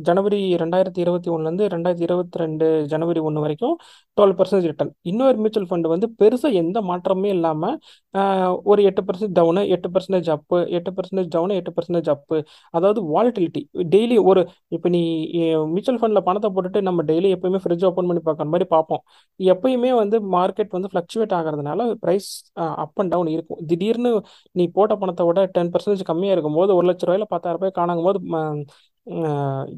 ஜனவரி 0.09 0.41
ரெண்டாயிரத்தி 0.63 1.01
இருபத்தி 1.05 1.31
ஒன்றுலேருந்து 1.35 1.67
ரெண்டாயிரத்தி 1.75 2.07
இருபத்தி 2.09 2.39
ரெண்டு 2.39 2.67
ஜனவரி 2.93 3.21
ஒன்று 3.29 3.45
வரைக்கும் 3.45 3.75
டுவெல் 4.19 4.37
பர்சன்டேஜ் 4.39 4.69
ரிட்டர்ன் 4.71 4.93
இன்னொரு 5.11 5.37
மியூச்சுவல் 5.37 5.69
ஃபண்டு 5.71 5.93
வந்து 5.93 6.07
பெருசாக 6.21 6.61
எந்த 6.63 6.79
மாற்றமே 6.91 7.31
இல்லாமல் 7.37 7.77
ஒரு 8.71 8.81
எட்டு 8.83 9.03
பர்சன்டேஜ் 9.07 9.37
டவுனு 9.39 9.63
எட்டு 9.75 9.89
பர்சன்டேஜ் 9.95 10.31
அப்பு 10.37 10.59
எட்டு 10.79 10.91
பர்சன்டேஜ் 10.97 11.31
டவுனு 11.35 11.59
எட்டு 11.61 11.73
பர்சன்டேஜ் 11.77 12.11
அப்பு 12.15 12.37
அதாவது 12.75 13.01
வாலிட்டிலிட்டி 13.15 13.63
டெய்லி 13.95 14.17
ஒரு 14.31 14.43
இப்போ 14.77 14.89
நீ 14.97 15.03
மியூச்சுவல் 15.73 16.01
ஃபண்டில் 16.01 16.27
பணத்தை 16.29 16.51
போட்டுட்டு 16.55 16.81
நம்ம 16.89 17.05
டெய்லி 17.11 17.29
எப்பயுமே 17.37 17.61
ஃப்ரிட்ஜ் 17.65 17.87
ஓப்பன் 17.89 18.09
பண்ணி 18.11 18.23
பார்க்குற 18.27 18.49
மாதிரி 18.53 18.67
பார்ப்போம். 18.75 19.03
எப்பயுமே 19.41 19.91
வந்து 20.01 20.17
மார்க்கெட் 20.35 20.73
வந்து 20.77 20.91
ஃப்ளக்சுவேட் 20.93 21.19
ஆகிறதுனால 21.39 21.87
ப்ரைஸ் 22.05 22.29
அப் 22.83 23.01
அண்ட் 23.03 23.13
டவுன் 23.15 23.31
இருக்கும். 23.37 23.61
திடீர்னு 23.71 24.13
நீ 24.59 24.67
போட்ட 24.77 24.95
பணத்தை 25.03 25.27
விட 25.29 25.43
டென் 25.57 25.73
பர்சன்டேஜ் 25.75 26.09
கம்மியாக 26.11 26.37
இருக்கும்போது 26.37 26.71
ஒரு 26.79 26.89
லட்ச 26.91 27.05
ரூபாயில் 27.09 27.33
பத்தாயிரம் 27.35 27.61
ரூபாய் 27.61 27.79
காணாங்கும் 27.81 28.09
போது 28.11 28.21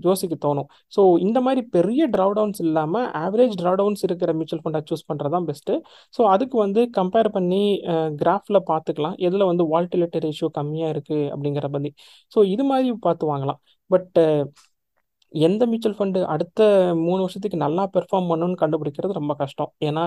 யோசிக்க 0.07 0.35
தோணும். 0.45 0.69
ஸோ 0.95 1.01
இந்த 1.25 1.39
மாதிரி 1.47 1.61
பெரிய 1.77 2.03
ட்ராடவுன்ஸ் 2.15 2.61
இல்லாமல் 2.65 3.07
ஆவரேஜ் 3.25 3.55
ட்ராடவுன்ஸ் 3.61 4.03
இருக்கிற 4.07 4.31
மியூச்சுவல் 4.39 4.63
ஃபண்டை 4.65 4.81
சூஸ் 4.89 5.07
பண்ணுறது 5.11 5.35
தான் 5.37 5.47
பெஸ்ட்டு 5.51 5.75
ஸோ 6.17 6.23
அதுக்கு 6.33 6.57
வந்து 6.65 6.83
கம்பேர் 6.99 7.31
பண்ணி 7.37 7.63
கிராஃபில் 8.23 8.61
பார்த்துக்கலாம். 8.71 9.17
எதில் 9.27 9.49
வந்து 9.51 9.67
வால்டிலிட்டி 9.75 10.21
ரேஷியோ 10.27 10.51
கம்மியாக 10.59 10.95
இருக்குது 10.97 11.31
அப்படிங்கிற 11.35 11.69
பற்றி 11.77 11.93
ஸோ 12.35 12.39
இது 12.55 12.67
மாதிரி 12.73 12.91
பார்த்து 13.07 13.31
வாங்கலாம். 13.33 13.61
பட் 13.91 14.21
எந்த 15.47 15.63
மியூச்சுவல் 15.71 15.97
ஃபண்டு 15.99 16.21
அடுத்த 16.35 16.61
மூணு 17.05 17.21
வருஷத்துக்கு 17.25 17.59
நல்லா 17.65 17.85
பெர்ஃபார்ம் 17.95 18.29
பண்ணணும்னு 18.31 18.61
கண்டுபிடிக்கிறது 18.63 19.19
ரொம்ப 19.19 19.35
கஷ்டம். 19.43 19.71
ஏன்னா 19.89 20.05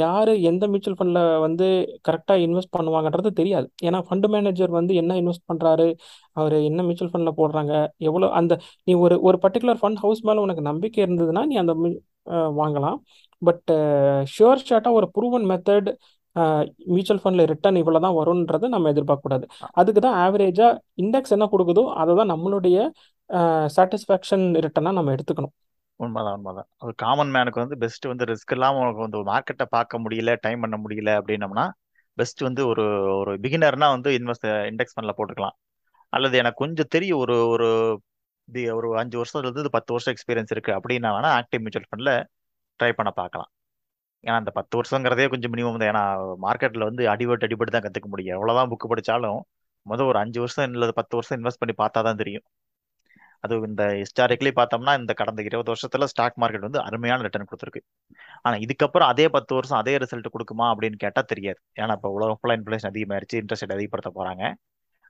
யார் 0.00 0.32
எந்த 0.50 0.64
மியூச்சுவல் 0.72 0.98
ஃபண்டில் 0.98 1.22
வந்து 1.46 1.66
கரெக்டாக 2.08 2.44
இன்வெஸ்ட் 2.46 2.74
பண்ணுவாங்கன்றது 2.76 3.32
தெரியாது. 3.40 3.68
ஏன்னா 3.88 4.00
ஃபண்டு 4.08 4.30
மேனேஜர் 4.34 4.72
வந்து 4.78 4.94
என்ன 5.02 5.16
இன்வெஸ்ட் 5.22 5.48
பண்ணுறாரு 5.52 5.88
அவர் 6.40 6.56
என்ன 6.70 6.80
மியூச்சுவல் 6.88 7.12
ஃபண்டில் 7.14 7.38
போடுறாங்க? 7.40 7.74
எவ்வளோ 8.10 8.30
அந்த 8.40 8.60
நீ 8.88 8.94
ஒரு 9.04 9.18
ஒரு 9.28 9.38
பர்டிகுலர் 9.44 9.82
ஃபண்ட் 9.82 10.02
ஹவுஸ் 10.04 10.24
மேலே 10.30 10.44
உனக்கு 10.46 10.64
நம்பிக்கை 10.70 11.02
இருந்ததுன்னா 11.06 11.44
நீ 11.52 11.56
அந்த 11.64 11.74
வாங்கலாம். 12.62 12.98
பட் 13.42 13.70
ஷுவர் 14.34 14.66
ஷார்ட்டாக 14.68 14.98
ஒரு 14.98 15.06
ப்ரூவன் 15.16 15.46
மெத்தட் 15.52 15.88
மியூச்சுவல் 16.92 17.20
ஃபண்டில் 17.22 17.48
ரிட்டர்ன் 17.50 17.78
இவ்வளோ 17.80 18.00
தான் 18.04 18.14
வரும்ன்றதை 18.18 18.66
நம்ம 18.74 18.90
எதிர்பார்க்கக்கூடாது. 18.92 19.44
அதுக்கு 19.80 20.00
தான் 20.04 20.18
ஆவரேஜாக 20.26 20.78
இண்டெக்ஸ் 21.02 21.34
என்ன 21.36 21.46
கொடுக்குதோ 21.54 21.84
அதை 22.02 22.12
தான் 22.20 22.32
நம்மளுடைய 22.32 22.76
சாட்டிஸ்ஃபேக்ஷன் 23.76 24.68
ரிட்டர்னாக 24.70 24.92
நம்ம 24.92 25.14
எடுத்துக்கணும். 25.14 25.70
உண்மைதான் 25.96 26.34
உண்மைதான். 26.34 26.66
ஒரு 26.78 26.94
காமன் 26.94 27.32
மேனுக்கு 27.32 27.58
வந்து 27.58 27.78
பெஸ்ட் 27.78 28.04
வந்து 28.04 28.24
ரிஸ்க் 28.24 28.52
இல்லாம 28.52 28.78
உனக்கு 28.78 28.98
வந்து 28.98 29.24
மார்க்கெட்டை 29.24 29.66
பார்க்க 29.68 30.00
முடியல 30.00 30.36
டைம் 30.40 30.60
பண்ண 30.60 30.80
முடியல 30.86 31.22
அப்படின்னம்னா 31.22 31.70
பெஸ்ட் 32.14 32.40
வந்து 32.40 32.66
ஒரு 32.66 33.16
ஒரு 33.16 33.34
பிகினர்னா 33.34 33.88
வந்து 33.88 34.10
இன்வெஸ்ட் 34.10 34.46
இண்டெக்ஸ் 34.46 35.00
ஃபண்ட்ல 35.00 35.10
போட்டுக்கலாம். 35.16 35.70
அல்லது 36.08 36.38
எனக்கு 36.38 36.64
கொஞ்சம் 36.64 36.86
தெரியும் 36.88 37.18
ஒரு 37.18 37.48
ஒரு 37.48 38.00
தி- 38.52 38.74
ஒரு 38.74 38.98
அஞ்சு 38.98 39.22
வருஷத்துல 39.22 39.46
இருந்து 39.46 39.70
பத்து 39.70 39.92
வருஷம் 39.92 40.14
எக்ஸ்பீரியன்ஸ் 40.14 40.46
இருக்கு 40.50 40.72
அப்படின்னா 40.72 41.12
வேணா 41.14 41.42
ஆக்டிவ் 41.42 41.58
மியூச்சுவல் 41.58 41.88
ஃபண்ட்ல 41.96 42.24
ட்ரை 42.82 42.92
பண்ண 42.92 43.12
பார்க்கலாம். 43.14 43.50
ஏன்னா 44.22 44.34
அந்த 44.34 44.50
பத்து 44.50 44.80
வருஷங்கிறதே 44.80 45.28
கொஞ்சம் 45.28 45.52
மினிமம் 45.52 45.90
தான். 45.90 45.94
ஏன்னா 45.94 46.34
மார்க்கெட்ல 46.42 46.78
வந்து 46.78 47.06
அடிபட்டு 47.06 47.40
அடிபட்டு 47.40 47.64
தான் 47.64 47.82
கத்துக்க 47.82 48.06
முடியும். 48.06 48.34
எவ்வளவுதான் 48.34 48.68
புக் 48.68 48.92
படிச்சாலும் 48.92 49.40
முதல் 49.82 50.06
ஒரு 50.06 50.18
அஞ்சு 50.18 50.40
வருஷம் 50.40 50.72
இல்லை 50.72 50.90
பத்து 50.94 51.16
வருஷம் 51.16 51.42
இன்வெஸ்ட் 51.42 51.58
பண்ணி 51.58 51.90
பார்த்தா 51.90 52.04
தான் 52.04 52.16
தெரியும். 52.16 52.42
அது 53.44 53.54
இந்த 53.68 53.84
ஹிஸ்டாரிக்கலி 54.00 54.50
பார்த்தோம்னா 54.58 54.92
இந்த 55.00 55.12
கடந்த 55.20 55.40
இருபது 55.48 55.70
வருஷத்துல 55.72 56.06
ஸ்டாக் 56.12 56.36
மார்க்கெட் 56.42 56.66
வந்து 56.68 56.80
அருமையான 56.88 57.24
ரிட்டர்ன் 57.26 57.48
கொடுத்துருக்கு. 57.50 57.82
ஆனா 58.46 58.56
இதுக்கப்புறம் 58.64 59.10
அதே 59.12 59.26
பத்து 59.36 59.52
வருஷம் 59.58 59.80
அதே 59.82 59.94
ரிசல்ட் 60.04 60.28
கொடுக்குமா 60.34 60.66
அப்படின்னு 60.72 60.98
கேட்டா 61.04 61.22
தெரியாது. 61.32 61.60
ஏன்னா 61.82 61.94
இப்போ 61.98 62.10
உலகம் 62.18 62.38
ஃபுல்லாக 62.40 62.58
இன்ஃபிளேஷன் 62.60 62.90
அதிகமாயிருச்சு 62.92 63.40
இன்ட்ரெஸ்ட் 63.42 63.64
ரேட் 63.66 63.76
அதிகப்படுத்த 63.78 64.12
போறாங்க. 64.18 64.44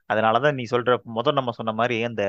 அதனாலதான் 0.09 0.57
நீ 0.59 0.63
சொல்ற 0.73 0.93
முதல் 1.17 1.37
நம்ம 1.39 1.53
சொன்ன 1.59 1.73
மாதிரி 1.81 1.97
இந்த 2.09 2.23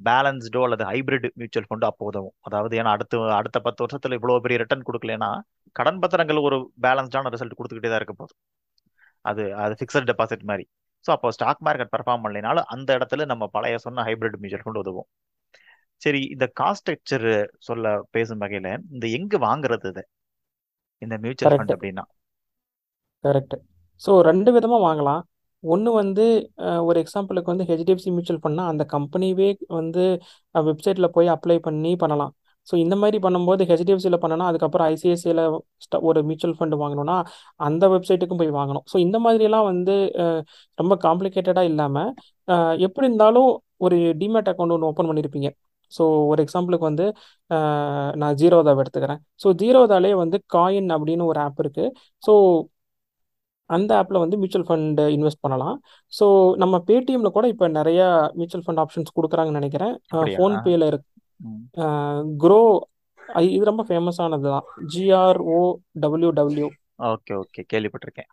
பேலன்ஸ்டோ 0.00 0.60
அல்லது 0.66 0.84
ஹைபிரிட் 0.90 1.26
மியூச்சுவல் 1.40 1.68
ஃபண்டு 1.68 1.86
அப்போ 1.90 2.04
உதவும். 2.10 2.34
அதாவது 2.48 2.74
ஏன்னா 2.80 2.92
அடுத்த 2.96 3.20
அடுத்த 3.40 3.58
பத்து 3.66 3.80
வருஷத்துல 3.84 4.16
இவ்வளோ 4.18 4.38
பெரிய 4.46 4.58
ரிட்டர்ன் 4.62 4.86
கொடுக்கலன்னா 4.88 5.30
கடன் 5.76 6.00
பத்திரங்கள் 6.02 6.46
ஒரு 6.48 6.56
பேலன்ஸ்டான 6.86 7.30
ரிசல்ட் 7.34 7.58
கொடுத்துக்கிட்டே 7.58 7.90
தான் 7.92 8.00
இருக்க 8.02 8.14
போகுது. 8.20 8.34
அது 9.24 9.42
அது 9.64 9.74
ஃபிக்ஸட் 9.80 10.08
டெபாசிட் 10.10 10.44
மாதிரி. 10.50 10.64
ஸோ 11.06 11.10
அப்போ 11.16 11.28
ஸ்டாக் 11.36 11.62
மார்க்கெட் 11.66 11.92
பெர்ஃபார்ம் 11.94 12.22
பண்ணலைனாலும் 12.24 12.68
அந்த 12.74 12.90
இடத்துல 12.98 13.24
நம்ம 13.32 13.44
பழைய 13.56 13.78
சொன்ன 13.86 14.04
ஹைபிரிட் 14.08 14.38
மியூச்சுவல் 14.42 14.64
ஃபண்ட் 14.64 14.82
உதவும். 14.82 15.08
சரி 16.02 16.20
இந்த 16.34 16.46
காஸ்ட் 16.60 16.82
ஸ்ட்ரக்சர் 16.82 17.28
சொல்ல 17.68 17.92
பேசும் 18.14 18.42
வகையில 18.44 18.70
இந்த 18.94 19.06
எங்க 19.18 19.38
வாங்குறது 19.46 19.88
இது? 19.92 20.02
இந்த 21.02 21.14
மியூச்சுவல் 21.24 21.56
ஃபண்ட் 21.58 21.74
அப்படின்னா. 21.76 22.04
கரெக்ட் 23.24 23.56
ஸோ 24.02 24.12
ரெண்டு 24.28 24.50
விதமாக 24.56 24.84
வாங்கலாம். 24.86 25.22
ஒன்று 25.64 25.90
வந்து 26.00 26.24
ஒரு 26.88 26.98
எக்ஸாம்பிளுக்கு 27.02 27.52
வந்து 27.52 27.66
ஹெச்டிஎஃப்சி 27.68 28.10
மியூச்சுவல் 28.14 28.40
ஃபண்ட்னா 28.42 28.64
அந்த 28.72 28.84
கம்பெனிவே 28.94 29.48
வந்து 29.78 30.04
வெப்சைட்டில் 30.54 31.14
போய் 31.16 31.28
அப்ளை 31.34 31.56
பண்ணி 31.68 31.92
பண்ணலாம். 32.02 32.32
ஸோ 32.68 32.74
இந்த 32.84 32.94
மாதிரி 33.02 33.18
பண்ணும்போது 33.26 33.62
ஹெச்டிஎஃப்சியில் 33.70 34.20
பண்ணனா 34.24 34.44
அதுக்கப்புறம் 34.50 34.88
ஐசிஐசியில் 34.94 35.42
ஒரு 36.10 36.20
மியூச்சுவல் 36.28 36.56
ஃபண்ட் 36.58 36.76
வாங்கணும்னா 36.82 37.16
அந்த 37.68 37.84
வெப்சைட்டுக்கும் 37.94 38.40
போய் 38.42 38.56
வாங்கணும். 38.60 38.84
ஸோ 38.92 38.96
இந்த 39.06 39.18
மாதிரியெல்லாம் 39.26 39.66
வந்து 39.72 39.96
ரொம்ப 40.78 40.96
காம்ப்ளிகேட்டடாக 41.06 41.70
இல்லாமல் 41.72 42.10
எப்படி 42.88 43.06
இருந்தாலும் 43.10 43.50
ஒரு 43.86 43.96
டிமேட் 44.22 44.50
அக்கௌண்ட் 44.52 44.74
ஒன்று 44.76 44.90
ஓப்பன் 44.92 45.10
பண்ணியிருப்பீங்க 45.10 45.50
ஸோ 45.92 46.04
ஒரு 46.32 46.40
எக்ஸாம்பிளுக்கு 46.44 46.86
வந்து 46.90 47.06
நான் 48.20 48.36
ஜீரோதாவை 48.42 48.80
எடுத்துக்கிறேன். 48.84 49.20
ஸோ 49.42 49.48
ஜீரோதாலே 49.62 50.12
வந்து 50.22 50.36
காயின் 50.54 50.88
அப்படின்னு 50.96 51.24
ஒரு 51.32 51.40
ஆப் 51.46 51.60
இருக்குது 51.64 51.92
ஸோ 52.26 52.32
அந்த 53.70 53.90
ஆப்பில் 54.00 54.22
வந்து 54.22 54.36
மியூச்சுவல் 54.40 54.66
ஃபண்ட் 54.68 55.00
இன்வெஸ்ட் 55.16 55.42
பண்ணலாம். 55.44 55.76
ஸோ 56.12 56.26
நம்ம 56.62 56.74
பேடிஎம்ல 56.88 57.30
கூட 57.36 57.46
இப்போ 57.52 57.66
நிறைய 57.78 58.00
மியூச்சுவல் 58.38 58.64
ஃபண்ட் 58.66 58.82
ஆப்ஷன்ஸ் 58.82 59.14
கொடுக்குறாங்கன்னு 59.18 59.60
நினைக்கிறேன். 59.60 59.94
ஃபோன்பேயில் 60.36 60.86
இருக்கு. 60.90 61.06
க்ரோ 62.38 62.62
இது 63.48 63.64
ரொம்ப 63.64 63.82
ஃபேமஸானது 63.88 64.48
தான் 64.48 64.66
G R O 64.94 65.60
W 65.96 66.30
W 66.30 66.66
okay 67.06 67.32
okay 67.34 67.62
கேள்விப்பட்டிருக்கேன். 67.72 68.28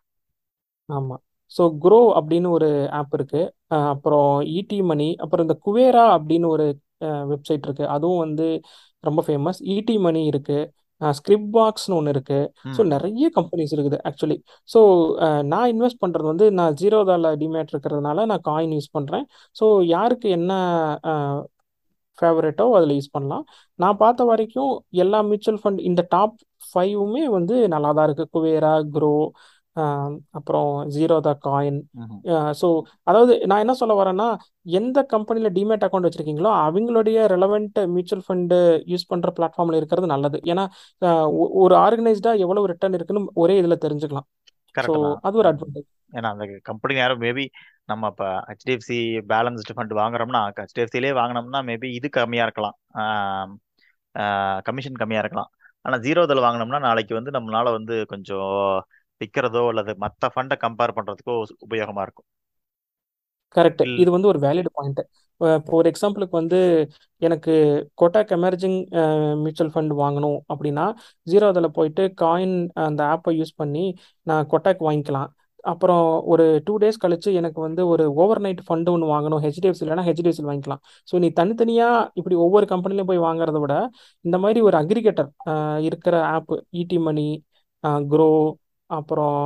ஆமாம் 0.88 1.22
ஸோ 1.52 1.62
க்ரோ 1.80 2.00
அப்படின்னு 2.18 2.48
ஒரு 2.48 2.68
ஆப் 2.92 3.14
இருக்குது 3.14 3.50
அப்புறம் 3.88 4.30
இடி 4.52 4.78
மணி 4.82 5.08
அப்புறம் 5.20 5.44
இந்த 5.46 5.56
குவேரா 5.66 6.04
அப்படின்னு 6.16 6.46
ஒரு 6.48 6.66
வெப்சைட் 7.26 7.66
இருக்குது 7.66 7.90
அதுவும் 7.90 8.22
வந்து 8.26 8.46
ரொம்ப 9.04 9.20
ஃபேமஸ் 9.26 9.60
இடி 9.74 9.96
மணி 9.98 10.22
இருக்குது 10.30 10.68
ஸ்கிரிப் 11.14 11.48
பாக்ஸ்னு 11.54 11.96
ஒன்று 11.96 12.12
இருக்குது 12.12 12.48
ஸோ 12.76 12.82
நிறைய 12.84 13.28
கம்பெனிஸ் 13.34 13.72
இருக்குது 13.76 13.98
ஆக்சுவலி 14.08 14.36
ஸோ 14.68 14.80
நான் 15.44 15.70
இன்வெஸ்ட் 15.72 16.02
பண்ணுறது 16.02 16.28
வந்து 16.28 16.46
நான் 16.52 16.76
ஜீரோதால 16.82 17.32
டிமேட் 17.36 17.72
இருக்கிறதுனால 17.74 18.26
நான் 18.26 18.44
காயின் 18.44 18.76
யூஸ் 18.76 18.94
பண்ணுறேன் 18.94 19.24
ஸோ 19.56 19.66
யாருக்கு 19.88 20.28
என்ன 20.30 20.52
ஃபேவரட்டோ 22.18 22.66
அதில் 22.78 22.96
யூஸ் 22.98 23.14
பண்ணலாம். 23.16 23.44
நான் 23.78 24.00
பார்த்த 24.02 24.24
வரைக்கும் 24.30 24.72
எல்லா 25.04 25.20
மியூச்சுவல் 25.30 25.60
ஃபண்ட் 25.62 25.80
இந்த 25.90 26.02
டாப் 26.14 26.36
ஃபைவுமே 26.68 27.24
வந்து 27.38 27.56
நல்லா 27.74 27.90
தான் 27.98 28.06
இருக்குது 28.08 28.32
குவேரா 28.36 28.74
க்ரோ 28.96 29.14
அப்புறம் 30.38 30.72
ஜீரோதா 30.94 31.32
காயின் 31.46 31.78
ம்ஹும். 32.00 32.18
ஸோ 32.60 32.68
அதாவது 33.10 33.34
நான் 33.50 33.62
என்ன 33.64 33.74
சொல்ல 33.80 33.94
வரேன்னா 34.00 34.26
எந்த 34.78 34.98
கம்பெனியில் 35.12 35.54
டிமேட் 35.58 35.84
அக்கௌண்ட் 35.86 36.06
வச்சுருக்கீங்களோ 36.08 36.50
அவங்களுடைய 36.64 37.18
ரெலவெண்ட் 37.34 37.78
மியூச்சுவல் 37.94 38.24
ஃபண்டு 38.26 38.58
யூஸ் 38.92 39.08
பண்ணுற 39.12 39.30
பிளாட்ஃபார்மில் 39.38 39.78
இருக்கிறது 39.80 40.08
நல்லது. 40.14 40.40
ஏன்னா 40.52 40.64
ஒரு 41.64 41.76
ஆர்கனைஸ்டாக 41.86 42.44
எவ்வளவு 42.46 42.70
ரிட்டர்ன் 42.72 42.98
இருக்குன்னு 42.98 43.32
ஒரே 43.44 43.56
இதில் 43.62 43.82
தெரிஞ்சுக்கலாம். 43.86 44.28
ஸோ 44.74 44.94
அது 45.28 45.34
ஒரு. 45.42 45.48
அட்வான்டேஜ் 45.52 45.88
ஏன்னா 46.16 46.28
அந்த 46.34 46.44
கம்பெனி 46.68 46.94
யாரும் 47.00 47.22
மேபி 47.24 47.44
நம்ம 47.90 48.08
இப்போ 48.12 48.28
ஹெச்டிஎஃப்சி 48.50 48.98
பேலன்ஸ்டு 49.32 49.76
ஃபண்ட் 49.76 49.94
வாங்குறோம்னா 50.00 50.40
ஹெச்டிஎஃப்சிலே 50.60 51.12
வாங்கினோம்னா 51.20 51.62
மேபி 51.70 51.88
இது 51.98 52.08
கம்மியாக 52.18 52.46
இருக்கலாம். 52.48 52.76
கமிஷன் 54.68 55.00
கம்மியாக 55.02 55.24
இருக்கலாம். 55.24 55.50
ஆனால் 55.84 56.02
ஜீரோதில் 56.06 56.44
வாங்கினோம்னா 56.46 56.80
நாளைக்கு 56.88 57.14
வந்து 57.18 57.30
நம்மளால 57.36 57.70
வந்து 57.78 57.94
கொஞ்சம் 58.12 58.52
விற்கிறதோ 59.20 59.62
அல்லது 59.72 59.92
மற்ற 60.04 60.30
ஃபண்டை 60.34 60.56
கம்பேர் 60.64 60.96
பண்ணுறதுக்கோ 60.98 61.34
உபயோகமாக 61.66 62.06
இருக்கும். 62.06 62.28
கரெக்ட் 63.56 63.82
இது 64.02 64.10
வந்து 64.14 64.30
ஒரு 64.32 64.38
வேலிட் 64.46 64.70
பாயிண்ட் 64.76 65.00
ஒரு 65.76 65.86
எக்ஸாம்பிளுக்கு 65.90 66.34
வந்து 66.40 66.58
எனக்கு 67.26 67.52
கோட்டாக் 68.00 68.32
எமர்ஜிங் 68.36 68.76
மியூச்சுவல் 69.42 69.72
ஃபண்ட் 69.74 69.92
வாங்கணும் 70.02 70.38
அப்படின்னா 70.52 70.84
ஜீரோ 71.32 71.46
அதில் 71.52 71.74
போயிட்டு 71.78 72.04
காயின் 72.22 72.56
அந்த 72.86 73.02
ஆப்பை 73.14 73.32
யூஸ் 73.40 73.52
பண்ணி 73.62 73.84
நான் 74.30 74.48
கொட்டாக் 74.52 74.86
வாங்கிக்கலாம். 74.88 75.30
அப்புறம் 75.64 76.04
ஒரு 76.32 76.44
டூ 76.66 76.74
டேஸ் 76.82 77.02
கழிச்சு 77.04 77.30
எனக்கு 77.40 77.58
வந்து 77.60 77.82
ஒரு 77.92 78.04
ஓவர் 78.22 78.40
நைட் 78.44 78.62
ஃபண்டு 78.68 78.92
ஒன்று 78.94 79.12
வாங்கணும் 79.12 79.42
ஹெச்டிஎஃப்சி 79.44 79.84
இல்லைனா 79.84 80.06
ஹெச்டிஎஃப்சி 80.08 80.44
வாங்கிக்கலாம். 80.48 80.82
ஸோ 81.08 81.14
நீ 81.24 81.28
தனித்தனியாக 81.40 82.08
இப்படி 82.20 82.36
ஒவ்வொரு 82.46 82.66
கம்பெனிலையும் 82.72 83.10
போய் 83.10 83.24
வாங்குறத 83.28 83.60
விட 83.64 83.74
இந்த 84.24 84.38
மாதிரி 84.44 84.60
ஒரு 84.68 84.78
அக்ரிகேட்டர் 84.82 85.30
இருக்கிற 85.88 86.16
ஆப் 86.34 86.54
இடி 86.82 86.98
மணி 87.08 87.28
க்ரோ 88.12 88.30
அப்புறம் 88.90 89.38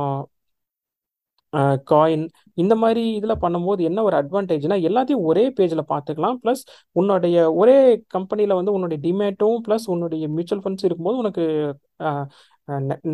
காயின் 1.89 2.23
இந்த 2.57 2.73
மாதிரி 2.81 3.01
இதில் 3.17 3.41
பண்ணும்போது 3.43 3.81
என்ன 3.89 3.99
ஒரு 4.07 4.15
அட்வான்டேஜ்னா 4.19 4.77
எல்லாத்தையும் 4.89 5.23
ஒரே 5.29 5.43
பேஜில் 5.57 5.83
பார்த்துக்கலாம். 5.91 6.37
ப்ளஸ் 6.43 6.63
உன்னுடைய 6.95 7.37
ஒரே 7.61 7.77
கம்பெனியில் 8.15 8.57
வந்து 8.59 8.73
உன்னுடைய 8.77 8.99
டிமேட்டும் 9.05 9.57
ப்ளஸ் 9.67 9.85
உன்னுடைய 9.93 10.25
மியூச்சுவல் 10.35 10.63
ஃபண்ட்ஸ் 10.65 10.85
இருக்கும்போது 10.87 11.21
உனக்கு 11.23 11.45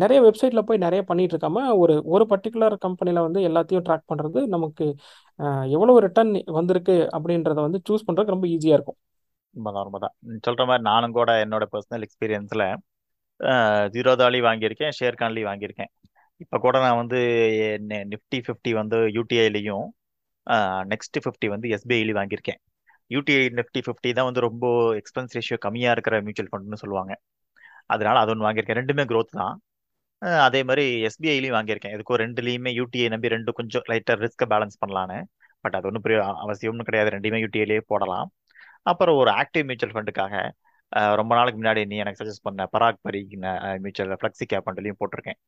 நிறைய 0.02 0.18
வெப்சைட்ல 0.22 0.60
போய் 0.68 0.84
நிறைய 0.84 1.00
பண்ணிட்டு 1.10 1.34
இருக்காம 1.34 1.58
ஒரு 1.82 1.94
ஒரு 2.14 2.24
பர்டிகுலர் 2.32 2.74
கம்பெனில 2.84 3.22
வந்து 3.26 3.40
எல்லாத்தையும் 3.48 3.84
ட்ராக் 3.88 4.08
பண்றது 4.12 4.40
நமக்கு 4.54 4.86
எவ்வளவு 5.76 5.98
ரிட்டர்ன் 6.06 6.32
வந்திருக்கு 6.58 6.96
அப்படின்றத 7.16 7.60
வந்து 7.66 7.80
சூஸ் 7.88 8.06
பண்றதுக்கு 8.06 8.36
ரொம்ப 8.36 8.48
ஈஸியா 8.54 8.76
இருக்கும். 8.78 8.98
உண்மைதான் 9.54 9.86
உண்மைதான். 9.88 10.14
சொல்ற 10.46 10.62
மாதிரி 10.68 10.84
நானும் 10.90 11.16
கூட 11.18 11.32
என்னோட 11.44 11.64
பர்சனல் 11.74 12.04
எக்ஸ்பீரியன்ஸ்ல 12.06 12.64
ஜீரோதாலி 13.94 14.40
வாங்கியிருக்கேன் 14.48 14.94
ஷேர்கான்லி 14.98 15.42
வாங்கியிருக்கேன். 15.50 15.90
இப்போ 16.40 16.56
கூட 16.64 16.76
நான் 16.84 17.00
வந்து 17.02 17.18
நிஃப்டி 18.12 18.38
ஃபிஃப்டி 18.46 18.72
வந்து 18.80 18.98
யூடிஐலையும் 19.18 19.86
நெக்ஸ்ட் 20.92 21.18
ஃபிஃப்டி 21.24 21.48
வந்து 21.54 21.66
எஸ்பிஐலையும் 21.76 22.18
வாங்கியிருக்கேன். 22.20 22.60
யூடிஐ 23.10 23.42
நிஃப்டி 23.58 23.80
ஃபிஃப்டி 23.86 24.10
தான் 24.18 24.28
வந்து 24.28 24.44
ரொம்ப 24.48 24.66
எக்ஸ்பென்ஸ் 25.00 25.34
ரேஷியோ 25.38 25.58
கம்மியாக 25.66 25.94
இருக்கிற 25.96 26.16
மியூச்சுவல் 26.26 26.50
ஃபண்ட்னு 26.52 26.80
சொல்லுவாங்க. 26.82 27.12
அதனால 27.90 28.16
அது 28.22 28.32
ஒன்று 28.34 28.46
வாங்கியிருக்கேன். 28.46 28.80
ரெண்டுமே 28.82 29.04
க்ரோத் 29.12 29.32
தான். 29.40 29.54
அதே 30.46 30.60
மாதிரி 30.68 30.84
எஸ்பிஐலையும் 31.08 31.56
வாங்கியிருக்கேன். 31.56 31.94
இதுக்கும் 31.96 32.20
ரெண்டுலேயுமே 32.24 32.70
யூடிஐ 32.80 33.08
நம்பி 33.14 33.32
ரெண்டு 33.36 33.52
கொஞ்சம் 33.58 33.86
லைட்டாக 33.92 34.16
ரிஸ்க்கை 34.24 34.46
பேலன்ஸ் 34.52 34.80
பண்ணலான்னு. 34.82 35.18
பட் 35.64 35.76
அது 35.78 35.88
ஒன்றும் 35.88 36.04
பெரிய 36.06 36.18
அவசியம்னு 36.44 36.86
கிடையாது. 36.88 37.10
ரெண்டுமே 37.16 37.38
யூடிஐலேயே 37.44 37.82
போடலாம். 37.92 38.28
அப்புறம் 38.90 39.18
ஒரு 39.22 39.30
ஆக்டிவ் 39.40 39.66
மியூச்சுவல் 39.68 39.94
ஃபண்டுக்காக 39.96 40.34
ரொம்ப 41.20 41.32
நாளுக்கு 41.38 41.58
முன்னாடி 41.60 41.82
நீ 41.90 41.96
எனக்கு 42.02 42.20
சஜஸ்ட் 42.22 42.46
பண்ண 42.48 42.64
பராக் 42.74 42.98
பரி 43.06 43.20
மியூச்சுவல் 43.84 44.18
ஃப்ளெக்ஸி 44.20 44.44
கேப் 44.50 44.66
ஃபண்ட்லையும் 44.66 44.98
போட்டிருக்கேன். 45.00 45.38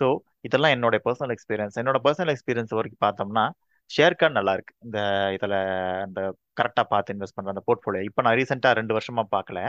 ஸோ 0.00 0.06
இதெல்லாம் 0.46 0.74
என்னோட 0.76 0.96
பர்சனல் 1.06 1.32
எக்ஸ்பீரியன்ஸ் 1.36 1.76
என்னோட 1.82 1.98
பர்சனல் 2.06 2.32
எக்ஸ்பீரியன்ஸ் 2.34 2.72
வரைக்கும் 2.78 3.04
பார்த்தோம்னா 3.06 3.44
ஷேர்கான் 3.90 4.36
நல்லா 4.38 4.52
இருக்கு. 4.56 4.74
இந்த 4.86 4.98
இதில் 5.36 5.56
அந்த 6.06 6.20
கரெக்டாக 6.58 6.86
பார்த்து 6.92 7.14
இன்வெஸ்ட் 7.14 7.36
பண்ணுற 7.38 7.52
அந்த 7.54 7.64
போர்ட்ஃபோலியோ 7.68 8.04
இப்போ 8.08 8.22
நான் 8.26 8.36
ரீசெண்டாக 8.40 8.78
ரெண்டு 8.80 8.96
வருஷமாக 8.98 9.26
பார்க்கல. 9.36 9.60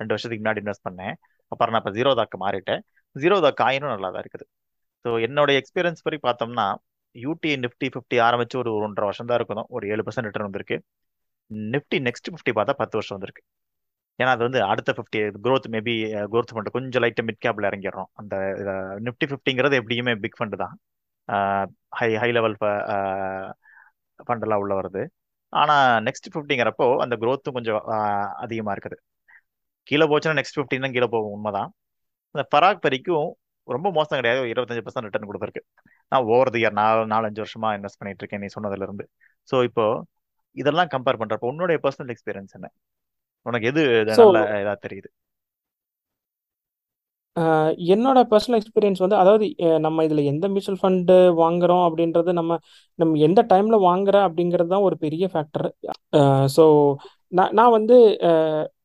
ரெண்டு 0.00 0.12
வருஷத்துக்கு 0.14 0.42
முன்னாடி 0.44 0.62
இன்வெஸ்ட் 0.64 0.86
பண்ணேன். 0.88 1.14
அப்புறம் 1.52 1.72
நான் 1.74 1.82
இப்போ 1.84 1.92
ஜீரோதாக்கு 1.98 2.36
மாறிட்டேன். 2.44 2.80
ஜீரோதா 3.16 3.50
காயினும் 3.62 3.92
நல்லா 3.94 4.08
தான் 4.14 4.22
இருக்குது. 4.24 4.46
ஸோ 5.04 5.08
என்னோட 5.26 5.50
எக்ஸ்பீரியன்ஸ் 5.60 6.04
படி 6.06 6.18
பார்த்தோம்னா 6.26 6.66
யூடி 7.14 7.50
நிஃப்டி 7.64 7.88
ஃபிஃப்டி 7.94 8.16
ஆரம்பிச்சு 8.28 8.56
ஒரு 8.62 8.70
ஒன்றரை 8.86 9.06
வருஷம் 9.10 9.28
தான் 9.30 9.38
இருக்கணும் 9.40 9.68
ஒரு 9.76 9.84
ஏழு 9.92 10.02
பர்சன்ட் 10.06 10.28
ரிட்டர்ன் 10.28 10.48
வந்திருக்கு. 10.48 10.76
நிஃப்டி 11.74 11.98
நெக்ஸ்ட் 12.08 12.30
ஃபிஃப்டி 12.32 12.52
பார்த்தா 12.58 12.74
பத்து 12.82 12.96
வருஷம் 12.98 13.16
வந்திருக்கு. 13.18 13.42
ஏன்னா 14.18 14.30
அது 14.36 14.42
வந்து 14.48 14.60
அடுத்த 14.72 14.90
fifty 14.96 15.18
growth 15.44 15.68
maybe 15.74 15.94
growth 16.32 16.52
fund 16.54 16.74
கொஞ்சம் 16.76 17.02
லைட்டாக 17.04 17.26
மிட் 17.28 17.42
கேப்ல 17.44 17.68
இறங்கிடுறோம். 17.70 18.10
அந்த 18.20 18.34
நிஃப்டி 19.06 19.26
ஃபிஃப்டிங்கிறது 19.30 19.78
எப்படியுமே 19.80 20.14
பிக் 20.24 20.38
ஃபண்டு 20.38 20.58
தான். 20.64 20.74
ஹை 21.98 22.08
ஹை 22.22 22.30
லெவல் 22.38 22.56
ஃபண்டெல்லாம் 24.26 24.62
உள்ள 24.64 24.74
வருது. 24.80 25.02
ஆனால் 25.52 25.84
நெக்ஸ்ட் 26.06 26.30
ஃபிஃப்டிங்கிறப்போ 26.32 26.86
அந்த 27.04 27.14
க்ரோத்தும் 27.22 27.56
கொஞ்சம் 27.58 27.80
அதிகமாக 28.44 28.74
இருக்குது. 28.76 28.96
கீழே 29.88 30.06
போச்சுன்னா 30.12 30.38
நெக்ஸ்ட் 30.40 30.58
ஃபிஃப்டின் 30.58 30.94
கீழே 30.96 31.08
போகும். 31.14 31.34
உண்மைதான். 31.36 31.70
இந்த 32.34 32.44
பராக் 32.54 32.84
பரிக்கும் 32.86 33.28
ரொம்ப 33.68 33.88
மோசம் 33.98 34.18
கிடையாது. 34.20 34.40
ஒரு 34.42 34.50
இருபத்தஞ்சு 34.54 34.84
பர்சன்ட் 34.86 35.08
ரிட்டர்ன் 35.08 35.28
கொடுத்துருக்கு. 35.30 35.62
நான் 36.12 36.26
ஓவர் 36.34 36.52
தி 36.54 36.60
இயர் 36.62 36.76
நாலு 36.80 37.00
நாலஞ்சு 37.14 37.40
வருஷமா 37.44 37.70
இன்வெஸ்ட் 37.78 38.00
பண்ணிட்டு 38.00 38.22
இருக்கேன் 38.24 38.42
நீ 38.44 38.48
சொன்னதுல 38.56 38.86
இருந்து. 38.88 39.04
ஸோ 39.48 39.58
இப்போ 39.68 39.86
இதெல்லாம் 40.56 40.90
கம்பேர் 40.94 41.20
பண்றப்போ 41.22 41.48
உன்னுடைய 41.52 41.78
பர்சனல் 41.84 42.12
எக்ஸ்பீரியன்ஸ் 42.14 42.56
என்ன? 42.58 42.68
உனக்கு 43.46 43.68
எது 43.72 43.82
நல்ல 44.10 44.38
இதா 44.62 44.74
தெரியுது? 44.86 45.08
என்னோட 47.92 48.18
பர்சனல் 48.30 48.58
எக்ஸ்பீரியன்ஸ் 48.58 49.02
வந்து 49.04 49.16
அதாவது 49.22 49.46
நம்ம 49.86 50.04
இதில் 50.06 50.28
எந்த 50.30 50.46
மியூச்சுவல் 50.52 50.80
ஃபண்டு 50.82 51.16
வாங்குறோம் 51.42 51.82
அப்படின்றது 51.88 52.30
நம்ம 52.38 52.52
நம்ம 52.98 53.18
எந்த 53.28 53.40
டைமில் 53.50 53.84
வாங்குற 53.88 54.16
அப்படிங்கிறது 54.28 54.72
தான் 54.74 54.86
ஒரு 54.88 54.96
பெரிய 55.04 55.26
ஃபேக்டர் 55.32 55.68
ஸோ 56.56 56.64
நான் 57.32 57.52
நான் 57.54 57.74
வந்து 57.78 57.96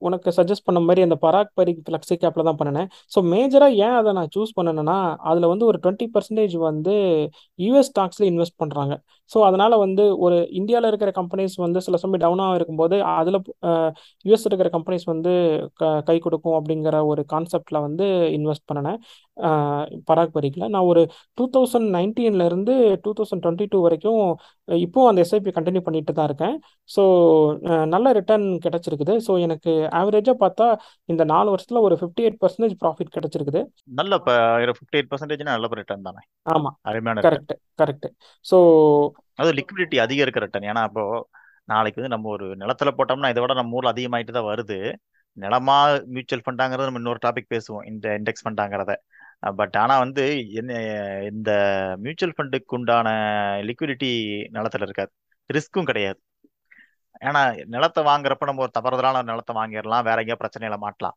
உனக்கு 0.07 0.29
சஜஸ்ட் 0.39 0.65
பண்ண 0.67 0.79
மாதிரி 0.87 1.01
அந்த 1.07 1.17
பராக் 1.25 1.51
பரி 1.59 1.73
ஃப்ளெக்ஸி 1.87 2.15
கேப்பில் 2.23 2.47
தான் 2.49 2.59
பண்ணினேன். 2.61 2.89
ஸோ 3.13 3.19
மேஜராக 3.33 3.79
ஏன் 3.85 3.95
அதை 3.99 4.11
நான் 4.19 4.31
சூஸ் 4.35 4.53
பண்ணேன்னா 4.59 4.97
அதில் 5.31 5.51
வந்து 5.53 5.65
ஒரு 5.71 5.79
டுவெண்ட்டி 5.85 6.07
பர்சன்டேஜ் 6.15 6.55
வந்து 6.69 6.95
யூஎஸ் 7.65 7.89
ஸ்டாக்ஸில் 7.91 8.29
இன்வெஸ்ட் 8.31 8.59
பண்ணுறாங்க 8.63 8.93
ஸோ 9.31 9.39
அதனால் 9.49 9.75
வந்து 9.85 10.03
ஒரு 10.25 10.37
இந்தியாவில் 10.59 10.89
இருக்கிற 10.91 11.11
கம்பெனிஸ் 11.19 11.55
வந்து 11.65 11.79
சில 11.87 11.97
சமயம் 12.03 12.23
டவுனாக 12.23 12.57
இருக்கும்போது 12.59 12.95
அதில் 13.19 13.39
யூஎஸ் 14.25 14.47
இருக்கிற 14.49 14.69
கம்பெனிஸ் 14.77 15.05
வந்து 15.13 15.33
க 15.81 15.91
கை 16.09 16.17
கொடுக்கும் 16.25 16.57
அப்படிங்கிற 16.59 16.97
ஒரு 17.11 17.21
கான்செப்டில் 17.33 17.79
வந்து 17.87 18.07
இன்வெஸ்ட் 18.37 18.67
பண்ணினேன். 18.69 18.99
பராக் 20.09 20.33
பரிக்கில். 20.37 20.67
நான் 20.73 20.87
ஒரு 20.91 21.01
டூ 21.37 21.45
தௌசண்ட் 21.55 21.87
நைன்டீன்லேருந்து 21.97 22.73
டூ 23.03 23.11
தௌசண்ட் 23.19 23.43
டுவெண்ட்டி 23.45 23.67
டூ 23.73 23.79
வரைக்கும் 23.85 24.21
இப்போவும் 24.67 25.09
அந்த 25.11 25.21
எஸ்ஐபி 25.25 25.51
கண்டினியூ 25.57 25.83
பண்ணிட்டு 25.87 26.13
தான் 26.19 26.27
இருக்கேன். 26.29 26.55
ஸோ 26.95 27.03
நல்ல 27.93 28.07
ரிட்டர்ன் 28.19 28.47
கிடச்சிருக்குது. 28.65 29.15
ஸோ 29.27 29.31
எனக்கு 29.47 29.73
ஆவரேஜாக 29.99 30.35
பார்த்தா 30.37 30.67
இந்த 31.09 31.23
நாலு 31.25 31.49
வருஷத்தில் 31.49 31.85
ஒரு 31.87 31.95
ஃபிஃப்டி 31.99 32.23
எயிட் 32.25 32.39
பர்சன்டேஜ் 32.41 32.75
ப்ராஃபிட் 32.81 33.13
கிடைச்சிருக்குது. 33.15 33.61
நல்ல 33.99 34.17
ஃபிஃப்டி 34.77 34.97
எயிட் 34.97 35.11
பர்சன்டேஜ்னா 35.11 35.55
நல்ல 35.55 35.69
ரிட்டர்ன் 35.81 36.07
தானே? 36.09 36.21
ஆமாம் 36.53 36.75
அருமையான 36.89 37.23
கரெக்ட் 37.27 37.53
கரெக்ட் 37.81 38.07
ஸோ 38.45 38.57
அது 39.39 39.51
லிக்விடிட்டி 39.59 39.99
அதிகம் 39.99 40.25
இருக்க 40.25 40.41
ரிட்டர்ன் 40.45 40.69
ஏன்னா 40.71 40.83
இப்போ 40.89 41.05
நாளைக்கு 41.67 41.99
வந்து 41.99 42.13
நம்ம 42.13 42.29
ஒரு 42.29 42.45
நிலத்துல 42.61 42.89
போட்டோம்னா 42.97 43.31
இதை 43.33 43.41
விட 43.43 43.53
நம்ம 43.53 43.77
ஊர்ல 43.77 43.93
அதிகமாயிட்டு 43.93 44.37
தான் 44.37 44.49
வருது. 44.49 44.77
நிலமா 45.37 45.75
மியூச்சுவல் 46.13 46.45
ஃபண்டாங்கிறது 46.45 46.87
நம்ம 46.87 47.01
இன்னொரு 47.01 47.21
டாபிக் 47.25 47.51
பேசுவோம் 47.53 47.85
இந்த 47.91 48.05
இண்டெக்ஸ் 48.19 48.43
ஃபண்டாங்கிறத 48.45 48.93
பட் 49.59 49.75
ஆனா 49.81 49.93
வந்து 49.99 50.23
என்ன 50.59 50.71
இந்த 51.29 51.51
மியூச்சுவல் 52.03 52.35
ஃபண்டுக்கு 52.37 52.75
உண்டான 52.77 53.07
லிக்விடிட்டி 53.69 54.09
நிலத்துல 54.57 54.87
இருக்காது. 54.87 55.11
ரிஸ்க்கும் 55.49 55.89
கிடையாது. 55.89 56.19
ஏன்னா 57.21 57.41
நிலத்தை 57.73 58.01
வாங்குறப்ப 58.09 58.47
நம்ம 58.49 58.63
ஒரு 58.65 58.73
தவறுதலான 58.77 59.23
நிலத்தை 59.31 59.53
வாங்கிடலாம் 59.59 60.05
வேற 60.07 60.17
எங்கேயா 60.23 60.39
பிரச்சனையில 60.43 60.77
மாட்டலாம். 60.85 61.15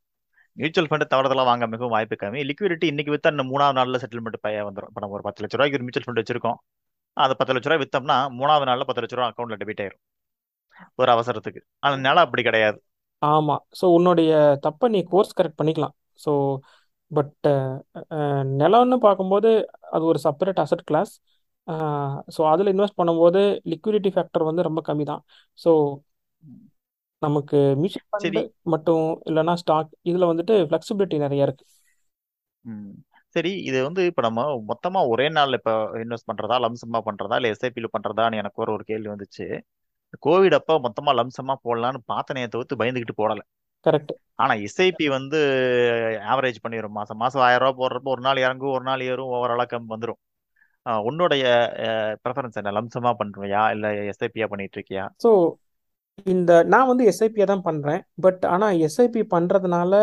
மியூச்சுவல் 0.61 0.89
ஃபண்டு 0.91 1.07
தவறுதலா 1.13 1.45
வாங்க 1.51 1.65
மிகவும் 1.73 1.95
வாய்ப்பு 1.95 2.17
கம்மி. 2.23 2.41
லிக்விடிட்டி 2.51 2.87
இன்னைக்கு 2.93 3.13
வித்தா 3.15 3.31
இன்னும் 3.35 3.51
மூணாவது 3.53 3.77
நாளில் 3.79 4.01
செட்டில்மெண்ட் 4.03 4.43
பைய 4.47 4.59
வந்துடும் 4.69 4.91
இப்போ 4.91 5.01
நம்ம 5.05 5.17
ஒரு 5.19 5.25
பத்து 5.29 5.43
லட்ச 5.45 5.57
ரூபாய்க்கு 5.59 5.79
ஒரு 5.79 5.87
மியூச்சுவல் 5.87 6.07
ஃபண்ட் 6.07 6.23
வச்சிருக்கோம். 6.23 6.59
அது 7.25 7.33
பத்து 7.41 7.55
லட்ச 7.57 7.69
ரூபாய் 7.71 7.83
வித்தோம்னா 7.85 8.19
மூணாவது 8.39 8.69
நாள்ல 8.71 8.87
பத்து 8.89 9.03
லட்ச 9.05 9.17
ரூபா 9.19 9.29
அக்கௌண்ட்ல 9.31 9.59
டெபிட் 9.63 9.83
ஆயிரும். 9.85 10.03
ஒரு 11.01 11.11
அவசரத்துக்கு. 11.17 11.61
ஆனால் 11.85 12.01
நிலம் 12.07 12.25
அப்படி 12.27 12.45
கிடையாது. 12.49 12.79
ஆமாம் 13.23 13.63
ஸோ 13.81 13.85
உன்னுடைய 13.97 14.33
தப்பை 14.67 14.87
நீ 14.95 15.01
கோர்ஸ் 15.13 15.37
கரெக்ட் 15.39 15.61
பண்ணிக்கலாம். 15.61 15.95
ஸோ 16.25 16.33
பட் 17.11 17.47
நிலம்னு 18.61 18.97
பார்க்கும்போது 19.07 19.51
அது 19.95 20.05
ஒரு 20.13 20.19
செப்பரேட் 20.27 20.61
அசட் 20.65 20.87
கிளாஸ் 20.91 21.13
ஸோ 22.35 22.41
அதில் 22.51 22.71
இன்வெஸ்ட் 22.73 22.99
பண்ணும்போது 22.99 23.41
லிக்விடிட்டி 23.73 24.11
ஃபேக்டர் 24.15 24.49
வந்து 24.49 24.67
ரொம்ப 24.69 24.81
கம்மி 24.89 25.05
தான் 25.05 25.23
ஸோ 25.59 25.71
நமக்கு 27.23 27.59
மியூச்சுவல் 27.81 28.09
ஃபண்டு 28.13 28.41
மட்டும் 28.75 29.07
இல்லைன்னா 29.29 29.55
ஸ்டாக் 29.63 29.91
இதில் 30.03 30.31
வந்துட்டு 30.31 30.57
ஃப்ளெக்சிபிலிட்டி 30.67 31.19
நிறைய 31.25 31.47
இருக்கு. 31.47 31.65
சரி 33.37 33.51
இது 33.69 33.79
வந்து 33.83 34.01
இப்ப 34.11 34.23
நம்ம 34.23 34.41
மொத்தமா 34.71 35.01
ஒரே 35.13 35.27
நாள்ல 35.37 35.59
இப்ப 35.61 35.73
இன்வெஸ்ட் 36.03 36.29
பண்றதா 36.31 36.57
லம்சமா 36.65 37.01
பண்றதா 37.09 37.39
இல்ல 37.41 37.53
எஸ்ஐபில 37.55 37.89
பண்றதான்னு 37.95 38.41
எனக்கு 38.43 38.63
ஒரு 38.65 38.73
ஒரு 38.77 38.85
கேள்வி 38.85 39.11
வந்துச்சு. 39.15 39.47
கோவிட் 40.23 40.57
அப்ப 40.59 40.79
மொத்தமா 40.85 41.13
லம்சமா 41.19 41.55
போடலான்னு 41.65 42.01
பார்த்தனைய 42.13 42.49
தவிர்த்து 42.49 42.81
பயந்துகிட்டு 42.81 43.17
போடல. 43.17 43.43
கரெக்ட் 43.87 44.13
ஆனா 44.43 44.55
எஸ்ஐபி 44.67 45.07
வந்து 45.17 45.39
ஆவரேஜ் 46.31 46.63
பண்ணிடும் 46.63 46.97
மாசம் 46.99 47.21
மாசம் 47.23 47.43
ஆயிரம் 47.43 47.63
ரூபாய் 47.65 47.81
போடுறப்போ 47.81 48.13
ஒரு 48.15 48.23
நாள் 48.23 48.43
இறங்கும் 48.45 48.75
ஒரு 48.77 48.85
நாள் 48.85 49.05
ஏறும் 49.09 49.33
ஓவராலா 49.35 49.67
கம் 49.67 49.93
வந்துடும் 49.93 50.21
உன்னுடைய 51.09 51.45
ப்ரெஃபரன்ஸ் 52.25 52.59
என்ன? 52.61 52.73
லம்சமா 52.79 53.13
பண்றியா? 53.21 53.63
இல்ல 53.75 53.87
எஸ்ஐபியா 54.13 54.49
பண்ணிட்டு 54.53 54.77
இருக்கியா 54.79 55.05
ஸோ 55.25 55.31
இந்த 56.33 56.53
நான் 56.73 56.89
வந்து 56.91 57.05
எஸ்ஐபியை 57.11 57.47
தான் 57.51 57.67
பண்ணுறேன் 57.69 58.03
பட் 58.25 58.43
ஆனால் 58.53 58.75
எஸ்ஐபி 58.87 59.23
பண்ணுறதுனால 59.33 59.95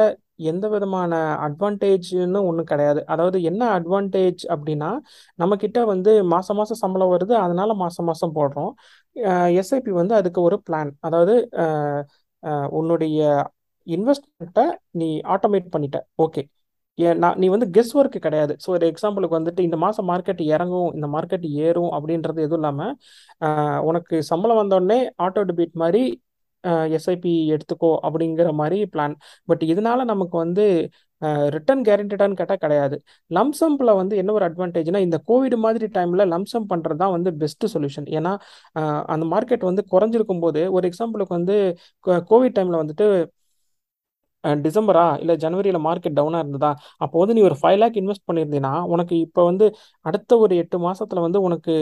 எந்த 0.51 0.65
விதமான 0.73 1.11
அட்வான்டேஜ்னு 1.47 2.39
ஒன்றும் 2.49 2.69
கிடையாது. 2.71 3.01
அதாவது 3.13 3.38
என்ன 3.49 3.63
அட்வான்டேஜ் 3.77 4.43
அப்படின்னா 4.53 4.89
நம்மக்கிட்ட 5.39 5.79
வந்து 5.91 6.11
மாதம் 6.34 6.57
மாதம் 6.59 6.82
சம்பளம் 6.84 7.13
வருது. 7.13 7.34
அதனால 7.45 7.73
மாதம் 7.84 8.07
மாதம் 8.09 8.36
போடுறோம். 8.38 8.71
எஸ்ஐபி 9.61 9.91
வந்து 10.01 10.15
அதுக்கு 10.19 10.41
ஒரு 10.47 10.57
பிளான் 10.67 10.91
அதாவது 11.07 11.36
உன்னுடைய 12.79 13.19
இன்வெஸ்ட்மெண்ட்டை 13.88 14.65
நீ 14.99 15.09
ஆட்டோமேட் 15.36 15.73
பண்ணிட்ட. 15.75 15.97
ஓகே 16.25 16.41
நான் 17.24 17.38
நீ 17.41 17.47
வந்து 17.54 17.68
கெஸ் 17.76 17.93
ஒர்க்கு 17.99 18.20
கிடையாது. 18.26 18.54
ஸோ 18.64 18.70
ஒரு 18.78 18.86
எக்ஸாம்பிளுக்கு 18.91 19.38
வந்துட்டு 19.39 19.62
இந்த 19.68 19.78
மாதம் 19.84 20.10
மார்க்கெட் 20.12 20.41
இறங்கும் 20.56 20.89
இந்த 20.97 21.08
மார்க்கெட் 21.16 21.45
ஏறும் 21.68 21.91
அப்படின்றது 21.97 22.39
எதுவும் 22.47 22.62
இல்லாமல் 22.62 22.93
உனக்கு 23.89 24.18
சம்பளம் 24.32 24.62
வந்தோடனே 24.62 24.99
ஆட்டோ 25.26 25.43
டெபிட் 25.52 25.78
மாதிரி 25.84 26.04
எஸ்ஐபி 26.97 27.34
எடுத்துக்கோ 27.54 27.91
அப்படிங்கிற 28.08 28.49
மாதிரி 28.60 28.80
பிளான் 28.93 29.16
பட் 29.49 29.64
இதனால 29.72 30.04
நமக்கு 30.12 30.36
வந்து 30.38 30.66
ரிட்டர்ன் 31.56 31.84
கேரண்டடான்னு 31.88 32.38
கேட்டால் 32.39 32.62
கிடையாது. 32.64 32.95
லம்சம்பில் 33.32 33.91
வந்து 33.99 34.16
என்ன 34.22 34.34
ஒரு 34.38 34.45
அட்வான்டேஜ்னா 34.47 35.02
இந்த 35.08 35.18
கோவிட் 35.30 35.56
மாதிரி 35.66 35.88
டைமில் 35.97 36.24
லம்சம் 36.34 36.70
பண்ணுறது 36.72 37.02
தான் 37.04 37.14
வந்து 37.18 37.32
பெஸ்ட் 37.41 37.66
சொல்யூஷன் 37.74 38.08
ஏன்னா 38.18 38.32
அந்த 39.14 39.26
மார்க்கெட் 39.34 39.68
வந்து 39.70 39.84
குறைஞ்சிருக்கும் 39.93 40.43
போது 40.45 40.64
ஒரு 40.78 40.88
எக்ஸாம்பிளுக்கு 40.91 41.38
வந்து 41.39 41.58
கோவிட் 42.32 42.58
டைமில் 42.60 42.82
வந்துட்டு 42.82 43.08
டிசம்பரா? 44.66 45.06
இல்லை 45.22 45.36
ஜனவரியில் 45.44 45.80
மார்க்கெட் 45.88 46.18
டவுனாக 46.20 46.44
இருந்ததா? 46.44 46.72
அப்போ 47.04 47.16
வந்து 47.22 47.36
நீ 47.38 47.42
ஒரு 47.50 47.58
ஃபைவ் 47.62 47.80
லேக் 47.82 48.00
இன்வெஸ்ட் 48.02 48.26
பண்ணியிருந்தீங்கன்னா 48.30 48.74
உனக்கு 48.94 49.16
இப்போ 49.26 49.42
வந்து 49.50 49.66
அடுத்த 50.10 50.38
ஒரு 50.44 50.54
எட்டு 50.64 50.78
மாதத்தில் 50.86 51.24
வந்து 51.26 51.42
உனக்கு 51.48 51.74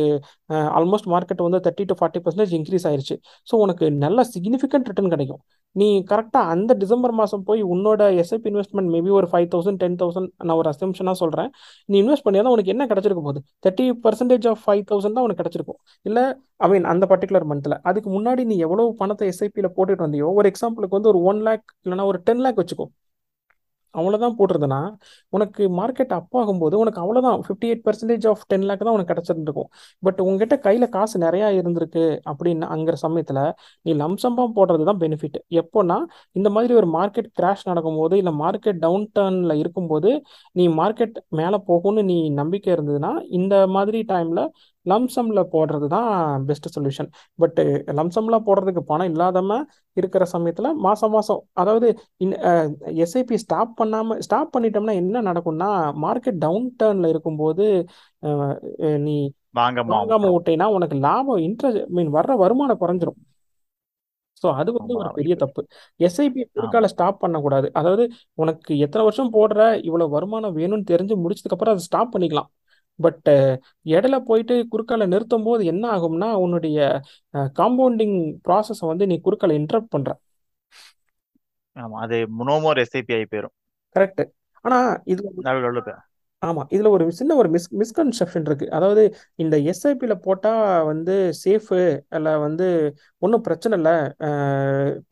ஆல்மோஸ்ட் 0.80 1.10
மார்க்கெட் 1.14 1.46
வந்து 1.48 1.62
thirty 1.68 1.86
to 1.92 1.98
forty 2.00 2.22
percentage 2.26 2.56
increase 2.60 2.88
ஆயிடுச்சு 2.92 3.18
ஸோ 3.52 3.56
உனக்கு 3.66 3.86
நல்ல 4.06 4.26
சிக்னிஃபிகண்ட் 4.36 4.90
ரிட்டர்ன் 4.92 5.14
கிடைக்கும். 5.16 5.42
நீ 5.76 5.88
கரெக்டாக 6.12 6.52
அந்த 6.54 6.72
டிசம்பர் 6.84 7.14
மாதம் 7.20 7.44
போய் 7.48 7.62
உன்னோட 7.74 8.02
எஸ்ஐபி 8.22 8.48
இன்வெஸ்ட்மெண்ட் 8.52 8.90
மேபி 8.96 9.10
ஒரு 9.20 9.28
ஃபைவ் 9.32 9.48
தௌசண்ட் 9.54 9.80
டென் 9.84 9.98
தௌசண்ட் 10.02 10.30
நான் 10.48 10.58
ஒரு 10.62 10.70
அசம்ஷனாக 10.74 11.18
சொல்கிறேன் 11.24 11.50
நீ 11.90 11.96
இன்வெஸ்ட் 12.04 12.26
பண்ணியிருந்தா 12.28 12.54
உனக்கு 12.56 12.74
என்ன 12.74 12.86
கிடைச்சிருக்க 12.92 13.24
போகுது? 13.28 13.42
Thirty 13.66 13.86
percentage 14.06 14.48
of 14.52 14.62
five 14.66 14.84
thousand 14.92 15.18
தான் 15.18 15.26
உனக்கு 15.28 15.42
கிடச்சிருக்கும். 15.42 15.80
இல்லை 16.06 16.24
ஐ 16.66 16.68
மீன் 16.72 16.88
அந்த 16.92 17.04
பர்டிகுலர் 17.12 17.46
மந்த்தில் 17.50 17.76
அதுக்கு 17.90 18.10
முன்னாடி 18.16 18.42
நீ 18.52 18.56
எவ்வளோ 18.66 18.86
பணத்தை 19.02 19.26
எஸ்ஐபியில் 19.34 19.70
போட்டுட்டு 19.78 20.06
வந்தியோ? 20.06 20.30
ஒரு 20.40 20.48
எக்ஸாம்பிளுக்கு 20.52 20.98
வந்து 20.98 21.12
ஒரு 21.12 21.20
ஒன் 21.32 21.42
லேக் 21.48 21.66
இல்லைனா 21.86 22.06
ஒரு 22.12 22.20
டென் 22.28 22.42
லேக் 22.46 22.49
வச்சுக்கோ. 22.58 22.88
அவ்வளோதான் 23.96 24.36
போட்டிருந்தனா 24.40 24.80
உனக்கு 25.34 25.64
மார்க்கெட் 25.78 26.12
அப் 26.18 26.36
ஆகும்போது 26.38 26.76
உனக்கு 26.76 27.00
அவ்வளோதான் 27.04 27.40
fifty 27.46 27.68
eight 27.70 27.84
percentage 27.86 28.26
of 28.28 28.44
ten 28.48 28.66
lakh 28.68 28.84
தான் 28.84 28.96
உனக்கு 28.98 29.12
கிடச்சிருந்துருக்கும். 29.14 29.70
பட் 30.04 30.20
உங்ககிட்ட 30.22 30.56
கையில் 30.58 30.88
காசு 30.90 31.16
நிறையா 31.20 31.48
இருந்திருக்கு 31.60 32.04
அப்படின்னு 32.32 32.66
அங்கிற 32.76 32.96
சமயத்தில் 32.96 33.42
நீ 33.86 33.94
லம்சமாக 33.94 34.48
போடுறது 34.58 34.84
தான் 34.84 35.02
பெனிஃபிட் 35.02 35.40
எப்போனா 35.62 35.98
இந்த 36.32 36.50
மாதிரி 36.50 36.74
ஒரு 36.74 36.90
மார்க்கெட் 36.98 37.30
கிராஷ் 37.40 37.66
நடக்கும்போது 37.66 38.18
இல்லை 38.18 38.34
மார்க்கெட் 38.44 38.80
டவுன் 38.80 39.08
டர்னில் 39.16 39.56
இருக்கும்போது 39.56 40.12
நீ 40.56 40.66
மார்க்கெட் 40.82 41.18
மேலே 41.40 41.60
போகும்னு 41.68 42.04
நீ 42.04 42.18
நம்பிக்கை 42.42 42.72
இருந்ததுன்னா 42.76 43.14
இந்த 43.32 43.56
மாதிரி 43.68 44.02
டைமில் 44.08 44.44
லம்சம்ல 44.86 45.42
போடுறது 45.54 45.88
தான் 45.88 46.12
பெஸ்ட் 46.48 46.68
சொல்யூஷன் 46.76 47.10
பட் 47.40 47.60
லம்சம்ல 48.00 48.38
போடுறதுக்கு 48.48 48.84
பணம் 48.92 49.10
இல்லாதம 49.12 49.58
இருக்கிற 49.98 50.24
சமயத்தில் 50.34 50.70
மாதம் 50.86 51.14
மாதம் 51.16 51.42
அதாவது 51.62 51.88
எஸ்ஐபி 53.06 53.38
ஸ்டாப் 53.46 53.74
பண்ணாமல் 53.82 54.22
ஸ்டாப் 54.28 54.54
பண்ணிட்டோம்னா 54.56 54.96
என்ன 55.04 55.24
நடக்கும்னா 55.30 55.70
மார்க்கெட் 56.06 56.42
டவுன் 56.46 56.70
டர்னில் 56.82 57.12
இருக்கும்போது 57.14 57.68
நீ 59.08 59.18
வாங்காம 59.94 60.30
விட்டேன்னா 60.36 60.68
உனக்கு 60.78 60.96
லாபம் 61.08 61.42
இன்ட்ரெஸ்ட் 61.48 61.84
மீன் 61.98 62.12
வர்ற 62.18 62.34
வருமானம் 62.44 62.82
குறைஞ்சிரும். 62.84 63.20
ஸோ 64.44 64.48
அது 64.60 64.70
வந்து 64.78 64.94
ஒரு 65.00 65.10
பெரிய 65.18 65.34
தப்பு. 65.42 65.62
எஸ்ஐபி 66.00 66.42
குறுக்கால 66.58 66.88
ஸ்டாப் 66.94 67.22
பண்ணக்கூடாது. 67.24 67.68
அதாவது 67.80 68.04
உனக்கு 68.44 68.72
எத்தனை 68.86 69.04
வருஷம் 69.08 69.34
போடுற 69.38 69.60
இவ்வளவு 69.88 70.14
வருமானம் 70.16 70.56
வேணும்னு 70.60 70.90
தெரிஞ்சு 70.92 71.16
முடிச்சதுக்கு 71.24 71.58
அப்புறம் 71.58 71.76
அதை 71.76 71.84
ஸ்டாப் 71.90 72.14
பண்ணிக்கலாம். 72.16 72.50
பட் 73.00 73.30
இடையில 73.86 74.16
போயிட்டு 74.26 74.56
குறுக்கால 74.72 75.08
நிறுத்தும் 75.08 75.44
போது 75.44 75.62
என்ன 75.66 75.84
ஆகும்னா 75.92 76.30
உன்னுடைய 76.38 76.80
காம்பவுண்டிங் 77.58 78.18
ப்ராசஸை 78.48 78.86
வந்து 78.86 79.08
நீ 79.08 79.18
குறுக்கால 79.26 79.58
இன்டரப்ட் 79.60 79.90
பண்ற. 79.90 80.10
ஆமா 81.76 81.98
அது 82.02 82.18
நோமோர் 82.42 82.82
எஸ்ஐபி 82.84 83.16
ஆகி 83.18 83.28
போயிரும். 83.28 83.56
கரெக்ட் 83.96 84.24
ஆனா 84.66 84.78
இது 85.06 85.22
ஆமா 86.42 86.62
இதுல 86.74 86.90
ஒரு 86.96 87.06
சின்ன 87.18 87.36
ஒரு 87.40 87.50
மிஸ் 87.56 87.66
மிஸ்கன்செப்ஷன் 87.82 88.46
இருக்கு. 88.48 88.66
அதாவது 88.78 89.02
இந்த 89.40 89.56
எஸ்ஐபியில் 89.72 90.14
போட்டா 90.26 90.52
வந்து 90.90 91.14
சேஃபு 91.42 91.80
அல்ல 92.18 92.28
வந்து 92.46 92.68
ஒன்றும் 93.22 93.44
பிரச்சனை 93.48 93.74
இல்லை. 93.80 93.96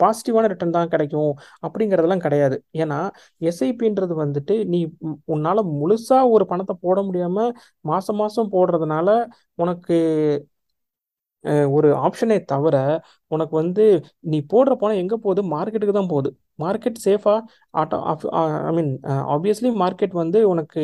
பாசிட்டிவான 0.01 0.49
ரிட்டர்ன் 0.53 0.75
தான் 0.77 0.91
கிடைக்கும் 0.93 1.31
அப்படிங்கிறதெல்லாம் 1.65 2.23
கிடையாது. 2.27 2.57
ஏன்னா 2.83 2.99
எஸ்ஐபின்றது 3.41 4.15
வந்துட்டு 4.23 4.57
நீ 4.73 4.79
உன்னால் 5.25 5.45
உன்னால 5.47 5.59
முழுசா 5.75 6.17
ஒரு 6.35 6.45
பணத்தை 6.49 6.75
போட 6.85 6.99
முடியாம 7.07 7.37
மாசம் 7.85 8.19
மாசம் 8.21 8.51
போடுறதுனால 8.55 9.09
உனக்கு 9.59 9.97
ஒரு 11.77 11.89
ஆப்ஷனே 12.07 12.37
தவிர 12.51 12.75
உனக்கு 13.31 13.53
வந்து 13.61 13.83
நீ 14.31 14.37
போடுற 14.51 14.73
பணம் 14.81 14.99
எங்கே 15.03 15.17
போகுது? 15.25 15.41
மார்க்கெட்டுக்கு 15.53 15.95
தான் 15.99 16.11
போகுது. 16.13 16.29
மார்க்கெட் 16.63 16.99
சேஃபாக 17.05 17.39
auto 17.79 17.97
I 18.69 18.71
mean 18.77 18.91
obviously 19.33 19.69
market 19.83 20.13
வந்து 20.21 20.39
உனக்கு 20.51 20.83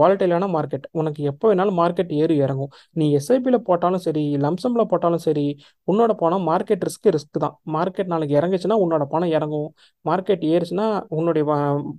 வாலட்டைலான 0.00 0.48
மார்க்கெட் 0.56 0.86
உனக்கு 1.00 1.20
எப்போ 1.30 1.46
வேணாலும் 1.50 1.78
மார்க்கெட் 1.82 2.12
ஏறி 2.22 2.36
இறங்கும். 2.46 2.72
நீ 2.98 3.06
எஸ்ஐபியில் 3.18 3.66
போட்டாலும் 3.68 4.04
சரி 4.06 4.24
லம்சமில் 4.44 4.90
போட்டாலும் 4.92 5.24
சரி 5.28 5.46
உன்னோட 5.92 6.12
பணம் 6.22 6.46
மார்க்கெட் 6.50 6.86
ரிஸ்க் 6.88 7.10
ரிஸ்க் 7.16 7.42
தான். 7.46 7.56
மார்க்கெட் 7.76 8.12
நாளைக்கு 8.14 8.38
இறங்குச்சுன்னா 8.40 8.78
உன்னோட 8.84 9.06
பணம் 9.14 9.34
இறங்கும். 9.38 9.68
மார்க்கெட் 10.04 10.44
ஏறுச்சுன்னா 10.54 10.88
உன்னுடைய 11.18 11.44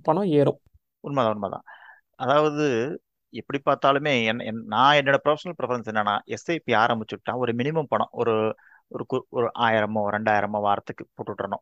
பணம் 0.08 0.30
ஏறும். 0.40 0.60
உண்மைதான் 1.04 1.34
உண்மைதான். 1.36 1.66
அதாவது 2.24 2.66
எப்படி 3.36 3.62
பார்த்தாலுமே 3.64 4.24
என் 4.24 4.38
என்- 4.38 4.64
நான் 4.64 4.96
என்னோட 4.96 5.16
ப்ரொஃபஷனல் 5.24 5.52
ப்ரிஃபரன்ஸ் 5.62 5.88
என்னன்னா 5.90 6.18
எஸ்ஐபி 6.26 6.70
ஆரம்பிச்சுட்டா 6.70 7.34
ஒரு 7.34 7.52
மினிமம் 7.52 7.84
பணம் 7.88 8.08
ஒரு 8.10 8.56
ஒரு 8.88 9.06
கு- 9.14 9.28
ஒரு 9.28 9.50
ஆயிரமோ 9.58 10.00
ரெண்டாயிரமோ 10.10 10.60
வாரத்துக்கு 10.60 11.06
போட்டு 11.14 11.60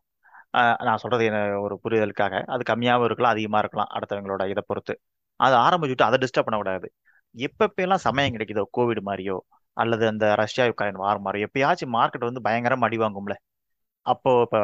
நான் 0.51 0.97
சொல்றது 0.97 1.25
என்ன 1.25 1.59
ஒரு 1.59 1.79
புரிதலுக்காக. 1.83 2.43
அது 2.45 2.75
கம்மியாகவும் 2.75 3.03
இருக்கலாம் 3.03 3.31
அதிகமாக 3.31 3.67
இருக்கலாம் 3.67 3.87
அடுத்தவங்களோட 3.93 4.49
இதை 4.49 4.63
பொறுத்து. 4.67 4.99
அதை 5.35 5.57
ஆரம்பிச்சுட்டு 5.57 6.01
அதை 6.01 6.19
டிஸ்டர்ப் 6.21 6.45
பண்ணக்கூடாது. 6.45 6.93
எப்பப்பெல்லாம் 7.37 7.95
சமயம் 7.95 8.33
கிடைக்குதோ 8.33 8.63
கோவிட் 8.77 8.99
மாதிரியோ 9.05 9.37
அல்லது 9.73 10.07
அந்த 10.07 10.35
ரஷ்யா 10.35 10.65
யுக்ரைன் 10.65 10.91
வார் 10.91 11.21
மாதிரியோ 11.21 11.45
எப்பயாச்சும் 11.47 11.93
மார்க்கெட் 11.93 12.19
வந்து 12.19 12.41
பயங்கரமாக 12.41 12.85
அடி 12.85 12.97
வாங்கும்ல. 12.97 13.33
அப்போ 14.01 14.41
இப்போ 14.41 14.57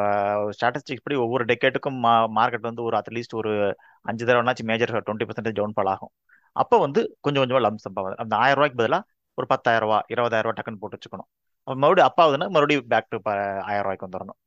ஸ்டாட்டிஸ்டிக்ஸ் 0.60 1.02
படி 1.02 1.20
ஒவ்வொரு 1.20 1.44
டெக்கேட்டுக்கும் 1.44 2.28
மார்க்கெட் 2.34 2.60
வந்து 2.60 2.82
ஒரு 2.82 2.96
அட்லீஸ்ட் 2.96 3.34
ஒரு 3.34 3.76
அஞ்சு 4.02 4.26
தடவைனாச்சும் 4.26 4.64
major 4.64 5.02
twenty 5.02 5.28
percentage 5.28 5.52
down 5.52 5.72
fall 5.76 5.88
ஆகும். 5.88 6.10
அப்போ 6.56 6.76
வந்து 6.84 7.00
கொஞ்சம் 7.24 7.42
கொஞ்சமாக 7.42 7.60
கொஞ்சமா 7.60 7.66
லம்சம் 7.66 8.20
அந்த 8.24 8.34
ஆயிரம் 8.42 8.58
ரூபாய்க்கு 8.58 8.80
பதிலாக 8.80 9.02
ஒரு 9.38 9.46
பத்தாயிரம் 9.52 9.84
ரூபா 9.86 9.98
இருபதாயிரம் 10.14 10.46
ரூபா 10.46 10.56
டக்குன்னு 10.58 10.80
போட்டு 10.82 10.98
வச்சுக்கணும். 10.98 11.28
அப்போ 11.66 11.76
மறுபடியும் 11.82 12.08
அப்பாவதுன்னா 12.10 12.46
மறுபடியும் 12.54 12.86
பேக் 12.92 13.10
டு 13.12 13.18
ஆயிரம் 13.68 13.84
ரூபாய்க்கு 13.86 14.06
வந்துடணும் 14.08 14.38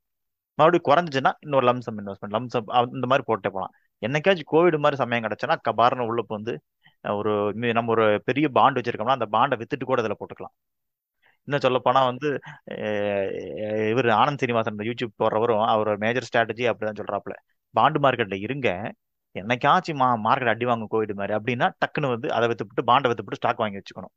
மறுபடியும் 0.60 0.88
குறைஞ்சுன்னா 0.90 1.32
இன்னொரு 1.46 1.66
லம்சம் 1.70 1.98
இன்வெஸ்ட்மெண்ட் 2.02 2.36
லம்சம் 2.38 2.68
இந்த 2.98 3.08
மாதிரி 3.12 3.26
போட்டே 3.30 3.50
போகலாம் 3.56 3.74
என்னைக்காச்சும் 4.02 4.50
கோவிட் 4.54 4.78
மாதிரி 4.86 5.00
சமயம் 5.04 5.26
கிடச்சுன்னா 5.28 5.56
கபார்னு 5.68 6.08
உள்ள 6.12 6.22
வந்து 6.38 6.54
ஒரு 7.20 7.32
நம்ம 7.78 7.92
ஒரு 7.96 8.06
பெரிய 8.30 8.46
பாண்ட் 8.58 8.78
வச்சிருக்கோம்னா 8.80 9.18
அந்த 9.20 9.28
பாண்டை 9.36 9.56
வித்துட்டு 9.62 9.86
கூட 9.90 10.02
இதில் 10.04 10.20
போட்டுக்கலாம். 10.22 10.56
இன்னும் 11.48 11.64
சொல்ல 11.66 11.80
போனா 11.88 12.02
வந்து 12.12 12.28
இவர் 13.92 14.08
ஆனந்த் 14.22 14.42
சீனிவாசன் 14.44 14.86
யூடியூப் 14.90 15.20
போடுறவரும் 15.22 15.66
அவர் 15.74 15.92
மேஜர் 16.04 16.28
ஸ்ட்ராட்டஜி 16.30 16.66
அப்படிதான் 16.72 17.00
சொல்றாப்புல. 17.02 17.36
பாண்டு 17.76 18.00
மார்க்கெட்ல 18.06 18.38
இருங்க. 18.46 18.70
என்னைக்காச்சும் 19.42 20.00
மா 20.02 20.08
மார்க்கெட் 20.26 20.52
அடி 20.54 20.66
வாங்கும் 20.70 20.92
கோவிட் 20.94 21.14
மாதிரி 21.20 21.34
அப்படின்னா 21.38 21.68
டக்குன்னு 21.82 22.12
வந்து 22.14 22.28
அதை 22.38 22.46
வித்துவிட்டு 22.52 22.84
பாண்டை 22.90 23.10
வித்துவிட்டு 23.12 23.40
ஸ்டாக் 23.42 23.62
வாங்கி 23.64 23.80
வச்சுக்கணும். 23.82 24.14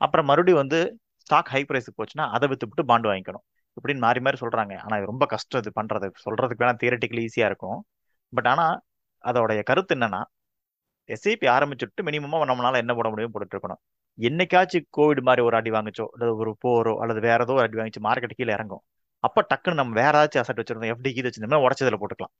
அப்புறம் 0.00 0.26
மறுபடியும் 0.30 0.60
வந்து 0.62 0.78
ஸ்டாக் 1.26 1.52
ஹை 1.54 1.62
ப்ரைஸுக்கு 1.68 1.98
போச்சுன்னா 2.00 2.26
அதை 2.36 2.46
வித்துவிட்டு 2.50 2.84
பாண்டு 2.90 3.08
வாங்கிக்கணும். 3.10 3.44
இப்படின்னு 3.76 4.02
மாறி 4.06 4.20
மாறி 4.26 4.38
சொல்றாங்க. 4.44 4.74
ஆனா 4.84 4.94
இது 4.98 5.10
ரொம்ப 5.12 5.24
கஷ்டம் 5.34 5.60
இது 5.62 5.70
பண்றது. 5.80 6.06
சொல்றதுக்கு 6.24 6.62
வேணா 6.64 6.76
தியரட்டிக்கலி 6.82 7.22
ஈஸியா 7.28 7.46
இருக்கும். 7.50 7.78
பட் 8.32 8.48
ஆனா 8.52 8.66
அதோடைய 9.24 9.60
கருத்து 9.70 9.94
என்னன்னா 9.96 10.20
எஸ்ஐபி 11.08 11.46
ஆரம்பிச்சுட்டு 11.56 12.02
மினிமமா 12.08 12.38
நம்மளால 12.50 12.80
என்ன 12.82 12.92
போட 12.98 13.08
முடியும் 13.12 13.32
போட்டுட்டு 13.34 13.56
இருக்கணும். 13.56 13.80
என்னைக்காச்சும் 14.18 14.86
கோவிட் 14.96 15.20
மாதிரி 15.28 15.42
ஒரு 15.48 15.56
அடி 15.58 15.70
வாங்கிச்சோ 15.76 16.06
அல்லது 16.14 16.32
ஒரு 16.42 16.52
போரோ 16.64 16.94
அல்லது 17.02 17.20
வேற 17.28 17.38
ஏதோ 17.46 17.54
ஒரு 17.58 17.66
அடி 17.66 17.78
வாங்கிச்சு 17.80 18.02
மார்க்கெட் 18.08 18.38
கீழே 18.38 18.52
இறங்கும். 18.58 18.82
அப்ப 19.24 19.44
டக்குன்னு 19.50 19.80
நம்ம 19.80 19.94
வேற 20.02 20.14
ஏதாச்சும் 20.18 20.42
அசட் 20.42 20.60
வச்சிருந்தோம் 20.62 20.92
எஃப்டி 20.94 21.10
கீழே 21.16 21.26
வச்சிருந்தோம்னா 21.28 21.62
உடச்சதுல 21.66 21.98
போட்டுக்கலாம். 22.02 22.34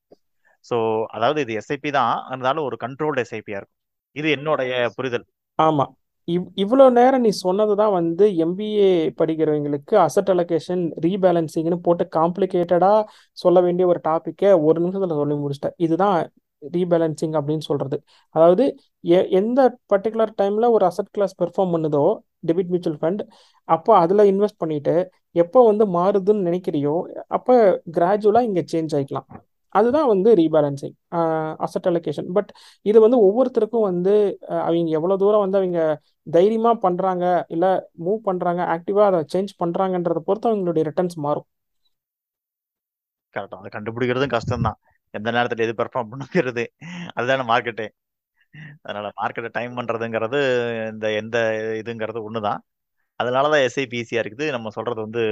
ஸோ 0.64 0.76
அதாவது 1.16 1.40
இது 1.44 1.52
எஸ்ஐபி 1.60 1.90
தான். 1.98 2.14
இருந்தாலும் 2.30 2.66
ஒரு 2.68 2.76
கண்ட்ரோல்டு 2.84 3.22
எஸ்ஐபியா 3.24 3.58
இருக்கும். 3.60 3.76
இது 4.16 4.28
என்னுடைய 4.36 4.72
புரிதல். 4.98 5.26
ஆமா. 5.58 5.84
இவ் 6.28 6.46
இவ்வளோ 6.62 6.86
நேரம் 6.96 7.22
நீ 7.22 7.30
சொன்னது 7.44 7.74
தான் 7.80 7.92
வந்து 7.92 8.24
எம்பிஏ 8.44 8.88
படிக்கிறவங்களுக்கு 9.20 9.94
அசட் 10.04 10.30
அலோகேஷன் 10.34 10.82
ரீபேலன்சிங்னு 11.04 11.78
போட்டு 11.86 12.04
காம்ப்ளிகேட்டடாக 12.18 12.98
சொல்ல 13.38 13.58
வேண்டிய 13.60 13.86
ஒரு 13.92 14.00
டாப்பிக்கை 14.04 14.50
ஒரு 14.66 14.78
நிமிஷத்தில் 14.80 15.20
சொல்லி 15.20 15.36
முடிச்சிட்டேன். 15.42 15.76
இதுதான் 15.78 16.18
ரீபேலன்சிங் 16.62 17.34
அப்படின்னு 17.38 17.64
சொல்கிறது 17.68 17.96
அதாவது 18.34 18.64
எ 19.10 19.18
எந்த 19.40 19.60
பர்டிகுலர் 19.92 20.32
டைமில் 20.40 20.72
ஒரு 20.76 20.84
அசட் 20.90 21.12
கிளாஸ் 21.12 21.34
பெர்ஃபார்ம் 21.42 21.74
பண்ணுதோ 21.74 22.04
டெபிட் 22.48 22.70
மியூச்சுவல் 22.72 23.00
ஃபண்ட் 23.02 23.22
அப்போ 23.68 23.92
அதில் 24.02 24.28
இன்வெஸ்ட் 24.32 24.60
பண்ணிட்டு 24.60 24.94
எப்போ 25.36 25.60
வந்து 25.70 25.84
மாறுதுன்னு 25.96 26.46
நினைக்கிறியோ 26.48 26.94
அப்போ 27.36 27.54
கிராஜுவலாக 27.96 28.48
இங்கே 28.48 28.64
சேஞ்ச் 28.72 28.94
ஆகிக்கலாம் 28.98 29.28
அதுதான் 29.74 30.08
வந்து 30.12 30.30
ரீபேலன்சிங் 30.40 30.94
அசட் 31.66 31.88
அலோகேஷன் 31.90 32.28
பட் 32.36 32.50
இது 32.86 32.98
வந்து 33.04 33.18
ஒவ்வொருத்தருக்கும் 33.26 33.86
வந்து 33.90 34.14
அவங்க 34.66 34.90
எவ்வளோ 34.98 35.16
தூரம் 35.22 35.44
வந்து 35.44 35.60
அவங்க 35.60 35.80
தைரியமாக 36.26 36.76
பண்றாங்க 36.86 37.24
இல்லை 37.56 37.70
மூவ் 38.06 38.20
பண்றாங்க 38.28 38.62
ஆக்டிவாக 38.74 39.10
அதை 39.12 39.20
சேஞ்ச் 39.34 39.52
பண்ணுறாங்கன்றத 39.62 40.22
பொறுத்து 40.28 40.50
அவங்களுடைய 40.52 40.84
ரிட்டர்ன்ஸ் 40.90 41.18
மாறும். 41.26 41.46
கரெக்டாக 43.34 43.60
அதை 43.62 43.70
கண்டுபிடிக்கிறதும் 43.76 44.34
கஷ்டம் 44.36 44.66
தான் 44.68 44.78
எந்த 45.14 45.28
நேரத்தில் 45.36 45.64
எது 45.66 45.74
பெர்ஃபார்ம் 45.80 46.10
பண்ணுங்கிறது. 46.12 46.64
அதுதானே 47.16 47.44
மார்க்கெட்டு 47.52 47.86
அதனால 48.84 49.06
மார்க்கெட்டை 49.20 49.50
டைம் 49.56 49.72
பண்ணுறதுங்கிறது 49.78 50.38
இந்த 50.92 51.06
எந்த 51.20 51.36
இதுங்கிறது 51.80 52.20
ஒன்று 52.28 52.40
தான் 52.48 52.60
அதனால 53.20 53.44
தான் 53.52 53.64
எஸ்ஐபி 53.68 53.96
ஈஸியாக 54.02 54.22
இருக்குது. 54.24 54.46
நம்ம 54.56 54.70
சொல்றது 54.76 55.00
வந்து 55.06 55.22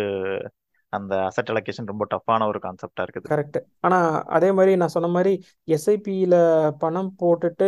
அந்த 0.92 1.14
அசட் 1.28 1.50
அலோகேஷன் 1.52 1.90
ரொம்ப 1.92 2.04
டஃப்பான 2.12 2.46
ஒரு 2.50 2.58
கான்செப்டா 2.66 3.04
இருக்குது. 3.06 3.28
கரெக்ட் 3.32 3.58
ஆனா 3.86 3.98
அதே 4.36 4.50
மாதிரி 4.58 4.74
நான் 4.82 4.94
சொன்ன 4.96 5.10
மாதிரி 5.16 5.32
எஸ்ஐபியில 5.76 6.36
பணம் 6.84 7.10
போட்டுட்டு 7.22 7.66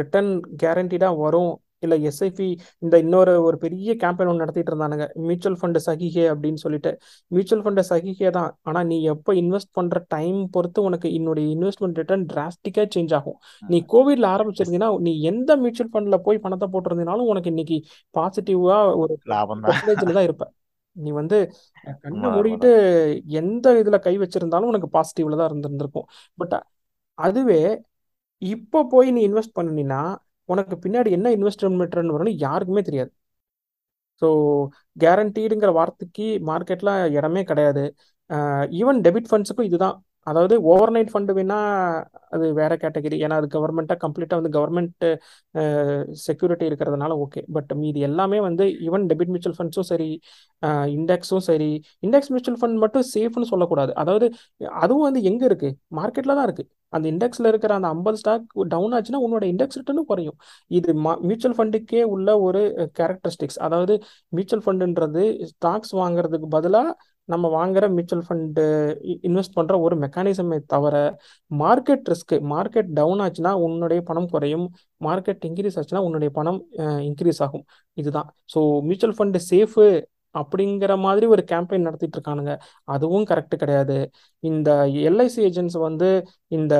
ரிட்டர்ன் 0.00 0.34
கேரண்டீடா 0.62 1.10
வரும். 1.24 1.54
இல்லை 1.84 1.96
எஸ்ஐபி 2.08 2.46
இந்த 2.84 2.94
இன்னொரு 3.02 3.32
ஒரு 3.48 3.56
பெரிய 3.64 3.90
கேம்பெயின் 4.02 4.30
ஒன்று 4.30 4.42
நடத்திட்டு 4.42 4.70
இருந்தானுங்க. 4.72 5.04
மியூச்சுவல் 5.26 5.58
ஃபண்டு 5.60 5.80
சகிகே 5.86 6.24
அப்படின்னு 6.32 6.60
சொல்லிட்டு. 6.64 6.90
மியூச்சுவல் 7.34 7.62
ஃபண்டு 7.64 7.82
சகிகே 7.90 8.30
தான். 8.38 8.50
ஆனால் 8.68 8.86
நீ 8.90 8.96
எப்போ 9.12 9.32
இன்வெஸ்ட் 9.42 9.72
பண்ணுற 9.78 10.00
டைம் 10.14 10.40
பொறுத்து 10.54 10.82
உனக்கு 10.88 11.10
என்னுடைய 11.18 11.46
இன்வெஸ்ட்மெண்ட் 11.56 12.00
ரிட்டர்ன் 12.02 12.26
டிராஸ்டிக்காக 12.32 12.88
சேஞ்ச் 12.96 13.14
ஆகும். 13.18 13.38
நீ 13.72 13.80
கோவிட்ல 13.94 14.32
ஆரம்பிச்சிருந்தீங்கன்னா 14.34 14.90
நீ 15.08 15.14
எந்த 15.32 15.56
மியூச்சுவல் 15.64 15.92
ஃபண்டில் 15.94 16.24
போய் 16.28 16.44
பணத்தை 16.46 16.68
போட்டிருந்தீங்கனாலும் 16.74 17.30
உனக்கு 17.34 17.52
இன்னைக்கு 17.54 17.78
பாசிட்டிவாக 18.18 18.96
ஒரு 19.02 19.16
லாபம் 19.34 19.62
தான் 19.64 19.70
பர்சன்டேஜில் 19.72 20.18
தான் 20.18 20.28
இருப்ப. 20.30 20.46
நீ 21.04 21.10
வந்து 21.20 21.38
கண்ணை 22.04 22.28
மூடிட்டு 22.36 22.70
எந்த 23.40 23.66
இதில் 23.80 24.04
கை 24.06 24.14
வச்சிருந்தாலும் 24.22 24.70
உனக்கு 24.72 24.88
பாசிட்டிவ்ல 24.96 25.38
தான் 25.40 25.50
இருந்திருந்திருக்கும். 25.50 26.06
பட் 26.40 26.56
அதுவே 27.18 27.60
இப்போ 28.42 28.78
போய் 28.92 29.08
நீ 29.16 29.20
இன்வெஸ்ட் 29.28 29.58
பண்ணினா 29.60 30.00
உனக்கு 30.48 30.74
பின்னாடி 30.84 31.10
என்ன 31.16 31.30
இன்வெஸ்ட்மெண்ட் 31.36 31.96
வரும்னு 32.14 32.34
யாருக்குமே 32.46 32.82
தெரியாது. 32.88 33.10
ஸோ 34.22 34.28
கேரண்டீடுங்கிற 35.02 35.70
வார்த்தைக்கு 35.78 36.26
மார்க்கெட்டில் 36.50 36.92
இடமே 37.16 37.42
கிடையாது. 37.50 37.84
ஈவன் 38.80 39.00
டெபிட் 39.06 39.28
ஃபண்ட்ஸுக்கும் 39.30 39.68
இதுதான். 39.70 39.96
அதாவது 40.30 40.54
ஓவர் 40.70 40.92
நைட் 40.94 41.12
ஃபண்டு 41.12 41.32
வேணா 41.38 41.58
அது 42.34 42.46
வேற 42.60 42.72
கேட்டகரி 42.82 43.16
ஏன்னா 43.24 43.36
அது 43.40 43.48
கவர்மெண்ட்டாக 43.54 43.98
கம்ப்ளீட்டாக 44.04 44.40
வந்து 44.40 44.52
கவர்மெண்ட் 44.56 45.06
செக்யூரிட்டி 46.26 46.64
இருக்கிறதுனால 46.70 47.12
ஓகே 47.24 47.42
பட் 47.56 47.72
மீதி 47.82 48.00
எல்லாமே 48.08 48.40
வந்து 48.48 48.64
ஈவன் 48.86 49.06
டெபிட் 49.10 49.32
மியூச்சுவல் 49.34 49.58
ஃபண்ட்ஸும் 49.58 49.88
சரி 49.92 50.10
இண்டெக்ஸும் 50.96 51.44
சரி 51.50 51.70
இண்டெக்ஸ் 52.06 52.32
மியூச்சுவல் 52.32 52.60
ஃபண்ட் 52.60 52.80
மட்டும் 52.84 53.06
சேஃப்னு 53.14 53.50
சொல்லக்கூடாது. 53.52 53.92
அதாவது 54.02 54.26
அதுவும் 54.82 55.06
வந்து 55.08 55.22
எங்கே 55.30 55.46
இருக்குது 55.50 55.76
மார்க்கெட்டில் 56.00 56.36
தான் 56.38 56.46
இருக்குது 56.48 56.70
அந்த 56.96 57.06
இண்டெக்ஸில் 57.12 57.48
இருக்கிற 57.50 57.72
அந்த 57.78 57.88
ஐம்பது 57.94 58.18
ஸ்டாக் 58.20 58.44
டவுன் 58.74 58.94
ஆச்சுன்னா 58.98 59.20
உன்னோட 59.26 59.44
இண்டெக்ஸ் 59.52 59.78
ரிட்டர்னும் 59.80 60.08
குறையும். 60.10 60.36
இது 60.70 60.90
மியூச்சுவல் 61.28 61.56
ஃபண்டுக்கே 61.58 62.02
உள்ள 62.14 62.28
ஒரு 62.46 62.62
கேரக்டரிஸ்டிக்ஸ் 63.00 63.60
அதாவது 63.66 63.94
மியூச்சுவல் 64.36 64.64
ஃபண்டுன்றது 64.66 65.24
ஸ்டாக்ஸ் 65.52 65.94
வாங்குறதுக்கு 66.02 66.48
பதிலாக 66.56 66.94
நம்ம 67.32 67.46
வாங்குற 67.56 67.84
மியூச்சுவல் 67.96 68.24
ஃபண்டு 68.28 68.64
இன்வெஸ்ட் 69.28 69.56
பண்ணுற 69.58 69.74
ஒரு 69.86 69.96
மெக்கானிசமே 70.04 70.58
தவிர 70.74 70.94
மார்க்கெட் 71.50 72.08
ரிஸ்க்கு 72.12 72.36
மார்க்கெட் 72.54 72.90
டவுன் 72.98 73.22
ஆச்சுன்னா 73.24 73.52
உன்னுடைய 73.66 74.02
பணம் 74.10 74.30
குறையும். 74.34 74.66
மார்க்கெட் 75.08 75.44
இன்க்ரீஸ் 75.48 75.78
ஆச்சுன்னா 75.80 76.02
உன்னுடைய 76.08 76.32
பணம் 76.38 76.60
இன்க்ரீஸ் 77.08 77.40
ஆகும். 77.46 77.64
இதுதான். 77.96 78.28
ஸோ 78.54 78.60
மியூச்சுவல் 78.88 79.16
ஃபண்டு 79.18 79.40
சேஃபு 79.50 79.84
அப்படிங்கிற 80.40 80.92
மாதிரி 81.04 81.26
ஒரு 81.34 81.42
கேம்பெயின் 81.52 81.86
நடத்திட்டு 81.88 82.16
இருக்கானுங்க 82.18 82.52
அதுவும் 82.94 83.26
கரெக்ட் 83.30 83.56
கிடையாது. 83.62 83.98
இந்த 84.42 84.70
எல்ஐசி 85.08 85.40
ஏஜென்ட்ஸ் 85.48 85.78
வந்து 85.86 86.08
இந்த 86.56 86.74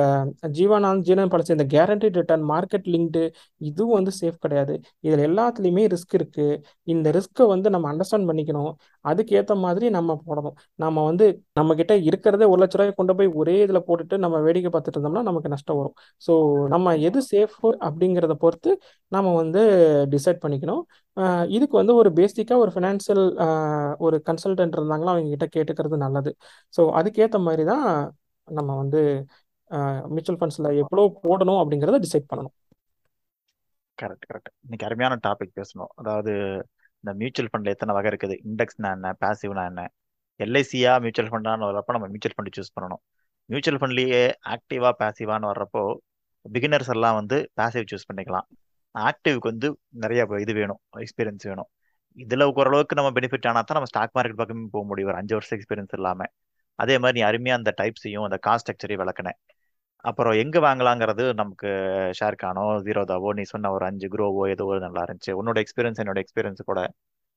ஜீவானந்த் 0.57 1.05
ஜீவன் 1.07 1.31
பாலிசி 1.31 1.55
இந்த 1.57 1.65
கேரண்டி 1.73 2.07
ரிட்டர்ன் 2.19 2.45
மார்க்கெட் 2.51 2.87
லிங்க்டு 2.93 3.23
இதுவும் 3.61 3.97
வந்து 3.97 4.11
சேஃப் 4.19 4.39
கிடையாது. 4.45 4.73
இதில் 5.07 5.23
எல்லாத்துலேயுமே 5.29 5.83
ரிஸ்க் 5.93 6.15
இருக்கு. 6.19 6.47
இந்த 6.93 7.07
ரிஸ்க்கை 7.17 7.47
வந்து 7.53 7.69
நம்ம 7.75 7.87
அண்டர்ஸ்டாண்ட் 7.91 8.29
பண்ணிக்கணும். 8.29 8.71
அதுக்கேற்ற 9.05 9.53
மாதிரி 9.65 9.85
நம்ம 9.97 10.17
போடணும். 10.27 10.55
நம்ம 10.79 11.03
வந்து 11.09 11.25
நம்ம 11.59 11.75
கிட்ட 11.81 11.93
இருக்கிறதே 12.09 12.47
ஒரு 12.53 12.59
லட்ச 12.63 12.77
ரூபாய் 12.79 12.97
கொண்டு 12.99 13.15
போய் 13.19 13.29
ஒரே 13.41 13.55
இதில் 13.65 13.85
போட்டுட்டு 13.89 14.17
நம்ம 14.25 14.39
வேடிக்கை 14.47 14.71
பார்த்துட்டு 14.71 14.97
இருந்தோம்னா 14.97 15.25
நமக்கு 15.29 15.53
நஷ்டம் 15.55 15.79
வரும். 15.81 15.95
ஸோ 16.21 16.33
நம்ம 16.75 16.95
எது 17.09 17.21
சேஃப் 17.31 17.57
அப்படிங்கிறத 17.87 18.35
பொறுத்து 18.45 18.71
நம்ம 19.11 19.27
வந்து 19.41 19.61
டிசைட் 20.15 20.41
பண்ணிக்கணும். 20.43 20.81
இதுக்கு 21.55 21.75
வந்து 21.81 21.93
ஒரு 22.01 22.09
பேசிக்காக 22.19 22.63
ஒரு 22.63 22.71
ஃபினான்ஷியல் 22.75 23.23
ஒரு 24.05 24.17
கன்சல்டன்ட் 24.29 24.75
இருந்தாங்களா 24.77 25.13
அவங்க 25.13 25.31
கிட்ட 25.35 25.47
கேட்டுக்கிறது 25.55 25.97
நல்லது. 26.05 26.31
ஸோ 26.75 26.81
அதுக்கேற்ற 26.99 27.39
மாதிரி 27.47 27.63
தான் 27.73 27.85
நம்ம 28.47 28.75
வந்து 28.81 29.01
மியூச்சுவல் 30.13 30.39
ஃபண்ட்ஸில் 30.41 30.69
எவ்வளோ 30.83 31.03
போடணும் 31.25 31.59
அப்படிங்கிறத 31.61 31.99
டிசைட் 32.05 32.29
பண்ணணும். 32.31 32.55
கரெக்ட் 33.97 34.27
கரெக்ட் 34.29 34.51
இன்னைக்கு 34.65 34.85
அருமையான 34.87 35.15
டாபிக் 35.27 35.57
பேசணும். 35.59 35.91
அதாவது 36.01 36.31
இந்த 37.03 37.11
மியூச்சுவல் 37.21 37.49
ஃபண்ட்ல 37.51 37.73
எத்தனை 37.75 37.93
வகை 37.97 38.09
இருக்குது? 38.11 38.35
இண்டெக்ஸ்னா 38.49 38.89
என்ன 38.97 39.09
பேசிவ்னா 39.23 39.63
என்ன? 39.71 39.81
எல்ஐசியா 40.39 40.93
மியூச்சுவல் 41.03 41.31
ஃபண்டான்னு 41.33 41.69
வரப்போ 41.71 41.93
நம்ம 41.95 42.07
மியூச்சுவல் 42.13 42.35
ஃபண்ட் 42.37 42.55
சூஸ் 42.57 42.75
பண்ணணும். 42.75 43.01
மியூச்சுவல் 43.49 43.79
ஃபண்ட்லேயே 43.81 44.23
ஆக்டிவா 44.55 44.89
பேசிவான்னு 45.03 45.49
வர்றப்போ 45.51 45.83
பிகினர்ஸ் 46.45 46.91
எல்லாம் 46.95 47.17
வந்து 47.21 47.37
பாசிவ் 47.59 47.89
சூஸ் 47.91 48.07
பண்ணிக்கலாம். 48.09 48.47
ஆக்டிவ்க்கு 48.95 49.49
வந்து 49.51 49.67
நிறைய 50.03 50.21
இது 50.45 50.53
வேணும் 50.59 50.79
எக்ஸ்பீரியன்ஸ் 51.03 51.45
வேணும். 51.51 51.69
இதுல 52.17 52.45
ஓரளவுக்கு 52.59 52.97
நம்ம 52.99 53.09
பெனிஃபிட் 53.17 53.47
ஆனால் 53.49 53.65
தான் 53.69 53.77
நம்ம 53.77 53.89
ஸ்டாக் 53.91 54.13
மார்க்கெட் 54.17 54.41
பக்கமே 54.41 54.67
போக 54.75 54.83
முடியும். 54.91 55.09
ஒரு 55.11 55.19
அஞ்சு 55.21 55.33
வருஷம் 55.37 55.57
எக்ஸ்பீரியன்ஸ் 55.59 55.95
இல்லாம. 55.99 56.21
அதே 56.79 56.95
மாதிரி 57.03 57.17
நீ 57.19 57.23
அருமையாக 57.29 57.59
அந்த 57.61 57.71
டைப்ஸையும் 57.81 58.25
அந்த 58.27 58.37
காஸ்ட் 58.47 58.65
ஸ்ட்ரக்சரையும் 58.65 59.01
விளக்கினேன் 59.03 59.39
அப்புறம் 60.09 60.35
எங்கே 60.41 60.59
வாங்கலாங்கிறது 60.65 61.23
நமக்கு 61.39 61.69
ஷேர் 62.19 62.35
காணோ 62.43 62.65
ஜீரோதாவோ 62.87 63.29
நீ 63.39 63.43
சொன்ன 63.53 63.71
ஒரு 63.75 63.83
அஞ்சு 63.89 64.07
குரோவோ 64.13 64.43
ஏதோ 64.53 64.65
ஒரு 64.71 64.79
நல்லா 64.85 65.01
இருந்துச்சு. 65.07 65.31
உன்னோட 65.39 65.57
எக்ஸ்பீரியன்ஸ் 65.63 65.99
என்னோட 66.03 66.19
எக்ஸ்பீரியன்ஸ் 66.23 66.61
கூட 66.69 66.81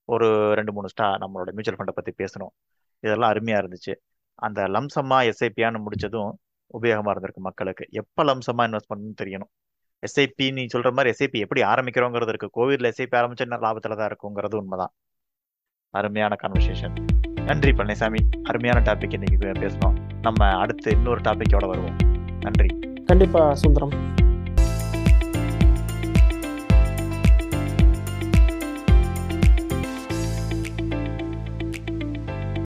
ஒரு 0.08 0.28
ரெண்டு 0.58 0.72
மூணு 0.76 0.88
ஸ்டா 0.92 1.06
நம்மளோட 1.22 1.50
மியூச்சுவல் 1.56 1.78
ஃபண்டை 1.80 1.94
பற்றி 1.98 2.12
பேசணும். 2.22 2.52
இதெல்லாம் 3.04 3.32
அருமையாக 3.32 3.62
இருந்துச்சு. 3.62 3.94
அந்த 4.46 4.60
லம்சமாக 4.76 5.28
எஸ்ஐபியான்னு 5.32 5.80
முடிச்சதும் 5.86 6.30
உபயோகமாக 6.78 7.12
இருந்திருக்கு 7.14 7.42
மக்களுக்கு. 7.48 7.84
எப்போ 8.02 8.22
லம்சமாக 8.30 8.68
இன்வெஸ்ட் 8.68 8.90
பண்ணணும்னு 8.92 9.20
தெரியணும். 9.22 9.50
எஸ்ஐபி 10.02 10.52
நீ 10.52 10.66
சொல்ற 10.74 10.92
மாதிரி 10.92 11.14
எஸ்ஐபி 11.18 11.38
எப்படி 11.38 11.62
ஆரம்பிக்கிறோங்கிறது 11.62 12.28
இருக்கு. 12.28 12.50
கோவிட்ல 12.56 12.92
எஸ்ஐபி 12.92 13.16
ஆரம்பிச்சா 13.20 13.36
என்ன 13.36 13.56
லாபத்துல 13.56 13.96
தான் 13.96 14.08
இருக்குங்கிறது 14.08 14.54
உண்மைதான். 14.54 14.92
அருமையான 15.90 16.36
கான்வர்சேஷன் 16.42 17.04
நன்றி 17.44 17.70
பழனிசாமி. 17.70 18.18
அருமையான 18.42 18.80
டாபிக் 18.80 19.12
இன்னைக்கு 19.12 19.46
பேசணும் 19.46 19.94
நம்ம 20.22 20.50
அடுத்து 20.56 20.90
இன்னொரு 20.90 21.20
டாபிக்கோட 21.20 21.66
வருவோம். 21.66 21.96
நன்றி. 22.40 22.78
கண்டிப்பா 23.04 23.54
சுந்தரம். 23.54 23.92